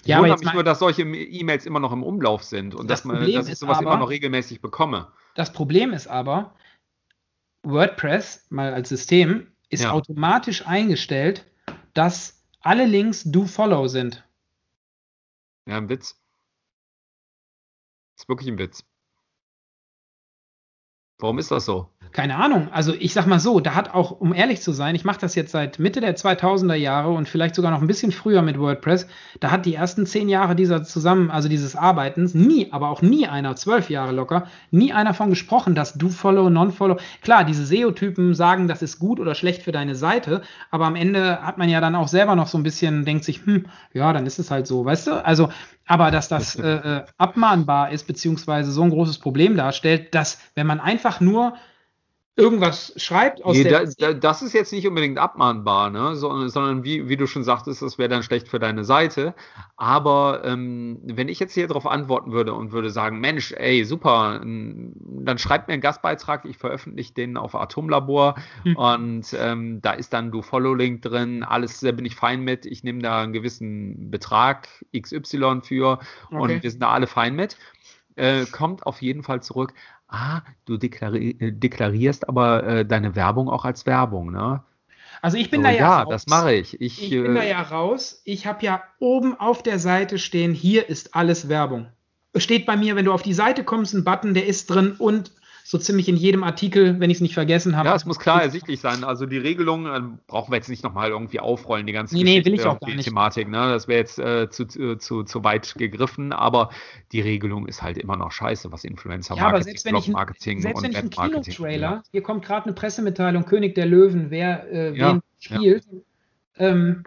[0.03, 3.01] Ich Ja, wundere mich nur, dass solche E-Mails immer noch im Umlauf sind und Das
[3.01, 5.09] dass, man, dass ich sowas aber- immer noch regelmäßig bekomme.
[5.35, 6.53] das Problem ist aber,
[7.65, 9.91] WordPress mal als System ist Ja.
[9.91, 11.45] automatisch eingestellt,
[11.93, 14.23] dass alle Links do-follow sind.
[15.67, 16.19] Ja, ein Witz.
[18.17, 18.83] ist wirklich ein Witz.
[21.19, 21.89] Warum ist das so?
[22.15, 22.69] Keine Ahnung.
[22.71, 25.35] Also ich sag mal so, da hat auch, um ehrlich zu sein, ich mache das
[25.35, 29.05] jetzt seit Mitte der 2000er Jahre und vielleicht sogar noch ein bisschen früher mit WordPress.
[29.41, 33.27] Da hat die ersten zehn Jahre dieser zusammen, also dieses Arbeitens, nie, aber auch nie
[33.27, 36.99] einer, zwölf Jahre locker, nie einer von gesprochen, dass du Follow, Non-Follow.
[37.21, 41.41] Klar, diese SEO-Typen sagen, das ist gut oder schlecht für deine Seite, aber am Ende
[41.41, 44.25] hat man ja dann auch selber noch so ein bisschen, denkt sich, hm, ja, dann
[44.25, 45.25] ist es halt so, weißt du?
[45.25, 45.49] Also,
[45.85, 50.65] aber dass das äh, äh, abmahnbar ist, beziehungsweise so ein großes Problem darstellt, dass wenn
[50.65, 51.55] man einfach nur
[52.37, 56.15] irgendwas schreibt aus Nee, der da, da, das ist jetzt nicht unbedingt abmahnbar, ne?
[56.15, 59.35] sondern, sondern wie, wie du schon sagtest, das wäre dann schlecht für deine Seite.
[59.77, 64.41] Aber ähm, wenn ich jetzt hier darauf antworten würde und würde sagen, Mensch, ey, super,
[64.43, 68.75] dann schreibt mir einen Gastbeitrag, ich veröffentliche den auf Atomlabor Hm.
[68.75, 72.83] und ähm, da ist dann du Follow-Link drin, alles da bin ich fein mit, ich
[72.83, 75.99] nehme da einen gewissen Betrag XY für
[76.31, 76.35] Okay.
[76.35, 77.57] und wir sind da alle fein mit.
[78.17, 79.73] Äh, kommt auf jeden Fall zurück.
[80.07, 84.63] Ah, du deklari äh, deklarierst aber äh, deine Werbung auch als Werbung, ne?
[85.21, 86.09] Also ich bin So, da ja, ja, raus.
[86.09, 86.79] das mache ich.
[86.81, 88.21] Ich, Ich bin da äh, ja raus.
[88.25, 91.87] Ich habe ja oben auf der Seite stehen, hier ist alles Werbung.
[92.33, 94.95] Es steht bei mir, wenn du auf die Seite kommst, ein Button, der ist drin
[94.97, 95.31] und
[95.67, 97.89] so ziemlich in jedem Artikel, wenn ich es nicht vergessen habe.
[97.89, 99.03] ja, es muss klar ersichtlich sein.
[99.03, 102.45] Also die Regelung äh, brauchen wir jetzt nicht nochmal irgendwie aufrollen, die ganze Nee, nee,
[102.45, 103.05] will ich auch gar nicht.
[103.05, 103.49] Thematik.
[103.49, 103.57] Ne?
[103.57, 106.69] Das wäre jetzt äh, zu, zu, zu, weit gegriffen, aber
[107.11, 108.91] die Regelung ist halt immer noch scheiße, was Ja,
[109.47, 113.45] aber Influencer-Marketing, selbst wenn ich, selbst wenn ich einen Kinotrailer, hier kommt gerade eine Pressemitteilung,
[113.45, 115.87] König der Löwen, wer äh, Ja, wen spielt.
[116.57, 117.05] Ähm,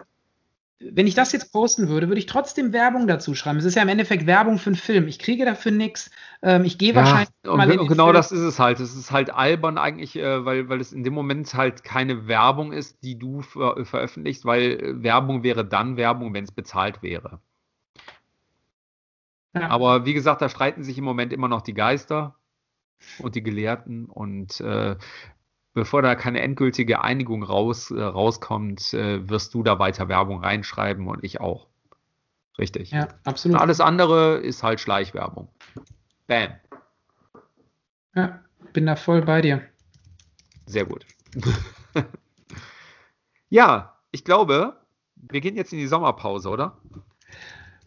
[0.79, 3.59] wenn ich das jetzt posten würde, würde ich trotzdem Werbung dazu schreiben.
[3.59, 5.07] Es ist ja im Endeffekt Werbung für einen Film.
[5.07, 6.11] Ich kriege dafür nichts.
[6.41, 8.13] Ähm, ich gehe Ja, wahrscheinlich mal in und den genau Film.
[8.13, 8.79] das ist es halt.
[8.79, 12.71] Es ist halt albern eigentlich, äh, weil, weil es in dem Moment halt keine Werbung
[12.73, 17.41] ist, die du ver veröffentlichst, weil äh, Werbung wäre dann Werbung, wenn es bezahlt wäre.
[19.53, 19.69] Ja.
[19.69, 22.35] Aber wie gesagt, da streiten sich im Moment immer noch die Geister.
[23.19, 24.97] und die Gelehrten und äh,
[25.73, 31.07] bevor da keine endgültige Einigung raus, äh, rauskommt, äh, wirst du da weiter Werbung reinschreiben
[31.07, 31.67] und ich auch.
[32.57, 32.91] Richtig.
[32.91, 33.55] Ja, absolut.
[33.55, 35.47] Und alles andere ist halt Schleichwerbung.
[36.27, 36.51] Bam.
[38.15, 38.43] Ja,
[38.73, 39.61] bin da voll bei dir.
[40.65, 41.05] Sehr gut.
[43.49, 44.75] ja, ich glaube,
[45.15, 46.77] wir gehen jetzt in die Sommerpause, oder?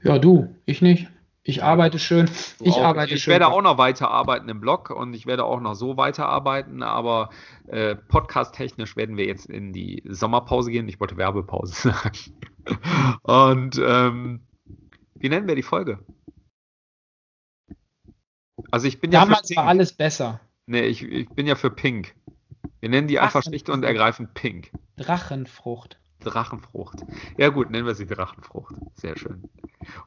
[0.03, 1.09] Ja, du, ich nicht.
[1.45, 2.31] Ich arbeite schön.
[2.61, 2.85] Ich auch.
[2.85, 3.33] arbeite ich schön.
[3.33, 7.31] werde auch noch weiterarbeiten im Blog und ich werde auch noch so weiterarbeiten, aber
[7.67, 10.89] äh, podcast-technisch werden wir jetzt in die Sommerpause gehen.
[10.89, 12.19] Ich wollte Werbepause sagen.
[13.23, 14.47] Und ähm,
[15.17, 16.05] wie nennen wir die Folge?
[18.71, 19.59] Also ich bin ja für Damals Pink.
[19.59, 20.41] war alles besser.
[20.67, 22.15] Nee, ich, ich bin ja für Pink.
[22.79, 24.71] Wir nennen die einfach schlicht und ergreifend Pink.
[24.97, 25.99] Drachenfrucht.
[26.23, 27.01] Drachenfrucht.
[27.37, 28.75] Ja gut, nennen wir sie Drachenfrucht.
[28.95, 29.45] Sehr schön.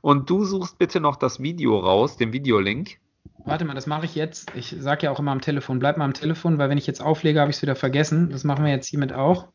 [0.01, 2.97] Und du suchst bitte noch das Video raus, den Videolink.
[3.45, 4.51] Warte mal, das mache ich jetzt.
[4.55, 7.01] Ich sage ja auch immer am Telefon, bleib mal am Telefon, weil wenn ich jetzt
[7.01, 8.29] auflege, habe ich es wieder vergessen.
[8.31, 9.47] Das machen wir jetzt hiermit auch.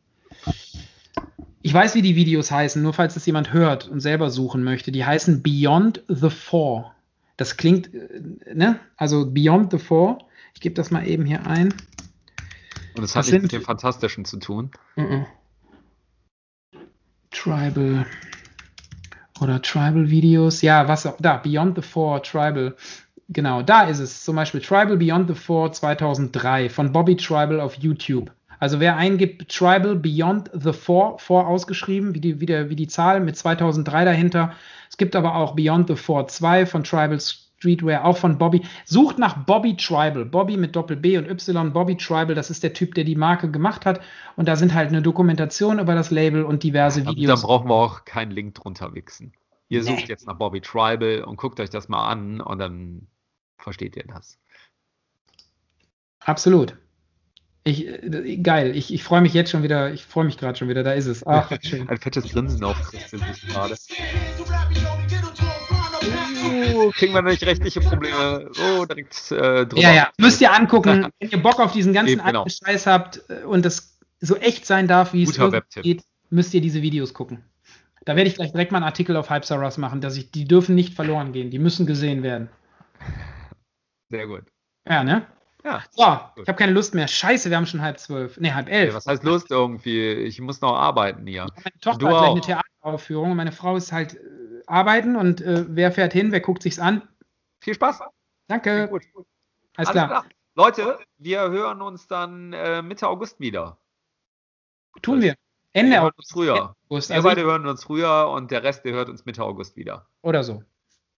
[1.61, 4.91] Ich weiß, wie die Videos heißen, nur falls es jemand hört und selber suchen möchte.
[4.91, 6.95] Die heißen Beyond the Four.
[7.37, 8.21] Das klingt, äh,
[8.53, 8.79] ne?
[8.97, 10.19] Also Beyond the Four.
[10.53, 11.73] Ich gebe das mal eben hier ein.
[12.95, 14.71] Und das hat Das nichts mit dem Fantastischen zu tun.
[14.95, 15.25] Mhm.
[17.31, 18.05] Tribal
[19.41, 20.61] oder Tribal Videos.
[20.61, 22.75] Ja, was auch da, Beyond the Four Tribal.
[23.29, 24.23] Genau, da ist es.
[24.23, 28.31] Zum Beispiel Tribal Beyond the Four 2003 von Bobby Tribal auf YouTube.
[28.59, 32.87] Also wer eingibt Tribal Beyond the Four, Four ausgeschrieben, wie die, wie, der, wie die
[32.87, 34.53] Zahl mit 2003 dahinter.
[34.87, 37.19] Es gibt aber auch Beyond the Four 2 von Tribal
[37.61, 38.63] Streetwear, auch von Bobby.
[38.85, 40.25] Sucht nach Bobby Tribal.
[40.25, 41.71] Bobby mit Doppel B und Y.
[41.71, 44.01] Bobby Tribal, das ist der Typ, der die Marke gemacht hat.
[44.35, 47.39] Und da sind halt eine Dokumentation über das Label und diverse Aber Videos.
[47.41, 49.33] Dann brauchen wir auch keinen Link drunter wichsen.
[49.69, 50.05] Ihr sucht Nee.
[50.07, 53.07] jetzt nach Bobby Tribal und guckt euch das mal an und dann
[53.59, 54.39] versteht ihr das.
[56.19, 56.75] Absolut.
[57.63, 60.67] Ich, äh, geil, ich, ich freue mich jetzt schon wieder, ich freue mich gerade schon
[60.67, 61.25] wieder, da ist es.
[61.27, 61.87] Ach, schön.
[61.89, 62.91] Ein fettes Grinsen auf
[63.47, 63.75] gerade.
[66.03, 68.49] Uh, kriegen wir nicht rechtliche Probleme.
[68.53, 69.81] So, direkt äh, drüber.
[69.81, 72.43] Ja, ja, müsst ihr angucken, wenn ihr Bock auf diesen ganzen Eben, genau.
[72.43, 75.83] alten Scheiß habt äh, und das so echt sein darf, wie es Guter Webtipp.
[75.83, 77.43] geht, müsst ihr diese Videos gucken.
[78.05, 80.45] Da werde ich gleich direkt mal einen Artikel auf Hype Saras machen, dass ich, die
[80.45, 82.49] dürfen nicht verloren gehen, die müssen gesehen werden.
[84.09, 84.43] Sehr gut.
[84.87, 85.25] Ja, ne?
[85.63, 85.83] Ja.
[85.91, 86.03] So,
[86.41, 87.07] ich habe keine Lust mehr.
[87.07, 88.39] Scheiße, wir haben schon halb zwölf.
[88.39, 88.95] Ne, halb elf.
[88.95, 90.13] Was heißt Lust irgendwie?
[90.13, 91.45] Ich muss noch arbeiten hier.
[91.55, 92.31] Meine Tochter Du hat gleich auch.
[92.31, 94.19] eine Theateraufführung und meine Frau ist halt äh,
[94.71, 97.07] arbeiten und äh, wer fährt hin, wer guckt sich's an?
[97.59, 97.99] Viel Spaß.
[98.47, 98.87] Danke.
[98.87, 99.03] Gut.
[99.75, 100.25] Alles klar.
[100.55, 103.77] Leute, wir hören uns dann äh, Mitte August wieder.
[105.01, 105.35] Tun wir.
[105.73, 106.31] Ende wir August.
[106.33, 106.75] früher.
[106.89, 109.77] August, Wir also beide hören uns früher und der Rest, der hört uns Mitte August
[109.77, 110.07] wieder.
[110.21, 110.63] oder so.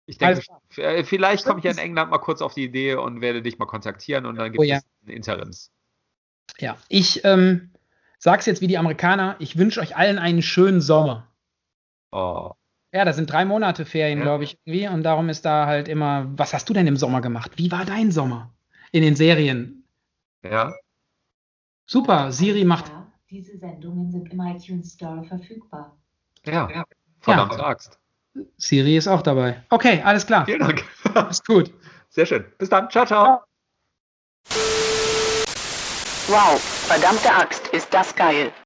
[0.07, 2.97] Ich denke, Alles äh, vielleicht komme ich ja in England mal kurz auf die Idee
[2.97, 4.79] und werde dich mal kontaktieren und dann gibt Oh ja.
[4.79, 5.71] es ein Interims.
[6.59, 7.71] Ja, ich ähm,
[8.19, 9.37] sag's jetzt wie die Amerikaner.
[9.39, 11.29] Ich wünsche euch allen einen schönen Sommer.
[12.11, 12.53] Oh.
[12.95, 14.25] Ja, da sind drei Monate Ferien, Ja.
[14.25, 14.87] glaube ich, irgendwie.
[14.89, 17.53] Und darum ist da halt immer, was hast du denn im Sommer gemacht?
[17.57, 18.53] Wie war dein Sommer?
[18.91, 19.85] In den Serien.
[20.43, 20.75] Ja,
[21.87, 22.89] Super, Siri macht.
[22.89, 25.97] Ja, diese Sendungen sind im iTunes Store verfügbar.
[26.47, 26.85] ja.
[27.21, 27.65] Verdammt Ja.
[27.67, 27.99] Axt.
[28.57, 29.63] Siri ist auch dabei.
[29.71, 30.45] Okay, alles klar.
[30.47, 30.85] Vielen Dank.
[31.31, 31.73] Ist gut.
[32.09, 32.45] Sehr schön.
[32.59, 32.89] Bis dann.
[32.91, 33.41] Ciao, ciao.
[36.29, 38.53] Wow, verdammte Axt, ist das geil.